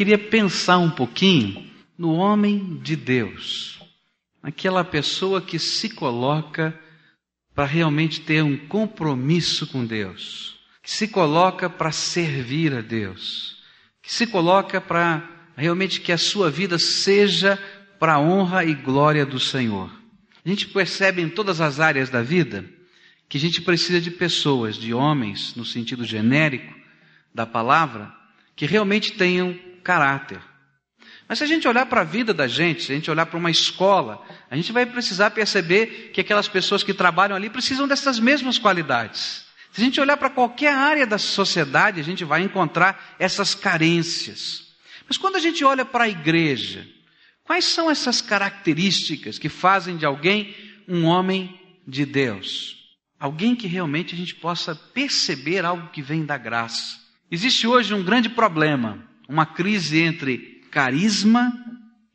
queria 0.00 0.16
pensar 0.16 0.78
um 0.78 0.88
pouquinho 0.88 1.70
no 1.98 2.14
homem 2.14 2.80
de 2.82 2.96
Deus, 2.96 3.78
aquela 4.42 4.82
pessoa 4.82 5.42
que 5.42 5.58
se 5.58 5.90
coloca 5.90 6.74
para 7.54 7.66
realmente 7.66 8.22
ter 8.22 8.42
um 8.42 8.56
compromisso 8.56 9.66
com 9.66 9.84
Deus, 9.84 10.58
que 10.82 10.90
se 10.90 11.06
coloca 11.06 11.68
para 11.68 11.92
servir 11.92 12.72
a 12.72 12.80
Deus, 12.80 13.58
que 14.00 14.10
se 14.10 14.26
coloca 14.26 14.80
para 14.80 15.22
realmente 15.54 16.00
que 16.00 16.12
a 16.12 16.16
sua 16.16 16.50
vida 16.50 16.78
seja 16.78 17.62
para 17.98 18.14
a 18.14 18.18
honra 18.18 18.64
e 18.64 18.72
glória 18.72 19.26
do 19.26 19.38
Senhor. 19.38 19.92
A 20.42 20.48
gente 20.48 20.66
percebe 20.68 21.20
em 21.20 21.28
todas 21.28 21.60
as 21.60 21.78
áreas 21.78 22.08
da 22.08 22.22
vida 22.22 22.64
que 23.28 23.36
a 23.36 23.40
gente 23.40 23.60
precisa 23.60 24.00
de 24.00 24.10
pessoas, 24.10 24.76
de 24.76 24.94
homens, 24.94 25.54
no 25.56 25.64
sentido 25.66 26.06
genérico 26.06 26.74
da 27.34 27.44
palavra, 27.44 28.10
que 28.56 28.64
realmente 28.64 29.12
tenham 29.12 29.68
caráter. 29.90 30.40
Mas 31.28 31.38
se 31.38 31.44
a 31.44 31.46
gente 31.48 31.66
olhar 31.66 31.84
para 31.86 32.02
a 32.02 32.04
vida 32.04 32.32
da 32.32 32.46
gente, 32.46 32.84
se 32.84 32.92
a 32.92 32.94
gente 32.94 33.10
olhar 33.10 33.26
para 33.26 33.36
uma 33.36 33.50
escola, 33.50 34.24
a 34.48 34.54
gente 34.54 34.70
vai 34.70 34.86
precisar 34.86 35.30
perceber 35.32 36.12
que 36.14 36.20
aquelas 36.20 36.46
pessoas 36.46 36.84
que 36.84 36.94
trabalham 36.94 37.34
ali 37.34 37.50
precisam 37.50 37.88
dessas 37.88 38.20
mesmas 38.20 38.56
qualidades. 38.56 39.44
Se 39.72 39.80
a 39.80 39.84
gente 39.84 40.00
olhar 40.00 40.16
para 40.16 40.30
qualquer 40.30 40.72
área 40.72 41.04
da 41.04 41.18
sociedade, 41.18 41.98
a 41.98 42.04
gente 42.04 42.24
vai 42.24 42.40
encontrar 42.40 43.16
essas 43.18 43.52
carências. 43.52 44.68
Mas 45.08 45.18
quando 45.18 45.34
a 45.34 45.40
gente 45.40 45.64
olha 45.64 45.84
para 45.84 46.04
a 46.04 46.08
igreja, 46.08 46.86
quais 47.42 47.64
são 47.64 47.90
essas 47.90 48.20
características 48.20 49.40
que 49.40 49.48
fazem 49.48 49.96
de 49.96 50.06
alguém 50.06 50.54
um 50.86 51.04
homem 51.04 51.60
de 51.84 52.06
Deus? 52.06 52.76
Alguém 53.18 53.56
que 53.56 53.66
realmente 53.66 54.14
a 54.14 54.18
gente 54.18 54.36
possa 54.36 54.72
perceber 54.94 55.64
algo 55.64 55.88
que 55.88 56.00
vem 56.00 56.24
da 56.24 56.38
graça. 56.38 56.96
Existe 57.28 57.66
hoje 57.66 57.92
um 57.92 58.04
grande 58.04 58.28
problema, 58.28 59.09
uma 59.30 59.46
crise 59.46 60.00
entre 60.00 60.60
carisma 60.72 61.52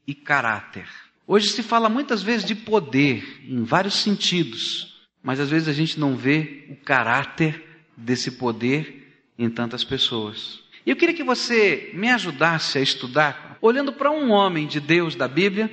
e 0.06 0.14
caráter. 0.14 0.86
Hoje 1.26 1.48
se 1.48 1.64
fala 1.64 1.88
muitas 1.88 2.22
vezes 2.22 2.46
de 2.46 2.54
poder, 2.54 3.42
em 3.48 3.64
vários 3.64 3.96
sentidos, 3.96 5.08
mas 5.24 5.40
às 5.40 5.50
vezes 5.50 5.70
a 5.70 5.74
gente 5.74 5.98
não 5.98 6.18
vê 6.18 6.68
o 6.70 6.76
caráter 6.76 7.64
desse 7.96 8.32
poder 8.32 9.24
em 9.40 9.50
tantas 9.50 9.82
pessoas. 9.82 10.60
E 10.86 10.90
eu 10.90 10.96
queria 10.98 11.16
que 11.16 11.24
você 11.24 11.90
me 11.94 12.10
ajudasse 12.10 12.78
a 12.78 12.82
estudar, 12.82 13.58
olhando 13.62 13.94
para 13.94 14.12
um 14.12 14.32
homem 14.32 14.68
de 14.68 14.82
Deus 14.82 15.16
da 15.16 15.28
Bíblia, 15.28 15.72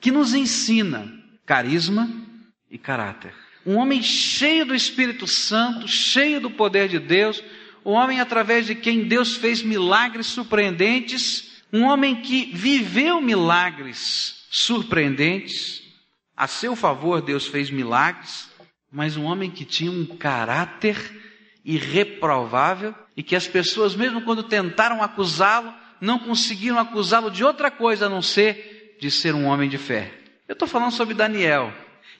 que 0.00 0.12
nos 0.12 0.32
ensina 0.32 1.12
carisma 1.44 2.08
e 2.70 2.78
caráter. 2.78 3.34
Um 3.66 3.74
homem 3.78 4.00
cheio 4.00 4.64
do 4.64 4.74
Espírito 4.76 5.26
Santo, 5.26 5.88
cheio 5.88 6.40
do 6.40 6.50
poder 6.50 6.88
de 6.88 7.00
Deus, 7.00 7.42
um 7.84 7.92
homem 7.92 8.20
através 8.20 8.66
de 8.66 8.74
quem 8.74 9.04
Deus 9.04 9.36
fez 9.36 9.62
milagres 9.62 10.26
surpreendentes, 10.26 11.52
um 11.72 11.84
homem 11.84 12.22
que 12.22 12.46
viveu 12.54 13.20
milagres 13.20 14.46
surpreendentes, 14.50 15.82
a 16.36 16.46
seu 16.46 16.74
favor 16.74 17.20
Deus 17.20 17.46
fez 17.46 17.70
milagres, 17.70 18.48
mas 18.90 19.16
um 19.16 19.24
homem 19.24 19.50
que 19.50 19.64
tinha 19.64 19.90
um 19.90 20.06
caráter 20.06 20.96
irreprovável 21.64 22.94
e 23.16 23.22
que 23.22 23.34
as 23.34 23.46
pessoas, 23.46 23.94
mesmo 23.94 24.22
quando 24.22 24.42
tentaram 24.42 25.02
acusá-lo, 25.02 25.72
não 26.00 26.18
conseguiram 26.18 26.78
acusá-lo 26.78 27.30
de 27.30 27.44
outra 27.44 27.70
coisa 27.70 28.06
a 28.06 28.08
não 28.08 28.22
ser 28.22 28.96
de 29.00 29.10
ser 29.10 29.34
um 29.34 29.46
homem 29.46 29.68
de 29.68 29.78
fé. 29.78 30.12
Eu 30.46 30.52
estou 30.52 30.68
falando 30.68 30.92
sobre 30.92 31.14
Daniel. 31.14 31.72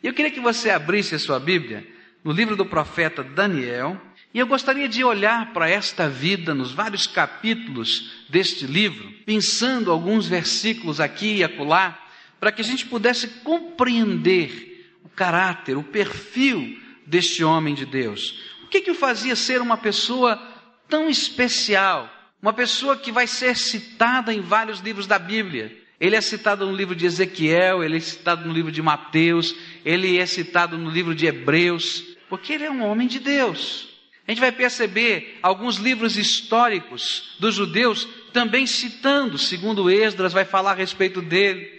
E 0.02 0.06
eu 0.06 0.14
queria 0.14 0.30
que 0.30 0.40
você 0.40 0.70
abrisse 0.70 1.14
a 1.14 1.18
sua 1.18 1.38
Bíblia 1.38 1.86
no 2.22 2.32
livro 2.32 2.56
do 2.56 2.64
profeta 2.64 3.22
Daniel, 3.22 4.00
e 4.34 4.38
eu 4.40 4.48
gostaria 4.48 4.88
de 4.88 5.04
olhar 5.04 5.52
para 5.52 5.70
esta 5.70 6.08
vida 6.08 6.52
nos 6.52 6.72
vários 6.72 7.06
capítulos 7.06 8.10
deste 8.28 8.66
livro, 8.66 9.08
pensando 9.24 9.92
alguns 9.92 10.26
versículos 10.26 10.98
aqui 10.98 11.36
e 11.36 11.44
acolá, 11.44 11.96
para 12.40 12.50
que 12.50 12.60
a 12.60 12.64
gente 12.64 12.84
pudesse 12.84 13.28
compreender 13.44 14.92
o 15.04 15.08
caráter, 15.08 15.76
o 15.76 15.84
perfil 15.84 16.76
deste 17.06 17.44
homem 17.44 17.76
de 17.76 17.86
Deus. 17.86 18.42
O 18.64 18.66
que, 18.66 18.80
que 18.80 18.90
o 18.90 18.94
fazia 18.96 19.36
ser 19.36 19.60
uma 19.60 19.76
pessoa 19.76 20.36
tão 20.88 21.08
especial, 21.08 22.12
uma 22.42 22.52
pessoa 22.52 22.96
que 22.96 23.12
vai 23.12 23.28
ser 23.28 23.56
citada 23.56 24.34
em 24.34 24.40
vários 24.40 24.80
livros 24.80 25.06
da 25.06 25.18
Bíblia. 25.18 25.80
Ele 26.00 26.16
é 26.16 26.20
citado 26.20 26.66
no 26.66 26.74
livro 26.74 26.96
de 26.96 27.06
Ezequiel, 27.06 27.84
ele 27.84 27.98
é 27.98 28.00
citado 28.00 28.48
no 28.48 28.52
livro 28.52 28.72
de 28.72 28.82
Mateus, 28.82 29.54
ele 29.84 30.18
é 30.18 30.26
citado 30.26 30.76
no 30.76 30.90
livro 30.90 31.14
de 31.14 31.24
Hebreus, 31.24 32.04
porque 32.28 32.52
ele 32.52 32.64
é 32.64 32.70
um 32.70 32.82
homem 32.84 33.06
de 33.06 33.20
Deus. 33.20 33.93
A 34.26 34.30
gente 34.30 34.40
vai 34.40 34.52
perceber 34.52 35.38
alguns 35.42 35.76
livros 35.76 36.16
históricos 36.16 37.36
dos 37.38 37.54
judeus 37.54 38.08
também 38.32 38.66
citando, 38.66 39.36
segundo 39.36 39.90
Esdras 39.90 40.32
vai 40.32 40.44
falar 40.44 40.72
a 40.72 40.74
respeito 40.74 41.20
dele, 41.20 41.70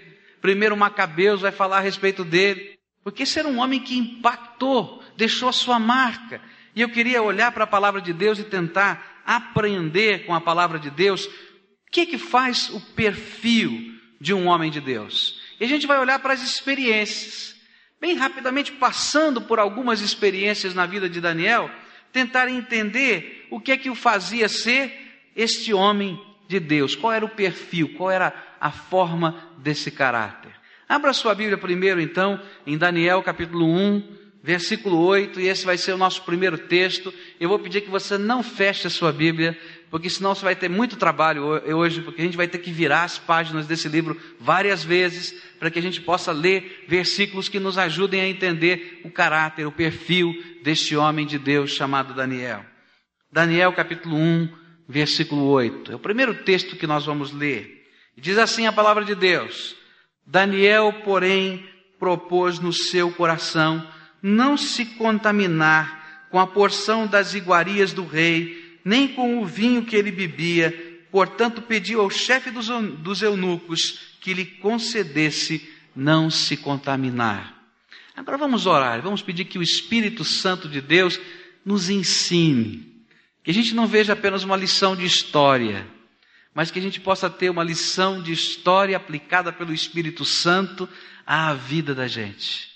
primeiro 0.41 0.77
Macabeus 0.77 1.41
vai 1.41 1.51
falar 1.51 1.77
a 1.77 1.81
respeito 1.81 2.23
dele, 2.23 2.77
porque 3.03 3.23
esse 3.23 3.39
era 3.39 3.47
um 3.47 3.59
homem 3.59 3.79
que 3.79 3.97
impactou, 3.97 5.03
deixou 5.17 5.49
a 5.49 5.53
sua 5.53 5.79
marca. 5.79 6.41
E 6.75 6.81
eu 6.81 6.89
queria 6.89 7.21
olhar 7.21 7.51
para 7.51 7.63
a 7.63 7.67
palavra 7.67 8.01
de 8.01 8.13
Deus 8.13 8.37
e 8.37 8.43
tentar 8.43 9.21
aprender 9.25 10.25
com 10.25 10.33
a 10.35 10.41
palavra 10.41 10.77
de 10.77 10.91
Deus 10.91 11.25
o 11.25 11.91
que 11.91 12.05
que 12.05 12.17
faz 12.17 12.69
o 12.69 12.79
perfil 12.79 13.95
de 14.19 14.33
um 14.33 14.47
homem 14.47 14.69
de 14.69 14.81
Deus. 14.81 15.39
E 15.59 15.65
a 15.65 15.67
gente 15.67 15.87
vai 15.87 15.99
olhar 15.99 16.19
para 16.19 16.33
as 16.33 16.43
experiências, 16.43 17.55
bem 17.99 18.15
rapidamente 18.15 18.71
passando 18.73 19.41
por 19.41 19.57
algumas 19.57 20.01
experiências 20.01 20.73
na 20.73 20.85
vida 20.85 21.09
de 21.09 21.21
Daniel, 21.21 21.71
tentar 22.15 22.47
entender 22.47 23.45
o 23.51 23.59
que 23.59 23.73
é 23.73 23.77
que 23.77 23.89
o 23.89 23.95
fazia 23.95 24.47
ser 24.47 24.89
este 25.35 25.73
homem 25.73 26.17
de 26.47 26.61
Deus, 26.61 26.95
qual 26.95 27.11
era 27.11 27.25
o 27.25 27.29
perfil, 27.29 27.93
qual 27.97 28.09
era 28.09 28.33
a 28.57 28.71
forma 28.71 29.51
desse 29.57 29.91
caráter. 29.91 30.53
Abra 30.87 31.11
sua 31.11 31.35
Bíblia 31.35 31.57
primeiro, 31.57 31.99
então, 31.99 32.39
em 32.65 32.77
Daniel 32.77 33.21
capítulo 33.21 33.65
1, 33.65 34.15
versículo 34.41 34.97
8, 35.05 35.41
e 35.41 35.49
esse 35.49 35.65
vai 35.65 35.77
ser 35.77 35.91
o 35.91 35.97
nosso 35.97 36.21
primeiro 36.21 36.57
texto. 36.57 37.13
Eu 37.37 37.49
vou 37.49 37.59
pedir 37.59 37.81
que 37.81 37.89
você 37.89 38.17
não 38.17 38.41
feche 38.41 38.87
a 38.87 38.89
sua 38.89 39.11
Bíblia, 39.11 39.59
porque 39.89 40.09
senão 40.09 40.35
você 40.35 40.43
vai 40.43 40.55
ter 40.55 40.69
muito 40.69 40.95
trabalho 40.95 41.43
hoje, 41.75 42.01
porque 42.01 42.21
a 42.21 42.25
gente 42.25 42.37
vai 42.37 42.47
ter 42.47 42.57
que 42.57 42.71
virar 42.71 43.03
as 43.03 43.17
páginas 43.17 43.67
desse 43.67 43.87
livro 43.87 44.19
várias 44.39 44.83
vezes, 44.83 45.33
para 45.59 45.69
que 45.69 45.79
a 45.79 45.81
gente 45.81 46.01
possa 46.01 46.31
ler 46.31 46.85
versículos 46.87 47.47
que 47.47 47.59
nos 47.59 47.77
ajudem 47.77 48.21
a 48.21 48.27
entender 48.27 49.01
o 49.03 49.09
caráter, 49.09 49.65
o 49.65 49.71
perfil 49.71 50.33
deste 50.63 50.95
homem 50.95 51.25
de 51.25 51.39
Deus 51.39 51.71
chamado 51.71 52.13
Daniel. 52.13 52.65
Daniel 53.31 53.73
capítulo 53.73 54.15
1, 54.15 54.49
versículo 54.87 55.45
8. 55.45 55.91
É 55.91 55.95
o 55.95 55.99
primeiro 55.99 56.33
texto 56.43 56.75
que 56.75 56.87
nós 56.87 57.05
vamos 57.05 57.31
ler. 57.31 57.85
Diz 58.17 58.37
assim 58.37 58.65
a 58.65 58.73
palavra 58.73 59.03
de 59.03 59.13
Deus: 59.13 59.75
Daniel, 60.25 61.01
porém, 61.03 61.65
propôs 61.99 62.59
no 62.59 62.73
seu 62.73 63.11
coração 63.11 63.85
não 64.21 64.57
se 64.57 64.85
contaminar 64.85 66.27
com 66.31 66.39
a 66.39 66.47
porção 66.47 67.05
das 67.05 67.35
iguarias 67.35 67.93
do 67.93 68.05
rei, 68.05 68.64
nem 68.85 69.07
com 69.07 69.41
o 69.41 69.45
vinho 69.45 69.83
que 69.83 69.95
ele 69.95 70.11
bebia. 70.11 71.07
Portanto, 71.11 71.63
pediu 71.63 72.01
ao 72.01 72.09
chefe 72.11 72.51
dos, 72.51 72.67
dos 72.99 73.23
eunucos 73.23 74.15
que 74.21 74.31
lhe 74.33 74.45
concedesse 74.45 75.67
não 75.95 76.29
se 76.29 76.55
contaminar. 76.55 77.55
Agora 78.15 78.37
vamos 78.37 78.65
orar, 78.65 79.01
vamos 79.01 79.23
pedir 79.23 79.45
que 79.45 79.57
o 79.57 79.63
Espírito 79.63 80.23
Santo 80.23 80.69
de 80.69 80.79
Deus 80.79 81.19
nos 81.65 81.89
ensine. 81.89 83.03
Que 83.43 83.51
a 83.51 83.53
gente 83.53 83.73
não 83.73 83.87
veja 83.87 84.13
apenas 84.13 84.43
uma 84.43 84.55
lição 84.55 84.95
de 84.95 85.05
história, 85.05 85.87
mas 86.53 86.71
que 86.71 86.79
a 86.79 86.81
gente 86.81 87.01
possa 87.01 87.29
ter 87.29 87.49
uma 87.49 87.63
lição 87.63 88.21
de 88.21 88.31
história 88.31 88.95
aplicada 88.95 89.51
pelo 89.51 89.73
Espírito 89.73 90.23
Santo 90.23 90.87
à 91.25 91.53
vida 91.53 91.93
da 91.93 92.07
gente. 92.07 92.69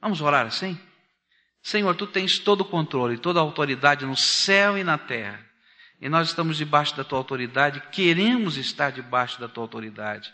Vamos 0.00 0.20
orar 0.20 0.46
assim? 0.46 0.78
Senhor, 1.62 1.94
tu 1.96 2.06
tens 2.06 2.38
todo 2.38 2.60
o 2.60 2.64
controle, 2.64 3.18
toda 3.18 3.40
a 3.40 3.42
autoridade 3.42 4.04
no 4.04 4.16
céu 4.16 4.76
e 4.76 4.84
na 4.84 4.98
terra. 4.98 5.53
E 6.00 6.08
nós 6.08 6.28
estamos 6.28 6.56
debaixo 6.56 6.96
da 6.96 7.04
tua 7.04 7.18
autoridade, 7.18 7.82
queremos 7.92 8.56
estar 8.56 8.90
debaixo 8.90 9.40
da 9.40 9.48
tua 9.48 9.64
autoridade. 9.64 10.32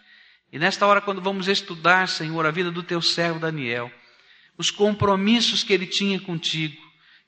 E 0.52 0.58
nesta 0.58 0.86
hora, 0.86 1.00
quando 1.00 1.20
vamos 1.20 1.48
estudar, 1.48 2.08
Senhor, 2.08 2.44
a 2.44 2.50
vida 2.50 2.70
do 2.70 2.82
teu 2.82 3.00
servo 3.00 3.38
Daniel, 3.38 3.90
os 4.58 4.70
compromissos 4.70 5.62
que 5.62 5.72
ele 5.72 5.86
tinha 5.86 6.18
contigo, 6.18 6.80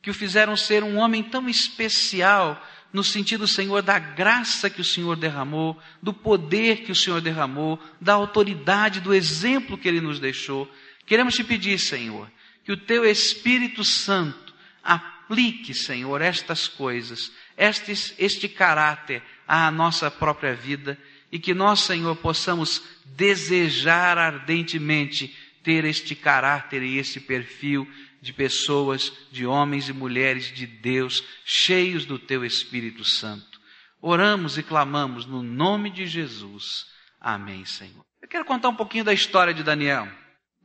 que 0.02 0.10
o 0.10 0.14
fizeram 0.14 0.56
ser 0.56 0.82
um 0.82 0.98
homem 0.98 1.22
tão 1.22 1.48
especial, 1.48 2.60
no 2.92 3.02
sentido, 3.02 3.46
Senhor, 3.46 3.80
da 3.80 3.98
graça 3.98 4.68
que 4.68 4.80
o 4.80 4.84
Senhor 4.84 5.16
derramou, 5.16 5.80
do 6.02 6.12
poder 6.12 6.82
que 6.82 6.92
o 6.92 6.96
Senhor 6.96 7.20
derramou, 7.20 7.80
da 8.00 8.12
autoridade, 8.12 9.00
do 9.00 9.14
exemplo 9.14 9.78
que 9.78 9.88
ele 9.88 10.00
nos 10.00 10.18
deixou. 10.18 10.70
Queremos 11.06 11.34
te 11.34 11.42
pedir, 11.42 11.78
Senhor, 11.78 12.30
que 12.64 12.72
o 12.72 12.76
teu 12.76 13.04
Espírito 13.04 13.82
Santo 13.82 14.52
aplique, 14.82 15.72
Senhor, 15.72 16.20
estas 16.20 16.68
coisas, 16.68 17.32
este, 17.56 18.14
este 18.18 18.48
caráter 18.48 19.22
à 19.46 19.70
nossa 19.70 20.10
própria 20.10 20.54
vida 20.54 20.98
e 21.30 21.38
que 21.38 21.54
nós, 21.54 21.80
Senhor, 21.80 22.14
possamos 22.16 22.82
desejar 23.04 24.18
ardentemente 24.18 25.34
ter 25.62 25.84
este 25.84 26.14
caráter 26.14 26.82
e 26.82 26.98
esse 26.98 27.20
perfil 27.20 27.88
de 28.20 28.32
pessoas, 28.32 29.12
de 29.30 29.46
homens 29.46 29.88
e 29.88 29.92
mulheres 29.92 30.52
de 30.54 30.66
Deus, 30.66 31.24
cheios 31.44 32.04
do 32.04 32.18
Teu 32.18 32.44
Espírito 32.44 33.04
Santo. 33.04 33.60
Oramos 34.00 34.58
e 34.58 34.62
clamamos 34.62 35.26
no 35.26 35.42
nome 35.42 35.90
de 35.90 36.06
Jesus. 36.06 36.86
Amém, 37.20 37.64
Senhor. 37.64 38.04
Eu 38.20 38.28
quero 38.28 38.44
contar 38.44 38.68
um 38.68 38.76
pouquinho 38.76 39.04
da 39.04 39.12
história 39.12 39.54
de 39.54 39.62
Daniel. 39.62 40.08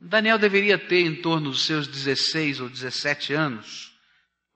Daniel 0.00 0.38
deveria 0.38 0.78
ter 0.78 1.00
em 1.00 1.16
torno 1.16 1.50
dos 1.50 1.64
seus 1.64 1.88
16 1.88 2.60
ou 2.60 2.68
17 2.68 3.32
anos, 3.32 3.92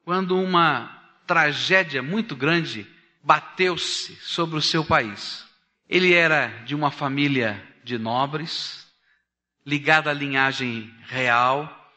quando 0.05 0.39
uma 0.39 1.02
tragédia 1.33 2.03
muito 2.03 2.37
grande 2.37 2.87
bateu-se 3.25 4.15
sobre 4.17 4.59
o 4.59 4.61
seu 4.61 4.85
país. 4.85 5.47
Ele 5.89 6.13
era 6.13 6.49
de 6.67 6.75
uma 6.75 6.91
família 6.91 7.67
de 7.83 7.97
nobres, 7.97 8.87
ligada 9.65 10.11
à 10.11 10.13
linhagem 10.13 10.93
real, 11.07 11.91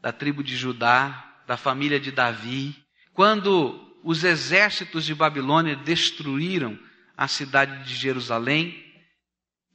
da 0.00 0.10
tribo 0.10 0.42
de 0.42 0.56
Judá, 0.56 1.42
da 1.46 1.58
família 1.58 2.00
de 2.00 2.10
Davi. 2.10 2.74
Quando 3.12 3.78
os 4.02 4.24
exércitos 4.24 5.04
de 5.04 5.14
Babilônia 5.14 5.76
destruíram 5.76 6.78
a 7.14 7.28
cidade 7.28 7.84
de 7.84 7.94
Jerusalém 7.94 8.74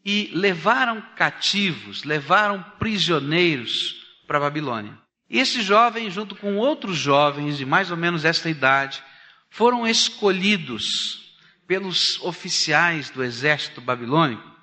e 0.04 0.32
levaram 0.34 1.04
cativos, 1.16 2.04
levaram 2.04 2.64
prisioneiros 2.80 3.94
para 4.26 4.40
Babilônia. 4.40 4.98
E 5.30 5.40
esse 5.40 5.62
jovem, 5.62 6.10
junto 6.10 6.36
com 6.36 6.58
outros 6.58 6.98
jovens 6.98 7.58
de 7.58 7.66
mais 7.66 7.92
ou 7.92 7.98
menos 7.98 8.24
esta 8.24 8.50
idade, 8.50 9.04
foram 9.50 9.88
escolhidos 9.88 11.36
pelos 11.68 12.20
oficiais 12.22 13.10
do 13.10 13.24
exército 13.24 13.82
babilônico 13.82 14.58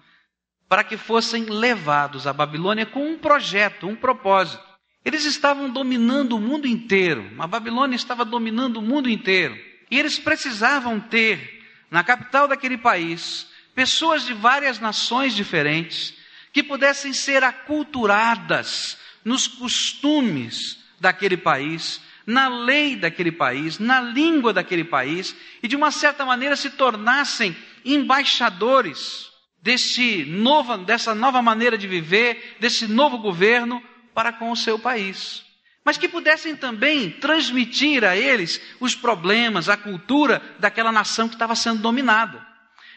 para 0.69 0.83
que 0.83 0.97
fossem 0.97 1.45
levados 1.45 2.27
à 2.27 2.33
Babilônia 2.33 2.87
com 2.87 3.07
um 3.07 3.19
projeto, 3.19 3.87
um 3.87 3.95
propósito. 3.95 4.63
Eles 5.05 5.25
estavam 5.25 5.71
dominando 5.71 6.33
o 6.33 6.41
mundo 6.41 6.67
inteiro, 6.67 7.31
a 7.39 7.47
Babilônia 7.47 7.95
estava 7.95 8.25
dominando 8.25 8.79
o 8.79 8.83
mundo 8.83 9.09
inteiro, 9.09 9.57
e 9.91 9.99
eles 9.99 10.19
precisavam 10.19 10.99
ter, 10.99 11.63
na 11.91 12.03
capital 12.03 12.49
daquele 12.49 12.79
país, 12.79 13.47
pessoas 13.75 14.25
de 14.25 14.33
várias 14.33 14.81
nações 14.81 15.35
diferentes 15.35 16.15
que 16.53 16.63
pudessem 16.63 17.13
ser 17.13 17.45
aculturadas 17.45 18.97
nos 19.25 19.47
costumes 19.47 20.79
daquele 21.01 21.37
país, 21.37 22.01
na 22.27 22.49
lei 22.49 22.97
daquele 22.97 23.33
país, 23.33 23.79
na 23.79 24.01
língua 24.01 24.53
daquele 24.53 24.85
país 24.85 25.35
e 25.63 25.69
de 25.69 25.77
uma 25.77 25.91
certa 25.91 26.25
maneira 26.25 26.57
se 26.57 26.71
tornassem 26.71 27.57
embaixadores 27.85 29.31
desse 29.61 30.25
nova, 30.25 30.77
dessa 30.77 31.15
nova 31.15 31.41
maneira 31.41 31.77
de 31.79 31.87
viver, 31.87 32.57
desse 32.61 32.87
novo 32.87 33.19
governo 33.19 33.83
para 34.15 34.33
com 34.33 34.51
o 34.51 34.57
seu 34.57 34.79
país. 34.79 35.43
Mas 35.85 35.99
que 35.99 36.09
pudessem 36.09 36.57
também 36.57 37.11
transmitir 37.11 38.05
a 38.05 38.17
eles 38.17 38.61
os 38.81 38.95
problemas, 38.95 39.69
a 39.69 39.77
cultura 39.77 40.41
daquela 40.59 40.91
nação 40.91 41.29
que 41.29 41.35
estava 41.35 41.55
sendo 41.55 41.83
dominada. 41.83 42.47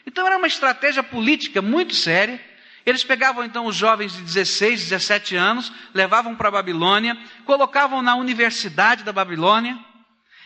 Então 0.05 0.25
era 0.25 0.37
uma 0.37 0.47
estratégia 0.47 1.03
política 1.03 1.61
muito 1.61 1.93
séria 1.93 2.41
eles 2.87 3.03
pegavam 3.03 3.43
então 3.43 3.65
os 3.65 3.75
jovens 3.75 4.13
de 4.13 4.21
16, 4.21 4.87
17 4.87 5.35
anos, 5.35 5.73
levavam 5.93 6.33
para 6.33 6.47
a 6.47 6.51
Babilônia, 6.51 7.17
colocavam 7.43 8.01
na 8.01 8.15
universidade 8.15 9.03
da 9.03 9.11
Babilônia. 9.11 9.77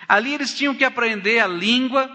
Ali 0.07 0.33
eles 0.33 0.51
tinham 0.57 0.73
que 0.73 0.83
aprender 0.83 1.37
a 1.37 1.45
língua 1.45 2.09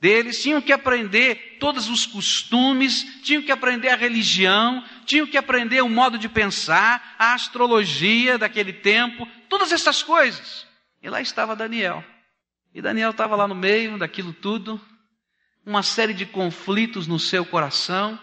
deles, 0.00 0.42
tinham 0.42 0.60
que 0.60 0.72
aprender 0.72 1.58
todos 1.60 1.88
os 1.88 2.04
costumes, 2.04 3.22
tinham 3.22 3.40
que 3.40 3.52
aprender 3.52 3.90
a 3.90 3.96
religião, 3.96 4.84
tinham 5.06 5.28
que 5.28 5.38
aprender 5.38 5.80
o 5.80 5.88
modo 5.88 6.18
de 6.18 6.28
pensar, 6.28 7.14
a 7.16 7.32
astrologia 7.32 8.36
daquele 8.36 8.72
tempo, 8.72 9.28
todas 9.48 9.70
essas 9.70 10.02
coisas. 10.02 10.66
E 11.00 11.08
lá 11.08 11.20
estava 11.20 11.54
Daniel. 11.54 12.04
E 12.74 12.82
Daniel 12.82 13.12
estava 13.12 13.36
lá 13.36 13.46
no 13.46 13.54
meio 13.54 13.96
daquilo 13.96 14.32
tudo, 14.32 14.80
uma 15.64 15.84
série 15.84 16.14
de 16.14 16.26
conflitos 16.26 17.06
no 17.06 17.20
seu 17.20 17.46
coração 17.46 18.18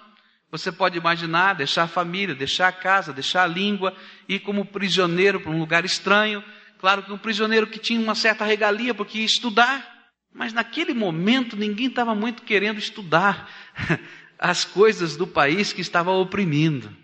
você 0.51 0.71
pode 0.71 0.97
imaginar 0.97 1.53
deixar 1.53 1.83
a 1.83 1.87
família, 1.87 2.33
deixar 2.33 2.67
a 2.67 2.71
casa, 2.71 3.13
deixar 3.13 3.43
a 3.43 3.47
língua, 3.47 3.95
ir 4.27 4.39
como 4.39 4.65
prisioneiro 4.65 5.39
para 5.39 5.51
um 5.51 5.59
lugar 5.59 5.85
estranho. 5.85 6.43
Claro 6.79 7.03
que 7.03 7.11
um 7.11 7.17
prisioneiro 7.17 7.67
que 7.67 7.77
tinha 7.77 7.99
uma 7.99 8.15
certa 8.15 8.45
regalia 8.45 8.93
porque 8.93 9.19
ia 9.19 9.25
estudar, 9.25 10.11
mas 10.33 10.51
naquele 10.53 10.93
momento 10.93 11.55
ninguém 11.55 11.87
estava 11.87 12.15
muito 12.15 12.43
querendo 12.43 12.79
estudar 12.79 13.49
as 14.39 14.65
coisas 14.65 15.15
do 15.15 15.27
país 15.27 15.71
que 15.71 15.81
estava 15.81 16.11
oprimindo. 16.11 16.95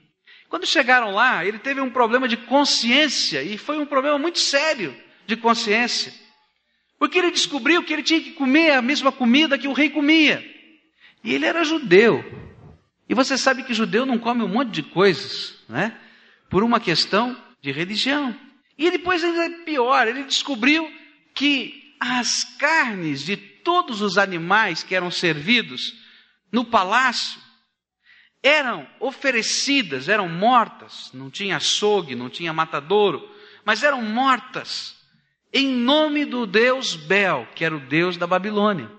Quando 0.50 0.66
chegaram 0.66 1.12
lá, 1.12 1.46
ele 1.46 1.60
teve 1.60 1.82
um 1.82 1.90
problema 1.90 2.28
de 2.28 2.38
consciência 2.38 3.44
e 3.44 3.58
foi 3.58 3.78
um 3.78 3.86
problema 3.86 4.18
muito 4.18 4.40
sério 4.40 4.96
de 5.28 5.36
consciência. 5.36 6.14
Porque 6.98 7.20
ele 7.20 7.32
descobriu 7.32 7.84
que 7.84 7.92
ele 7.92 8.04
tinha 8.04 8.22
que 8.22 8.32
comer 8.32 8.72
a 8.72 8.82
mesma 8.82 9.12
comida 9.12 9.58
que 9.58 9.68
o 9.68 9.74
rei 9.74 9.90
comia. 9.90 10.44
E 11.24 11.34
ele 11.34 11.46
era 11.46 11.64
judeu. 11.64 12.24
E 13.08 13.14
você 13.14 13.38
sabe 13.38 13.64
que 13.64 13.74
judeu 13.74 14.06
não 14.06 14.18
come 14.18 14.44
um 14.44 14.48
monte 14.48 14.72
de 14.72 14.84
coisas, 14.84 15.56
né? 15.70 15.98
Por 16.50 16.64
uma 16.64 16.80
questão 16.80 17.40
de 17.62 17.72
religião. 17.72 18.36
E 18.78 18.92
depois 18.92 19.24
ainda 19.24 19.46
é 19.46 19.50
pior, 19.64 20.08
ele 20.08 20.24
descobriu 20.24 20.92
que 21.34 21.96
as 22.00 22.44
carnes 22.44 23.24
de 23.24 23.38
todos 23.38 24.02
os 24.02 24.18
animais 24.18 24.84
que 24.84 24.96
eram 24.96 25.10
servidos 25.10 25.94
no 26.52 26.66
palácio 26.66 27.40
eram 28.44 28.88
oferecidas, 29.00 30.08
eram 30.08 30.30
mortas, 30.30 31.10
não 31.14 31.32
tinha 31.32 31.58
açougue, 31.58 32.14
não 32.14 32.30
tinha 32.30 32.54
matadouro, 32.54 33.28
mas 33.64 33.82
eram 33.82 34.04
mortas 34.04 34.96
em 35.52 35.68
nome 35.68 36.26
do 36.26 36.46
deus 36.46 36.96
Bel, 36.96 37.48
que 37.56 37.66
era 37.66 37.76
o 37.76 37.80
deus 37.80 38.18
da 38.18 38.28
Babilônia. 38.28 38.92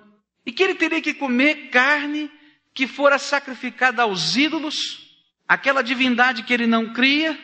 E 0.45 0.51
que 0.51 0.63
ele 0.63 0.75
teria 0.75 1.01
que 1.01 1.15
comer 1.15 1.69
carne 1.71 2.31
que 2.77 2.87
fora 2.87 3.19
sacrificada 3.19 4.03
aos 4.03 4.37
ídolos, 4.37 5.17
aquela 5.49 5.81
divindade 5.81 6.43
que 6.43 6.53
ele 6.53 6.67
não 6.67 6.93
cria, 6.93 7.37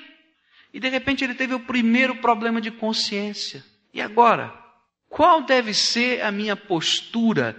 e 0.75 0.79
de 0.79 0.90
repente 0.90 1.25
ele 1.25 1.32
teve 1.32 1.55
o 1.55 1.61
primeiro 1.61 2.17
problema 2.17 2.61
de 2.61 2.70
consciência. 2.70 3.64
E 3.94 4.00
agora? 4.02 4.52
Qual 5.08 5.40
deve 5.40 5.73
ser 5.73 6.23
a 6.23 6.31
minha 6.31 6.55
postura 6.55 7.56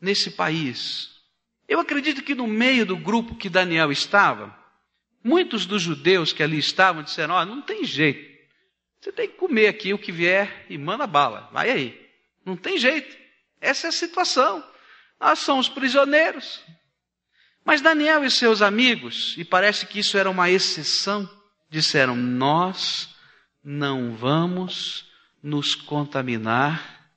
nesse 0.00 0.30
país? 0.30 1.10
Eu 1.68 1.80
acredito 1.80 2.22
que 2.22 2.34
no 2.34 2.46
meio 2.46 2.86
do 2.86 2.96
grupo 2.96 3.34
que 3.34 3.50
Daniel 3.50 3.92
estava, 3.92 4.58
muitos 5.22 5.66
dos 5.66 5.82
judeus 5.82 6.32
que 6.32 6.42
ali 6.42 6.58
estavam 6.58 7.02
disseram: 7.02 7.34
Ó, 7.34 7.42
oh, 7.42 7.44
não 7.44 7.60
tem 7.60 7.84
jeito. 7.84 8.32
Você 8.98 9.12
tem 9.12 9.28
que 9.28 9.36
comer 9.36 9.66
aqui 9.66 9.92
o 9.92 9.98
que 9.98 10.10
vier 10.10 10.64
e 10.70 10.78
manda 10.78 11.06
bala. 11.06 11.50
Vai 11.52 11.70
aí. 11.70 12.10
Não 12.42 12.56
tem 12.56 12.78
jeito. 12.78 13.14
Essa 13.60 13.88
é 13.88 13.90
a 13.90 13.92
situação. 13.92 14.64
Nós 15.20 15.40
somos 15.40 15.68
prisioneiros. 15.68 16.62
Mas 17.64 17.80
Daniel 17.80 18.24
e 18.24 18.30
seus 18.30 18.60
amigos, 18.60 19.34
e 19.38 19.44
parece 19.44 19.86
que 19.86 20.00
isso 20.00 20.18
era 20.18 20.28
uma 20.28 20.50
exceção, 20.50 21.28
disseram: 21.70 22.16
Nós 22.16 23.14
não 23.62 24.14
vamos 24.14 25.08
nos 25.42 25.74
contaminar 25.74 27.10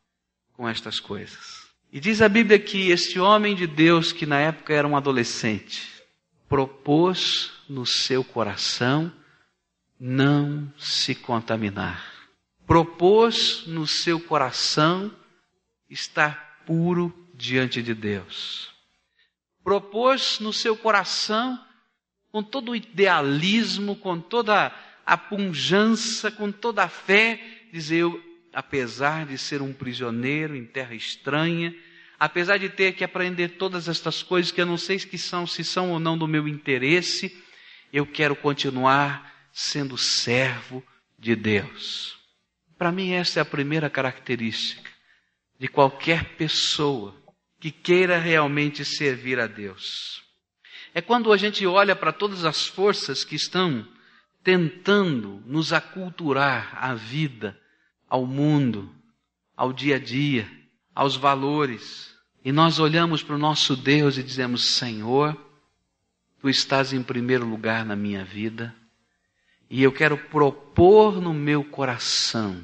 com 0.53 0.67
estas 0.69 0.99
coisas. 0.99 1.65
E 1.91 1.99
diz 1.99 2.21
a 2.21 2.29
Bíblia 2.29 2.59
que 2.59 2.91
este 2.91 3.19
homem 3.19 3.55
de 3.55 3.65
Deus, 3.65 4.11
que 4.11 4.25
na 4.25 4.39
época 4.39 4.73
era 4.73 4.87
um 4.87 4.95
adolescente, 4.95 6.03
propôs 6.47 7.51
no 7.67 7.85
seu 7.85 8.23
coração 8.23 9.11
não 9.99 10.71
se 10.77 11.15
contaminar. 11.15 12.03
Propôs 12.67 13.63
no 13.65 13.87
seu 13.87 14.19
coração 14.19 15.11
estar 15.89 16.63
puro 16.65 17.13
diante 17.33 17.81
de 17.81 17.93
Deus 17.93 18.74
propôs 19.65 20.39
no 20.39 20.53
seu 20.53 20.77
coração, 20.77 21.59
com 22.31 22.43
todo 22.43 22.71
o 22.71 22.75
idealismo, 22.75 23.95
com 23.95 24.19
toda 24.21 24.71
a 25.03 25.17
punjança, 25.17 26.29
com 26.29 26.51
toda 26.51 26.83
a 26.83 26.87
fé, 26.87 27.41
dizer: 27.73 28.01
eu, 28.01 28.23
apesar 28.53 29.25
de 29.25 29.39
ser 29.39 29.63
um 29.63 29.73
prisioneiro 29.73 30.55
em 30.55 30.63
terra 30.63 30.93
estranha, 30.93 31.75
apesar 32.19 32.57
de 32.57 32.69
ter 32.69 32.93
que 32.93 33.03
aprender 33.03 33.57
todas 33.57 33.89
estas 33.89 34.21
coisas 34.21 34.51
que 34.51 34.61
eu 34.61 34.67
não 34.67 34.77
sei 34.77 34.99
que 34.99 35.17
são, 35.17 35.47
se 35.47 35.63
são 35.63 35.91
ou 35.91 35.99
não 35.99 36.15
do 36.15 36.27
meu 36.27 36.47
interesse, 36.47 37.35
eu 37.91 38.05
quero 38.05 38.35
continuar 38.35 39.49
sendo 39.51 39.97
servo 39.97 40.83
de 41.17 41.35
Deus. 41.35 42.19
Para 42.77 42.91
mim, 42.91 43.13
essa 43.13 43.39
é 43.39 43.41
a 43.41 43.45
primeira 43.45 43.89
característica 43.89 44.91
de 45.57 45.67
qualquer 45.67 46.35
pessoa 46.35 47.24
que 47.65 47.71
queira 47.71 48.19
realmente 48.19 48.85
servir 48.85 49.39
a 49.39 49.47
Deus. 49.47 50.21
É 50.93 51.01
quando 51.01 51.33
a 51.33 51.37
gente 51.37 51.65
olha 51.65 51.95
para 51.95 52.13
todas 52.13 52.45
as 52.45 52.67
forças 52.67 53.23
que 53.23 53.35
estão 53.35 53.83
tentando 54.43 55.41
nos 55.47 55.73
aculturar 55.73 56.77
à 56.79 56.93
vida, 56.93 57.59
ao 58.07 58.23
mundo, 58.27 58.93
ao 59.57 59.73
dia 59.73 59.95
a 59.95 59.99
dia, 59.99 60.47
aos 60.93 61.15
valores, 61.15 62.15
e 62.43 62.51
nós 62.51 62.77
olhamos 62.77 63.23
para 63.23 63.33
o 63.33 63.39
nosso 63.39 63.75
Deus 63.75 64.15
e 64.19 64.21
dizemos: 64.21 64.63
Senhor, 64.63 65.35
tu 66.39 66.47
estás 66.47 66.93
em 66.93 67.01
primeiro 67.01 67.47
lugar 67.47 67.83
na 67.83 67.95
minha 67.95 68.23
vida, 68.23 68.75
e 69.71 69.81
eu 69.81 69.91
quero 69.91 70.19
propor 70.19 71.19
no 71.19 71.33
meu 71.33 71.63
coração 71.63 72.63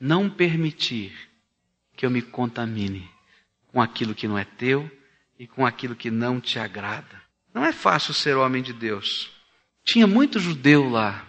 não 0.00 0.28
permitir 0.28 1.12
que 1.96 2.04
eu 2.04 2.10
me 2.10 2.20
contamine 2.20 3.08
com 3.72 3.80
aquilo 3.80 4.14
que 4.14 4.28
não 4.28 4.38
é 4.38 4.44
teu 4.44 4.90
e 5.38 5.46
com 5.46 5.64
aquilo 5.64 5.96
que 5.96 6.10
não 6.10 6.40
te 6.40 6.58
agrada. 6.58 7.22
Não 7.54 7.64
é 7.64 7.72
fácil 7.72 8.14
ser 8.14 8.36
homem 8.36 8.62
de 8.62 8.72
Deus. 8.72 9.30
Tinha 9.84 10.06
muito 10.06 10.38
judeu 10.38 10.88
lá, 10.88 11.26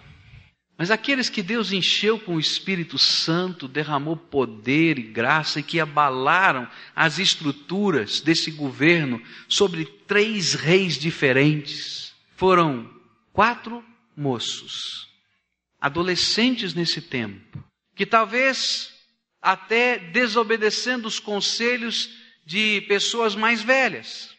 mas 0.77 0.91
aqueles 0.91 1.29
que 1.29 1.41
Deus 1.41 1.71
encheu 1.71 2.19
com 2.19 2.35
o 2.35 2.39
Espírito 2.39 2.97
Santo, 2.97 3.67
derramou 3.67 4.17
poder 4.17 4.99
e 4.99 5.03
graça 5.03 5.59
e 5.59 5.63
que 5.63 5.79
abalaram 5.79 6.69
as 6.95 7.19
estruturas 7.19 8.19
desse 8.21 8.51
governo 8.51 9.21
sobre 9.47 9.85
três 9.85 10.53
reis 10.53 10.97
diferentes, 10.97 12.13
foram 12.35 12.89
quatro 13.31 13.83
moços, 14.15 15.07
adolescentes 15.79 16.73
nesse 16.73 17.01
tempo, 17.01 17.63
que 17.95 18.05
talvez 18.05 18.91
até 19.41 19.97
desobedecendo 19.97 21.07
os 21.07 21.19
conselhos 21.19 22.22
de 22.45 22.81
pessoas 22.87 23.35
mais 23.35 23.61
velhas, 23.61 24.35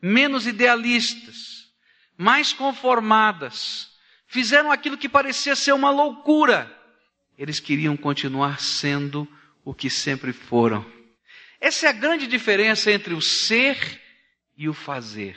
menos 0.00 0.46
idealistas, 0.46 1.70
mais 2.16 2.52
conformadas, 2.52 3.90
fizeram 4.26 4.70
aquilo 4.70 4.98
que 4.98 5.08
parecia 5.08 5.56
ser 5.56 5.72
uma 5.72 5.90
loucura. 5.90 6.70
Eles 7.38 7.60
queriam 7.60 7.96
continuar 7.96 8.60
sendo 8.60 9.26
o 9.64 9.72
que 9.72 9.88
sempre 9.88 10.32
foram. 10.32 10.84
Essa 11.60 11.86
é 11.86 11.88
a 11.90 11.92
grande 11.92 12.26
diferença 12.26 12.90
entre 12.90 13.14
o 13.14 13.20
ser 13.20 14.00
e 14.56 14.68
o 14.68 14.74
fazer. 14.74 15.36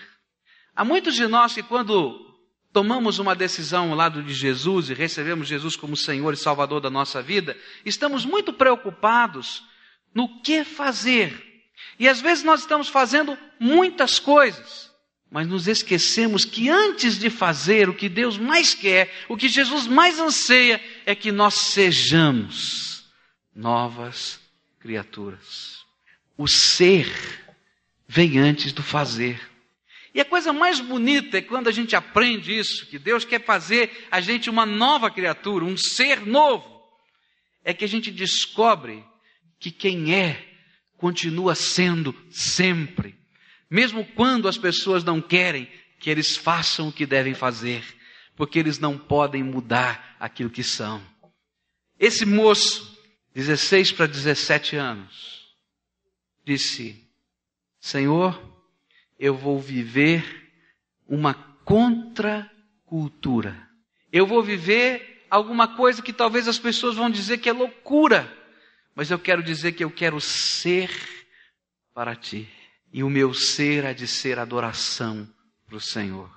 Há 0.75 0.83
muitos 0.83 1.15
de 1.15 1.27
nós 1.27 1.53
que, 1.53 1.61
quando 1.61 2.33
tomamos 2.71 3.19
uma 3.19 3.35
decisão 3.35 3.91
ao 3.91 3.95
lado 3.95 4.23
de 4.23 4.33
Jesus 4.33 4.89
e 4.89 4.93
recebemos 4.93 5.47
Jesus 5.47 5.75
como 5.75 5.95
Senhor 5.95 6.33
e 6.33 6.37
Salvador 6.37 6.81
da 6.81 6.89
nossa 6.89 7.21
vida, 7.21 7.55
estamos 7.85 8.25
muito 8.25 8.51
preocupados 8.51 9.63
no 10.13 10.41
que 10.41 10.63
fazer. 10.63 11.52
E 11.99 12.07
às 12.07 12.21
vezes 12.21 12.43
nós 12.43 12.61
estamos 12.61 12.87
fazendo 12.87 13.37
muitas 13.59 14.19
coisas, 14.19 14.91
mas 15.29 15.47
nos 15.47 15.67
esquecemos 15.67 16.45
que 16.45 16.69
antes 16.69 17.17
de 17.17 17.29
fazer 17.29 17.89
o 17.89 17.93
que 17.93 18.07
Deus 18.07 18.37
mais 18.37 18.73
quer, 18.73 19.11
o 19.27 19.37
que 19.37 19.47
Jesus 19.47 19.87
mais 19.87 20.19
anseia, 20.19 20.81
é 21.05 21.15
que 21.15 21.31
nós 21.31 21.55
sejamos 21.55 23.05
novas 23.55 24.39
criaturas. 24.79 25.83
O 26.37 26.47
ser 26.47 27.11
vem 28.07 28.37
antes 28.37 28.71
do 28.73 28.83
fazer. 28.83 29.41
E 30.13 30.21
a 30.21 30.25
coisa 30.25 30.53
mais 30.53 30.79
bonita 30.79 31.39
é 31.39 31.41
quando 31.41 31.67
a 31.67 31.71
gente 31.71 31.95
aprende 31.95 32.55
isso, 32.55 32.85
que 32.85 32.99
Deus 32.99 33.25
quer 33.25 33.43
fazer 33.43 34.07
a 34.11 34.21
gente 34.21 34.49
uma 34.49 34.65
nova 34.65 35.09
criatura, 35.09 35.65
um 35.65 35.75
ser 35.75 36.23
novo, 36.25 36.83
é 37.63 37.73
que 37.73 37.83
a 37.83 37.87
gente 37.87 38.11
descobre 38.11 39.03
que 39.59 39.71
quem 39.71 40.13
é 40.13 40.52
continua 41.03 41.53
sendo 41.53 42.15
sempre, 42.31 43.19
mesmo 43.69 44.05
quando 44.15 44.47
as 44.47 44.57
pessoas 44.57 45.03
não 45.03 45.21
querem 45.21 45.69
que 45.99 46.09
eles 46.09 46.37
façam 46.37 46.87
o 46.87 46.93
que 46.93 47.05
devem 47.05 47.33
fazer, 47.33 47.83
porque 48.37 48.57
eles 48.57 48.79
não 48.79 48.97
podem 48.97 49.43
mudar 49.43 50.15
aquilo 50.17 50.49
que 50.49 50.63
são. 50.63 51.03
Esse 51.99 52.25
moço, 52.25 52.97
16 53.35 53.91
para 53.91 54.05
17 54.05 54.77
anos, 54.77 55.53
disse: 56.45 57.05
Senhor, 57.81 58.41
eu 59.19 59.35
vou 59.35 59.59
viver 59.59 60.53
uma 61.05 61.33
contracultura. 61.65 63.69
Eu 64.09 64.25
vou 64.25 64.41
viver 64.41 65.25
alguma 65.29 65.75
coisa 65.75 66.01
que 66.01 66.13
talvez 66.13 66.47
as 66.47 66.57
pessoas 66.57 66.95
vão 66.95 67.09
dizer 67.09 67.39
que 67.39 67.49
é 67.49 67.51
loucura, 67.51 68.41
mas 68.95 69.09
eu 69.09 69.19
quero 69.19 69.41
dizer 69.41 69.73
que 69.73 69.83
eu 69.83 69.91
quero 69.91 70.19
ser 70.21 70.89
para 71.93 72.15
ti. 72.15 72.47
E 72.91 73.03
o 73.03 73.09
meu 73.09 73.33
ser 73.33 73.85
há 73.85 73.93
de 73.93 74.07
ser 74.07 74.37
adoração 74.37 75.27
para 75.65 75.77
o 75.77 75.81
Senhor. 75.81 76.29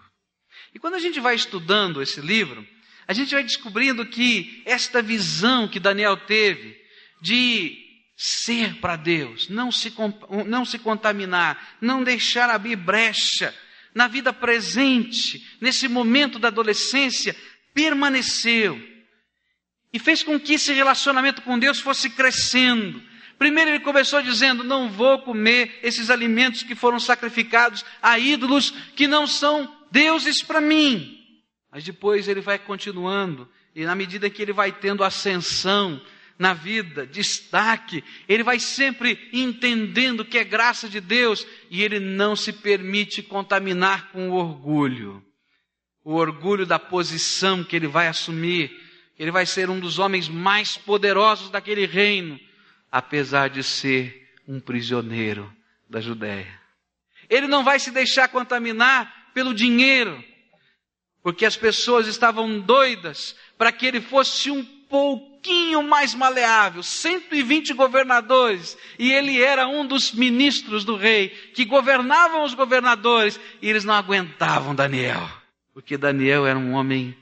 E 0.74 0.78
quando 0.78 0.94
a 0.94 0.98
gente 0.98 1.20
vai 1.20 1.34
estudando 1.34 2.00
esse 2.00 2.20
livro, 2.20 2.66
a 3.06 3.12
gente 3.12 3.34
vai 3.34 3.42
descobrindo 3.42 4.06
que 4.06 4.62
esta 4.64 5.02
visão 5.02 5.68
que 5.68 5.78
Daniel 5.78 6.16
teve 6.16 6.76
de 7.20 7.76
ser 8.16 8.76
para 8.80 8.96
Deus, 8.96 9.48
não 9.48 9.70
se, 9.70 9.92
não 10.46 10.64
se 10.64 10.78
contaminar, 10.78 11.76
não 11.80 12.02
deixar 12.02 12.48
abrir 12.48 12.76
brecha 12.76 13.54
na 13.94 14.08
vida 14.08 14.32
presente, 14.32 15.46
nesse 15.60 15.88
momento 15.88 16.38
da 16.38 16.48
adolescência, 16.48 17.36
permaneceu 17.72 18.80
e 19.96 19.98
fez 19.98 20.22
com 20.22 20.38
que 20.38 20.54
esse 20.54 20.74
relacionamento 20.74 21.40
com 21.40 21.58
Deus 21.58 21.80
fosse 21.80 22.10
crescendo. 22.10 23.02
Primeiro 23.38 23.70
ele 23.70 23.80
começou 23.80 24.20
dizendo: 24.20 24.62
Não 24.62 24.90
vou 24.90 25.20
comer 25.22 25.80
esses 25.82 26.10
alimentos 26.10 26.62
que 26.62 26.74
foram 26.74 27.00
sacrificados 27.00 27.82
a 28.02 28.18
ídolos 28.18 28.70
que 28.94 29.08
não 29.08 29.26
são 29.26 29.74
deuses 29.90 30.42
para 30.42 30.60
mim. 30.60 31.18
Mas 31.72 31.82
depois 31.82 32.28
ele 32.28 32.42
vai 32.42 32.58
continuando, 32.58 33.48
e 33.74 33.86
na 33.86 33.94
medida 33.94 34.28
que 34.28 34.42
ele 34.42 34.52
vai 34.52 34.70
tendo 34.70 35.02
ascensão, 35.02 35.98
na 36.38 36.52
vida, 36.52 37.06
destaque, 37.06 38.04
ele 38.28 38.42
vai 38.42 38.60
sempre 38.60 39.30
entendendo 39.32 40.26
que 40.26 40.36
é 40.36 40.44
graça 40.44 40.90
de 40.90 41.00
Deus 41.00 41.46
e 41.70 41.82
ele 41.82 41.98
não 41.98 42.36
se 42.36 42.52
permite 42.52 43.22
contaminar 43.22 44.10
com 44.12 44.28
o 44.28 44.34
orgulho. 44.34 45.24
O 46.04 46.12
orgulho 46.16 46.66
da 46.66 46.78
posição 46.78 47.64
que 47.64 47.74
ele 47.74 47.86
vai 47.86 48.08
assumir. 48.08 48.85
Ele 49.18 49.30
vai 49.30 49.46
ser 49.46 49.70
um 49.70 49.80
dos 49.80 49.98
homens 49.98 50.28
mais 50.28 50.76
poderosos 50.76 51.50
daquele 51.50 51.86
reino, 51.86 52.38
apesar 52.90 53.48
de 53.48 53.62
ser 53.62 54.30
um 54.46 54.60
prisioneiro 54.60 55.52
da 55.88 56.00
Judéia. 56.00 56.60
Ele 57.28 57.46
não 57.46 57.64
vai 57.64 57.78
se 57.78 57.90
deixar 57.90 58.28
contaminar 58.28 59.30
pelo 59.32 59.54
dinheiro, 59.54 60.22
porque 61.22 61.44
as 61.44 61.56
pessoas 61.56 62.06
estavam 62.06 62.60
doidas 62.60 63.34
para 63.58 63.72
que 63.72 63.86
ele 63.86 64.00
fosse 64.00 64.50
um 64.50 64.64
pouquinho 64.88 65.82
mais 65.82 66.14
maleável, 66.14 66.82
120 66.82 67.74
governadores, 67.74 68.78
e 68.98 69.12
ele 69.12 69.42
era 69.42 69.66
um 69.66 69.84
dos 69.84 70.12
ministros 70.12 70.84
do 70.84 70.96
rei, 70.96 71.28
que 71.28 71.64
governavam 71.64 72.44
os 72.44 72.54
governadores, 72.54 73.40
e 73.60 73.68
eles 73.68 73.84
não 73.84 73.94
aguentavam 73.94 74.74
Daniel, 74.74 75.28
porque 75.74 75.96
Daniel 75.96 76.46
era 76.46 76.58
um 76.58 76.72
homem 76.72 77.16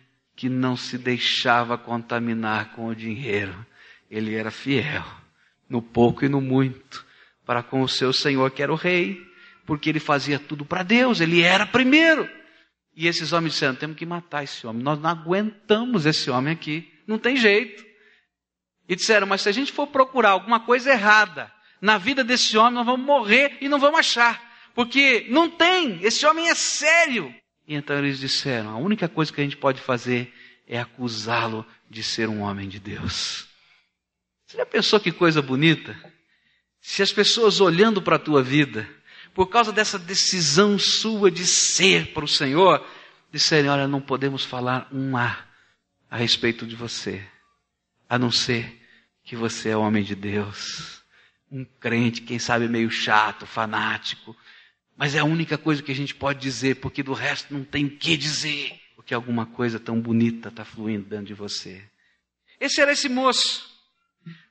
que 0.44 0.48
não 0.50 0.76
se 0.76 0.98
deixava 0.98 1.78
contaminar 1.78 2.72
com 2.72 2.88
o 2.88 2.94
dinheiro, 2.94 3.64
ele 4.10 4.34
era 4.34 4.50
fiel, 4.50 5.02
no 5.66 5.80
pouco 5.80 6.22
e 6.22 6.28
no 6.28 6.38
muito, 6.38 7.02
para 7.46 7.62
com 7.62 7.80
o 7.80 7.88
seu 7.88 8.12
senhor 8.12 8.50
que 8.50 8.62
era 8.62 8.70
o 8.70 8.76
rei, 8.76 9.26
porque 9.64 9.88
ele 9.88 9.98
fazia 9.98 10.38
tudo 10.38 10.62
para 10.62 10.82
Deus, 10.82 11.22
ele 11.22 11.40
era 11.40 11.64
primeiro. 11.64 12.28
E 12.94 13.08
esses 13.08 13.32
homens 13.32 13.54
disseram: 13.54 13.74
temos 13.74 13.96
que 13.96 14.04
matar 14.04 14.44
esse 14.44 14.66
homem, 14.66 14.82
nós 14.82 15.00
não 15.00 15.08
aguentamos 15.08 16.04
esse 16.04 16.30
homem 16.30 16.52
aqui. 16.52 16.92
Não 17.06 17.18
tem 17.18 17.38
jeito. 17.38 17.82
E 18.86 18.94
disseram, 18.94 19.26
mas 19.26 19.40
se 19.40 19.48
a 19.48 19.52
gente 19.52 19.72
for 19.72 19.86
procurar 19.86 20.32
alguma 20.32 20.60
coisa 20.60 20.90
errada 20.90 21.50
na 21.80 21.96
vida 21.96 22.22
desse 22.22 22.54
homem, 22.58 22.74
nós 22.74 22.84
vamos 22.84 23.06
morrer 23.06 23.56
e 23.62 23.68
não 23.70 23.78
vamos 23.78 24.00
achar. 24.00 24.42
Porque 24.74 25.26
não 25.30 25.48
tem, 25.48 26.00
esse 26.02 26.26
homem 26.26 26.50
é 26.50 26.54
sério. 26.54 27.34
E 27.66 27.75
então 27.75 27.99
eles 27.99 28.18
disseram: 28.18 28.71
a 28.71 28.76
única 28.76 29.09
coisa 29.09 29.33
que 29.33 29.40
a 29.40 29.44
gente 29.44 29.56
pode 29.56 29.80
fazer 29.80 30.33
é 30.66 30.78
acusá-lo 30.78 31.66
de 31.88 32.02
ser 32.02 32.28
um 32.28 32.40
homem 32.40 32.68
de 32.68 32.78
Deus. 32.78 33.47
Você 34.47 34.56
já 34.56 34.66
pensou 34.66 35.00
que 35.00 35.12
coisa 35.12 35.40
bonita? 35.40 35.97
Se 36.80 37.02
as 37.02 37.12
pessoas 37.12 37.61
olhando 37.61 38.02
para 38.02 38.16
a 38.16 38.18
tua 38.18 38.42
vida, 38.42 38.88
por 39.33 39.47
causa 39.47 39.73
dessa 39.73 39.99
decisão 39.99 40.78
sua 40.78 41.30
de 41.30 41.47
ser 41.47 42.12
para 42.12 42.25
o 42.25 42.28
Senhor, 42.28 42.87
disserem: 43.33 43.71
olha, 43.71 43.88
não 43.88 44.00
podemos 44.00 44.44
falar 44.44 44.88
um 44.92 45.16
A 45.16 45.44
a 46.14 46.16
respeito 46.16 46.64
de 46.64 46.76
você, 46.76 47.26
a 48.09 48.16
não 48.16 48.30
ser 48.30 48.80
que 49.25 49.35
você 49.35 49.71
é 49.71 49.76
homem 49.76 50.04
de 50.04 50.14
Deus, 50.14 51.02
um 51.50 51.64
crente, 51.64 52.23
quem 52.23 52.38
sabe 52.38 52.68
meio 52.68 52.88
chato, 52.88 53.47
fanático, 53.47 54.37
mas 54.96 55.14
é 55.14 55.18
a 55.18 55.24
única 55.24 55.58
coisa 55.58 55.82
que 55.82 55.90
a 55.90 55.94
gente 55.94 56.14
pode 56.14 56.40
dizer, 56.40 56.76
porque 56.76 57.02
do 57.02 57.12
resto 57.12 57.52
não 57.52 57.64
tem 57.64 57.86
o 57.86 57.96
que 57.96 58.16
dizer, 58.16 58.80
porque 58.94 59.12
alguma 59.12 59.46
coisa 59.46 59.80
tão 59.80 60.00
bonita 60.00 60.48
está 60.48 60.64
fluindo 60.64 61.08
dentro 61.08 61.26
de 61.26 61.34
você. 61.34 61.82
Esse 62.60 62.80
era 62.80 62.92
esse 62.92 63.08
moço, 63.08 63.68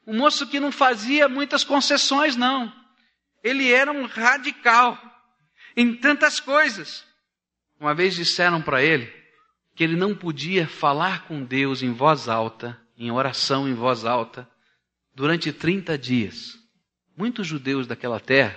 um 0.05 0.17
moço 0.17 0.47
que 0.47 0.59
não 0.59 0.71
fazia 0.71 1.29
muitas 1.29 1.63
concessões, 1.63 2.35
não. 2.35 2.71
Ele 3.43 3.71
era 3.71 3.91
um 3.91 4.05
radical 4.05 4.99
em 5.75 5.95
tantas 5.95 6.39
coisas. 6.39 7.05
Uma 7.79 7.95
vez 7.95 8.15
disseram 8.15 8.61
para 8.61 8.83
ele, 8.83 9.11
que 9.75 9.83
ele 9.83 9.95
não 9.95 10.15
podia 10.15 10.67
falar 10.67 11.25
com 11.25 11.43
Deus 11.43 11.81
em 11.81 11.91
voz 11.91 12.27
alta, 12.27 12.79
em 12.97 13.11
oração 13.11 13.67
em 13.67 13.73
voz 13.73 14.05
alta, 14.05 14.47
durante 15.15 15.51
30 15.51 15.97
dias. 15.97 16.57
Muitos 17.15 17.47
judeus 17.47 17.87
daquela 17.87 18.19
terra 18.19 18.55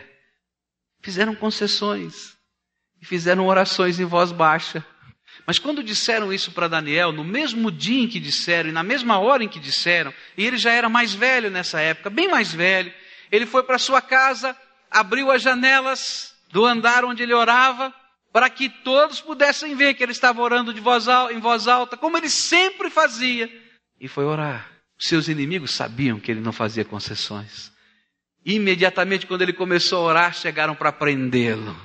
fizeram 1.07 1.37
concessões 1.37 2.37
e 3.01 3.07
fizeram 3.07 3.47
orações 3.47 4.01
em 4.01 4.05
voz 4.05 4.33
baixa. 4.33 4.85
Mas 5.47 5.57
quando 5.57 5.81
disseram 5.81 6.33
isso 6.33 6.51
para 6.51 6.67
Daniel, 6.67 7.13
no 7.13 7.23
mesmo 7.23 7.71
dia 7.71 8.03
em 8.03 8.09
que 8.09 8.19
disseram 8.19 8.71
e 8.71 8.73
na 8.73 8.83
mesma 8.83 9.17
hora 9.21 9.45
em 9.45 9.49
que 9.49 9.61
disseram, 9.61 10.13
e 10.37 10.45
ele 10.45 10.57
já 10.57 10.73
era 10.73 10.89
mais 10.89 11.15
velho 11.15 11.49
nessa 11.49 11.81
época, 11.81 12.11
bem 12.11 12.27
mais 12.27 12.53
velho, 12.53 12.93
ele 13.31 13.47
foi 13.47 13.63
para 13.63 13.79
sua 13.79 14.03
casa, 14.03 14.57
abriu 14.91 15.31
as 15.31 15.43
janelas 15.43 16.35
do 16.51 16.67
andar 16.67 17.05
onde 17.05 17.23
ele 17.23 17.33
orava, 17.33 17.95
para 18.33 18.51
que 18.51 18.69
todos 18.69 19.21
pudessem 19.21 19.77
ver 19.77 19.95
que 19.95 20.03
ele 20.03 20.11
estava 20.11 20.43
orando 20.43 20.75
de 20.75 20.81
voz 20.81 21.07
alta, 21.07 21.33
em 21.33 21.39
voz 21.39 21.69
alta, 21.69 21.97
como 21.97 22.17
ele 22.17 22.29
sempre 22.29 22.91
fazia, 22.91 23.49
e 24.01 24.09
foi 24.09 24.25
orar. 24.25 24.69
Seus 24.99 25.29
inimigos 25.29 25.73
sabiam 25.73 26.19
que 26.19 26.33
ele 26.33 26.41
não 26.41 26.53
fazia 26.53 26.85
concessões. 26.85 27.71
Imediatamente, 28.49 29.27
quando 29.27 29.43
ele 29.43 29.53
começou 29.53 29.99
a 29.99 30.09
orar, 30.09 30.33
chegaram 30.33 30.77
para 30.77 30.93
prendê-lo. 30.93 31.77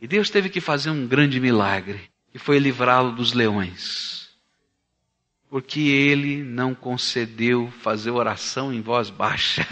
E 0.00 0.08
Deus 0.08 0.28
teve 0.28 0.50
que 0.50 0.60
fazer 0.60 0.90
um 0.90 1.06
grande 1.06 1.38
milagre, 1.38 2.10
e 2.34 2.40
foi 2.40 2.58
livrá-lo 2.58 3.12
dos 3.12 3.32
leões. 3.32 4.30
Porque 5.48 5.78
ele 5.78 6.42
não 6.42 6.74
concedeu 6.74 7.72
fazer 7.82 8.10
oração 8.10 8.72
em 8.72 8.80
voz 8.80 9.10
baixa 9.10 9.64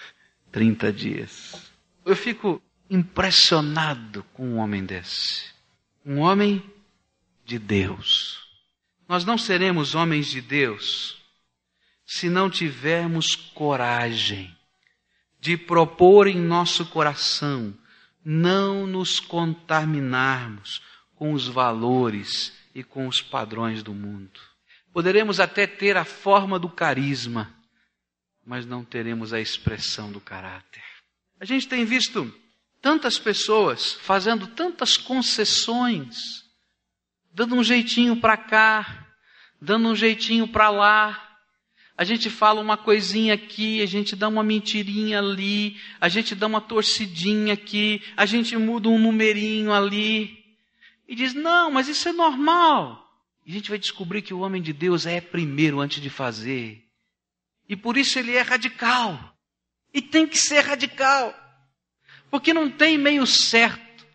30 0.50 0.90
dias. 0.90 1.70
Eu 2.02 2.16
fico 2.16 2.62
impressionado 2.88 4.24
com 4.32 4.54
um 4.54 4.56
homem 4.56 4.82
desse. 4.82 5.52
Um 6.04 6.20
homem 6.20 6.64
de 7.44 7.58
Deus. 7.58 8.40
Nós 9.06 9.22
não 9.22 9.36
seremos 9.36 9.94
homens 9.94 10.28
de 10.28 10.40
Deus 10.40 11.20
se 12.06 12.30
não 12.30 12.48
tivermos 12.48 13.36
coragem 13.36 14.56
de 15.42 15.56
propor 15.56 16.28
em 16.28 16.36
nosso 16.36 16.86
coração 16.86 17.76
não 18.24 18.86
nos 18.86 19.18
contaminarmos 19.18 20.80
com 21.16 21.32
os 21.32 21.48
valores 21.48 22.52
e 22.72 22.84
com 22.84 23.08
os 23.08 23.20
padrões 23.20 23.82
do 23.82 23.92
mundo. 23.92 24.38
Poderemos 24.92 25.40
até 25.40 25.66
ter 25.66 25.96
a 25.96 26.04
forma 26.04 26.60
do 26.60 26.68
carisma, 26.68 27.52
mas 28.46 28.64
não 28.64 28.84
teremos 28.84 29.32
a 29.32 29.40
expressão 29.40 30.12
do 30.12 30.20
caráter. 30.20 30.84
A 31.40 31.44
gente 31.44 31.66
tem 31.66 31.84
visto 31.84 32.32
tantas 32.80 33.18
pessoas 33.18 33.94
fazendo 33.94 34.46
tantas 34.46 34.96
concessões, 34.96 36.44
dando 37.34 37.56
um 37.56 37.64
jeitinho 37.64 38.14
para 38.20 38.36
cá, 38.36 39.08
dando 39.60 39.88
um 39.88 39.96
jeitinho 39.96 40.46
para 40.46 40.70
lá, 40.70 41.31
a 41.96 42.04
gente 42.04 42.30
fala 42.30 42.60
uma 42.60 42.76
coisinha 42.76 43.34
aqui, 43.34 43.82
a 43.82 43.86
gente 43.86 44.16
dá 44.16 44.28
uma 44.28 44.42
mentirinha 44.42 45.18
ali, 45.18 45.76
a 46.00 46.08
gente 46.08 46.34
dá 46.34 46.46
uma 46.46 46.60
torcidinha 46.60 47.52
aqui, 47.52 48.02
a 48.16 48.24
gente 48.24 48.56
muda 48.56 48.88
um 48.88 48.98
numerinho 48.98 49.72
ali. 49.72 50.42
E 51.06 51.14
diz: 51.14 51.34
não, 51.34 51.70
mas 51.70 51.88
isso 51.88 52.08
é 52.08 52.12
normal. 52.12 52.98
E 53.44 53.50
a 53.50 53.54
gente 53.54 53.68
vai 53.68 53.78
descobrir 53.78 54.22
que 54.22 54.32
o 54.32 54.40
homem 54.40 54.62
de 54.62 54.72
Deus 54.72 55.04
é 55.04 55.20
primeiro 55.20 55.80
antes 55.80 56.00
de 56.00 56.08
fazer. 56.08 56.82
E 57.68 57.76
por 57.76 57.96
isso 57.96 58.18
ele 58.18 58.32
é 58.32 58.40
radical. 58.40 59.36
E 59.92 60.00
tem 60.00 60.26
que 60.26 60.38
ser 60.38 60.60
radical. 60.60 61.34
Porque 62.30 62.54
não 62.54 62.70
tem 62.70 62.96
meio 62.96 63.26
certo. 63.26 64.06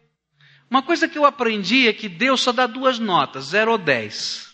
Uma 0.70 0.82
coisa 0.82 1.08
que 1.08 1.18
eu 1.18 1.26
aprendi 1.26 1.88
é 1.88 1.94
que 1.94 2.10
Deus 2.10 2.42
só 2.42 2.52
dá 2.52 2.66
duas 2.66 3.00
notas, 3.00 3.46
0 3.46 3.74
ou 3.74 3.78
10. 3.78 4.47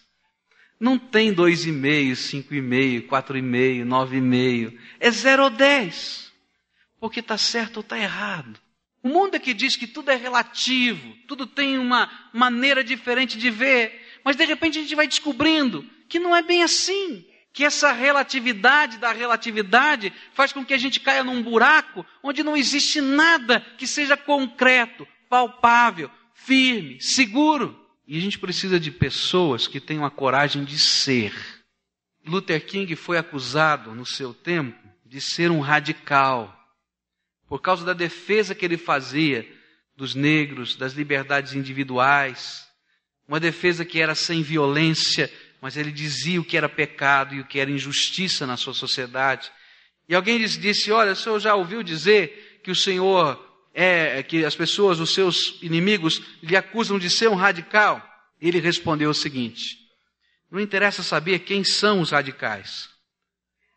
Não 0.84 1.00
tem 1.00 1.32
dois 1.32 1.66
e 1.66 1.72
meio, 1.72 2.14
cinco 2.14 2.54
e 2.54 2.62
meio, 2.62 3.08
quatro 3.08 3.38
e 3.38 3.42
meio, 3.42 3.86
nove 3.86 4.18
e 4.18 4.22
meio. 4.22 4.78
É 5.00 5.10
zero 5.10 5.44
ou 5.44 5.50
dez. 5.50 6.30
Porque 7.00 7.22
está 7.22 7.38
certo 7.38 7.78
ou 7.78 7.82
está 7.82 7.98
errado. 7.98 8.60
O 9.02 9.08
mundo 9.08 9.36
é 9.36 9.40
que 9.40 9.54
diz 9.54 9.78
que 9.78 9.88
tudo 9.88 10.12
é 10.12 10.16
relativo, 10.18 11.16
tudo 11.26 11.48
tem 11.48 11.78
uma 11.78 12.12
maneira 12.34 12.84
diferente 12.84 13.38
de 13.38 13.50
ver, 13.50 13.98
mas 14.26 14.36
de 14.36 14.44
repente 14.44 14.78
a 14.78 14.82
gente 14.82 14.94
vai 14.94 15.08
descobrindo 15.08 15.90
que 16.10 16.20
não 16.20 16.36
é 16.36 16.42
bem 16.42 16.64
assim. 16.64 17.26
Que 17.54 17.64
essa 17.64 17.94
relatividade 17.94 18.98
da 18.98 19.14
relatividade 19.14 20.12
faz 20.34 20.52
com 20.52 20.66
que 20.66 20.74
a 20.74 20.78
gente 20.78 21.00
caia 21.00 21.24
num 21.24 21.42
buraco 21.42 22.06
onde 22.22 22.44
não 22.44 22.58
existe 22.58 23.00
nada 23.00 23.62
que 23.78 23.88
seja 23.88 24.18
concreto, 24.18 25.08
palpável, 25.30 26.12
firme, 26.34 27.00
seguro. 27.00 27.83
E 28.06 28.18
a 28.18 28.22
gente 28.22 28.38
precisa 28.38 28.80
de 28.80 28.92
pessoas 28.92 29.68
que 29.68 29.80
tenham 29.80 30.06
a 30.06 30.12
coragem 30.12 30.64
de 30.64 30.78
ser. 30.78 31.34
Luther 32.26 32.66
King 32.66 32.96
foi 32.96 33.18
acusado 33.18 33.94
no 33.94 34.06
seu 34.06 34.34
tempo 34.34 34.78
de 35.06 35.22
ser 35.22 35.52
um 35.52 35.60
radical, 35.60 36.60
por 37.48 37.62
causa 37.62 37.86
da 37.86 37.94
defesa 37.94 38.56
que 38.56 38.66
ele 38.66 38.78
fazia 38.78 39.48
dos 39.96 40.16
negros, 40.16 40.76
das 40.76 40.94
liberdades 40.94 41.54
individuais, 41.54 42.68
uma 43.28 43.40
defesa 43.40 43.86
que 43.86 44.02
era 44.02 44.16
sem 44.16 44.42
violência, 44.42 45.32
mas 45.62 45.78
ele 45.78 45.92
dizia 45.92 46.42
o 46.42 46.44
que 46.44 46.58
era 46.58 46.68
pecado 46.68 47.36
e 47.36 47.40
o 47.40 47.46
que 47.46 47.60
era 47.60 47.72
injustiça 47.72 48.48
na 48.48 48.58
sua 48.58 48.74
sociedade. 48.74 49.52
E 50.10 50.16
alguém 50.16 50.44
disse: 50.44 50.92
Olha, 50.92 51.14
o 51.14 51.16
senhor 51.16 51.40
já 51.40 51.56
ouviu 51.56 51.84
dizer 51.84 52.60
que 52.64 52.72
o 52.72 52.76
senhor 52.76 53.53
é, 53.74 54.20
é 54.20 54.24
que 54.24 54.46
as 54.46 54.56
pessoas, 54.56 55.00
os 55.00 55.14
seus 55.14 55.58
inimigos, 55.62 56.22
lhe 56.42 56.56
acusam 56.56 57.00
de 57.00 57.10
ser 57.10 57.30
um 57.30 57.36
radical? 57.36 58.02
Ele 58.40 58.60
respondeu 58.60 59.10
o 59.10 59.16
seguinte: 59.16 59.78
Não 60.52 60.60
interessa 60.60 61.02
saber 61.02 61.40
quem 61.40 61.64
são 61.64 62.02
os 62.02 62.12
radicais, 62.12 62.90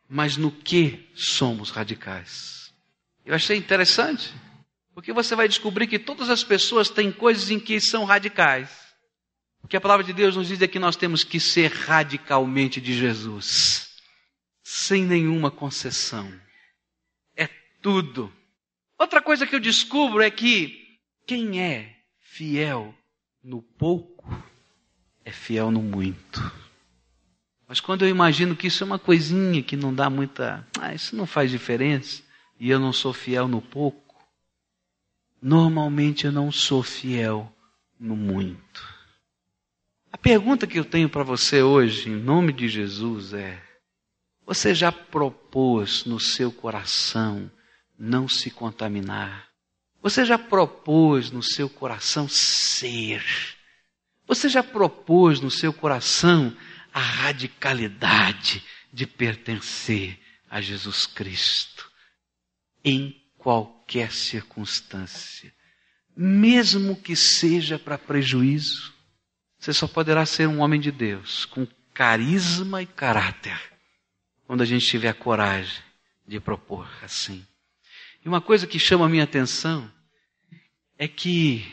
mas 0.09 0.37
no 0.37 0.51
que 0.51 1.09
somos 1.15 1.71
radicais. 1.71 2.73
Eu 3.25 3.35
achei 3.35 3.57
interessante, 3.57 4.33
porque 4.95 5.13
você 5.13 5.35
vai 5.35 5.49
descobrir 5.49 5.87
que 5.87 5.99
todas 5.99 6.29
as 6.31 6.45
pessoas 6.45 6.91
têm 6.91 7.11
coisas 7.11 7.51
em 7.51 7.59
que 7.59 7.81
são 7.81 8.05
radicais. 8.05 8.87
Porque 9.61 9.77
a 9.77 9.81
palavra 9.81 10.05
de 10.05 10.13
Deus 10.13 10.37
nos 10.37 10.47
diz 10.47 10.63
é 10.63 10.69
que 10.69 10.79
nós 10.79 10.95
temos 10.95 11.25
que 11.25 11.41
ser 11.41 11.73
radicalmente 11.73 12.81
de 12.81 12.95
Jesus, 12.95 13.97
sem 14.63 15.05
nenhuma 15.05 15.51
concessão. 15.51 16.33
É 17.35 17.49
tudo. 17.83 18.33
Outra 18.99 19.21
coisa 19.21 19.47
que 19.47 19.55
eu 19.55 19.61
descubro 19.61 20.23
é 20.23 20.31
que 20.31 20.99
quem 21.27 21.61
é 21.61 21.97
fiel 22.19 22.95
no 23.43 23.61
pouco 23.61 24.27
é 25.25 25.31
fiel 25.31 25.71
no 25.71 25.83
muito. 25.83 26.41
Mas 27.69 27.81
quando 27.81 28.05
eu 28.05 28.09
imagino 28.09 28.55
que 28.55 28.69
isso 28.69 28.85
é 28.85 28.87
uma 28.87 28.99
coisinha 28.99 29.63
que 29.63 29.77
não 29.77 29.93
dá 29.93 30.09
muita. 30.09 30.67
Ah, 30.81 30.95
isso 30.95 31.17
não 31.17 31.27
faz 31.27 31.51
diferença, 31.51 32.23
e 32.61 32.71
eu 32.71 32.79
não 32.79 32.93
sou 32.93 33.13
fiel 33.13 33.49
no 33.49 33.61
pouco, 33.61 34.15
normalmente 35.43 36.27
eu 36.27 36.33
não 36.33 36.53
sou 36.53 36.83
fiel 36.83 37.53
no 37.99 38.17
muito. 38.17 38.97
A 40.13 40.17
pergunta 40.17 40.67
que 40.67 40.79
eu 40.79 40.85
tenho 40.85 41.09
para 41.09 41.25
você 41.25 41.61
hoje, 41.61 42.09
em 42.09 42.17
nome 42.17 42.53
de 42.53 42.69
Jesus, 42.69 43.33
é: 43.35 43.61
você 44.47 44.75
já 44.75 44.93
propôs 44.93 46.05
no 46.05 46.21
seu 46.21 46.53
coração 46.53 47.51
não 47.99 48.29
se 48.29 48.51
contaminar. 48.51 49.49
Você 50.03 50.25
já 50.25 50.39
propôs 50.39 51.31
no 51.31 51.43
seu 51.43 51.69
coração 51.69 52.29
ser. 52.29 53.25
Você 54.27 54.49
já 54.49 54.63
propôs 54.63 55.41
no 55.41 55.51
seu 55.51 55.73
coração 55.73 56.57
a 56.93 57.01
radicalidade 57.01 58.63
de 58.93 59.07
pertencer 59.07 60.19
a 60.49 60.61
Jesus 60.61 61.07
Cristo 61.07 61.91
em 62.85 63.21
qualquer 63.37 64.13
circunstância, 64.13 65.53
mesmo 66.17 66.97
que 66.97 67.15
seja 67.15 67.79
para 67.79 67.99
prejuízo. 67.99 68.95
Você 69.59 69.73
só 69.73 69.87
poderá 69.87 70.25
ser 70.25 70.49
um 70.49 70.61
homem 70.61 70.81
de 70.81 70.91
Deus 70.91 71.45
com 71.45 71.67
carisma 71.93 72.83
e 72.83 72.87
caráter 72.87 73.61
quando 74.47 74.63
a 74.63 74.65
gente 74.65 74.87
tiver 74.87 75.09
a 75.09 75.15
coragem 75.15 75.83
de 76.27 76.39
propor 76.39 76.89
assim. 77.03 77.45
E 78.27 78.29
uma 78.29 78.41
coisa 78.41 78.67
que 78.67 78.77
chama 78.77 79.07
a 79.07 79.09
minha 79.09 79.23
atenção 79.23 79.89
é 80.99 81.07
que 81.07 81.65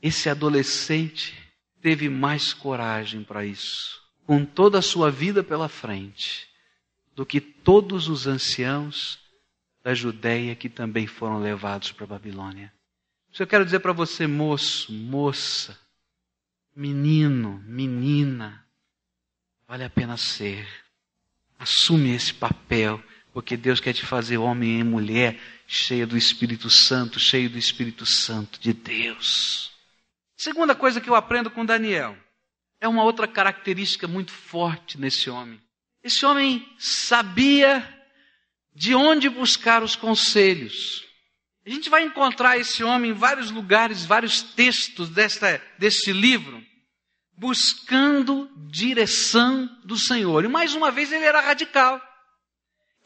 esse 0.00 0.26
adolescente 0.30 1.36
teve 1.82 2.08
mais 2.08 2.54
coragem 2.54 3.22
para 3.22 3.44
isso, 3.44 4.00
com 4.24 4.42
toda 4.42 4.78
a 4.78 4.82
sua 4.82 5.10
vida 5.10 5.44
pela 5.44 5.68
frente, 5.68 6.48
do 7.14 7.26
que 7.26 7.42
todos 7.42 8.08
os 8.08 8.26
anciãos 8.26 9.18
da 9.84 9.92
Judéia 9.92 10.56
que 10.56 10.70
também 10.70 11.06
foram 11.06 11.40
levados 11.40 11.92
para 11.92 12.04
a 12.04 12.08
Babilônia. 12.08 12.72
Isso 13.30 13.42
eu 13.42 13.46
quero 13.46 13.66
dizer 13.66 13.80
para 13.80 13.92
você, 13.92 14.26
moço, 14.26 14.90
moça, 14.90 15.78
menino, 16.74 17.62
menina, 17.66 18.64
vale 19.68 19.84
a 19.84 19.90
pena 19.90 20.16
ser. 20.16 20.66
Assume 21.58 22.14
esse 22.14 22.32
papel, 22.32 22.98
porque 23.36 23.54
Deus 23.54 23.80
quer 23.80 23.92
te 23.92 24.06
fazer 24.06 24.38
homem 24.38 24.80
e 24.80 24.82
mulher 24.82 25.38
cheia 25.66 26.06
do 26.06 26.16
Espírito 26.16 26.70
Santo, 26.70 27.20
cheio 27.20 27.50
do 27.50 27.58
Espírito 27.58 28.06
Santo 28.06 28.58
de 28.58 28.72
Deus. 28.72 29.70
Segunda 30.34 30.74
coisa 30.74 31.02
que 31.02 31.10
eu 31.10 31.14
aprendo 31.14 31.50
com 31.50 31.62
Daniel 31.62 32.16
é 32.80 32.88
uma 32.88 33.04
outra 33.04 33.28
característica 33.28 34.08
muito 34.08 34.32
forte 34.32 34.98
nesse 34.98 35.28
homem. 35.28 35.60
Esse 36.02 36.24
homem 36.24 36.66
sabia 36.78 37.86
de 38.74 38.94
onde 38.94 39.28
buscar 39.28 39.82
os 39.82 39.94
conselhos. 39.94 41.04
A 41.66 41.68
gente 41.68 41.90
vai 41.90 42.04
encontrar 42.04 42.56
esse 42.56 42.82
homem 42.82 43.10
em 43.10 43.14
vários 43.14 43.50
lugares, 43.50 44.06
vários 44.06 44.40
textos 44.40 45.10
desta, 45.10 45.62
deste 45.78 46.10
livro, 46.10 46.64
buscando 47.36 48.50
direção 48.70 49.68
do 49.84 49.98
Senhor. 49.98 50.42
E 50.42 50.48
mais 50.48 50.74
uma 50.74 50.90
vez 50.90 51.12
ele 51.12 51.26
era 51.26 51.42
radical. 51.42 52.00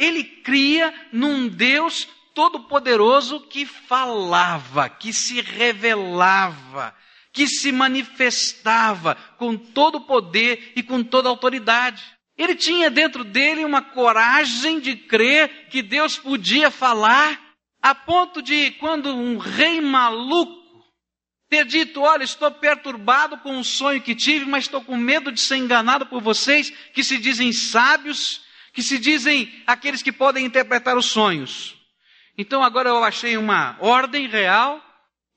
Ele 0.00 0.24
cria 0.24 0.94
num 1.12 1.46
Deus 1.46 2.08
Todo-Poderoso 2.34 3.40
que 3.40 3.66
falava, 3.66 4.88
que 4.88 5.12
se 5.12 5.42
revelava, 5.42 6.96
que 7.34 7.46
se 7.46 7.70
manifestava 7.70 9.14
com 9.36 9.58
todo 9.58 9.96
o 9.96 10.00
poder 10.06 10.72
e 10.74 10.82
com 10.82 11.04
toda 11.04 11.28
a 11.28 11.30
autoridade. 11.30 12.02
Ele 12.34 12.54
tinha 12.54 12.88
dentro 12.88 13.22
dele 13.24 13.62
uma 13.62 13.82
coragem 13.82 14.80
de 14.80 14.96
crer 14.96 15.68
que 15.68 15.82
Deus 15.82 16.16
podia 16.16 16.70
falar, 16.70 17.38
a 17.82 17.94
ponto 17.94 18.40
de, 18.40 18.70
quando 18.72 19.14
um 19.14 19.36
rei 19.36 19.82
maluco 19.82 20.58
ter 21.50 21.66
dito: 21.66 22.00
Olha, 22.00 22.24
estou 22.24 22.50
perturbado 22.50 23.36
com 23.38 23.54
um 23.54 23.64
sonho 23.64 24.00
que 24.00 24.14
tive, 24.14 24.46
mas 24.46 24.64
estou 24.64 24.82
com 24.82 24.96
medo 24.96 25.30
de 25.30 25.40
ser 25.40 25.56
enganado 25.56 26.06
por 26.06 26.22
vocês 26.22 26.70
que 26.94 27.04
se 27.04 27.18
dizem 27.18 27.52
sábios, 27.52 28.40
que 28.72 28.82
se 28.82 28.98
dizem 28.98 29.52
aqueles 29.66 30.02
que 30.02 30.12
podem 30.12 30.44
interpretar 30.44 30.96
os 30.96 31.06
sonhos. 31.06 31.76
Então 32.36 32.62
agora 32.62 32.88
eu 32.88 33.02
achei 33.02 33.36
uma 33.36 33.76
ordem 33.80 34.28
real 34.28 34.82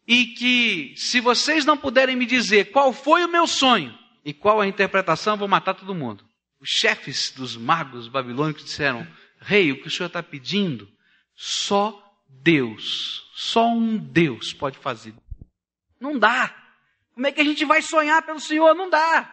e 0.08 0.28
que, 0.28 0.94
se 0.98 1.20
vocês 1.20 1.66
não 1.66 1.78
puderem 1.78 2.16
me 2.16 2.26
dizer 2.26 2.72
qual 2.72 2.94
foi 2.94 3.24
o 3.24 3.30
meu 3.30 3.48
sonho 3.48 3.98
e 4.24 4.34
qual 4.34 4.62
a 4.62 4.68
interpretação, 4.68 5.34
eu 5.34 5.40
vou 5.40 5.48
matar 5.48 5.74
todo 5.74 5.96
mundo. 5.96 6.26
Os 6.60 6.70
chefes 6.70 7.32
dos 7.32 7.58
magos 7.58 8.08
babilônicos 8.08 8.64
disseram: 8.64 9.08
Rei, 9.40 9.72
o 9.72 9.82
que 9.82 9.88
o 9.88 9.92
senhor 9.92 10.08
está 10.08 10.24
pedindo, 10.24 10.88
só 11.36 12.02
Deus, 12.30 13.30
só 13.34 13.68
um 13.70 13.98
Deus 13.98 14.54
pode 14.54 14.78
fazer. 14.78 15.14
Não 16.00 16.18
dá. 16.18 16.54
Como 17.14 17.28
é 17.28 17.32
que 17.32 17.42
a 17.42 17.44
gente 17.44 17.64
vai 17.64 17.82
sonhar 17.82 18.22
pelo 18.24 18.40
Senhor? 18.40 18.74
Não 18.74 18.90
dá. 18.90 19.32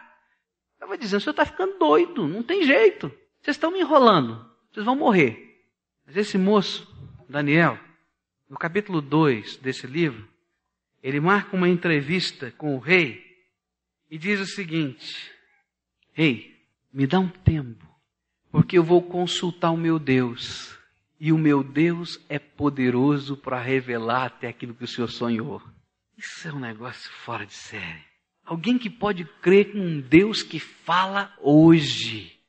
Vou 0.87 0.97
dizer, 0.97 1.17
o 1.17 1.19
senhor 1.19 1.31
está 1.31 1.45
ficando 1.45 1.77
doido, 1.77 2.27
não 2.27 2.43
tem 2.43 2.63
jeito. 2.63 3.11
Vocês 3.41 3.55
estão 3.55 3.71
me 3.71 3.79
enrolando, 3.79 4.45
vocês 4.71 4.85
vão 4.85 4.95
morrer. 4.95 5.59
Mas 6.05 6.15
esse 6.15 6.37
moço, 6.37 6.87
Daniel, 7.27 7.79
no 8.47 8.57
capítulo 8.57 9.01
2 9.01 9.57
desse 9.57 9.87
livro, 9.87 10.27
ele 11.01 11.19
marca 11.19 11.55
uma 11.55 11.67
entrevista 11.67 12.51
com 12.51 12.75
o 12.75 12.79
rei 12.79 13.25
e 14.09 14.17
diz 14.17 14.39
o 14.39 14.45
seguinte: 14.45 15.31
Rei, 16.13 16.55
me 16.93 17.07
dá 17.07 17.19
um 17.19 17.29
tempo, 17.29 17.87
porque 18.51 18.77
eu 18.77 18.83
vou 18.83 19.01
consultar 19.01 19.71
o 19.71 19.77
meu 19.77 19.97
Deus. 19.97 20.77
E 21.19 21.31
o 21.31 21.37
meu 21.37 21.63
Deus 21.63 22.19
é 22.27 22.39
poderoso 22.39 23.37
para 23.37 23.61
revelar 23.61 24.25
até 24.25 24.47
aquilo 24.47 24.73
que 24.73 24.83
o 24.83 24.87
senhor 24.87 25.07
sonhou. 25.07 25.61
Isso 26.17 26.47
é 26.47 26.53
um 26.53 26.59
negócio 26.59 27.11
fora 27.11 27.45
de 27.45 27.53
série. 27.53 28.03
Alguém 28.43 28.77
que 28.77 28.89
pode 28.89 29.25
crer 29.41 29.71
com 29.71 29.79
um 29.79 30.01
Deus 30.01 30.43
que 30.43 30.59
fala 30.59 31.33
hoje, 31.39 32.40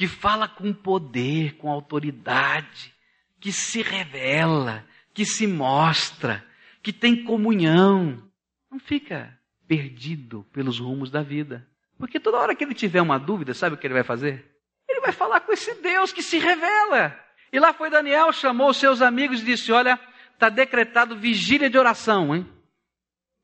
que 0.00 0.08
fala 0.08 0.48
com 0.48 0.72
poder, 0.72 1.58
com 1.58 1.70
autoridade, 1.70 2.90
que 3.38 3.52
se 3.52 3.82
revela, 3.82 4.82
que 5.12 5.26
se 5.26 5.46
mostra, 5.46 6.42
que 6.82 6.90
tem 6.90 7.22
comunhão. 7.22 8.26
Não 8.70 8.78
fica 8.78 9.38
perdido 9.68 10.42
pelos 10.54 10.78
rumos 10.78 11.10
da 11.10 11.22
vida. 11.22 11.68
Porque 11.98 12.18
toda 12.18 12.38
hora 12.38 12.54
que 12.54 12.64
ele 12.64 12.72
tiver 12.72 13.02
uma 13.02 13.18
dúvida, 13.18 13.52
sabe 13.52 13.74
o 13.74 13.78
que 13.78 13.86
ele 13.86 13.92
vai 13.92 14.02
fazer? 14.02 14.50
Ele 14.88 15.02
vai 15.02 15.12
falar 15.12 15.40
com 15.40 15.52
esse 15.52 15.74
Deus 15.82 16.14
que 16.14 16.22
se 16.22 16.38
revela. 16.38 17.14
E 17.52 17.60
lá 17.60 17.74
foi 17.74 17.90
Daniel, 17.90 18.32
chamou 18.32 18.70
os 18.70 18.78
seus 18.78 19.02
amigos 19.02 19.42
e 19.42 19.44
disse: 19.44 19.70
Olha, 19.70 20.00
está 20.32 20.48
decretado 20.48 21.14
vigília 21.14 21.68
de 21.68 21.76
oração, 21.76 22.34
hein? 22.34 22.48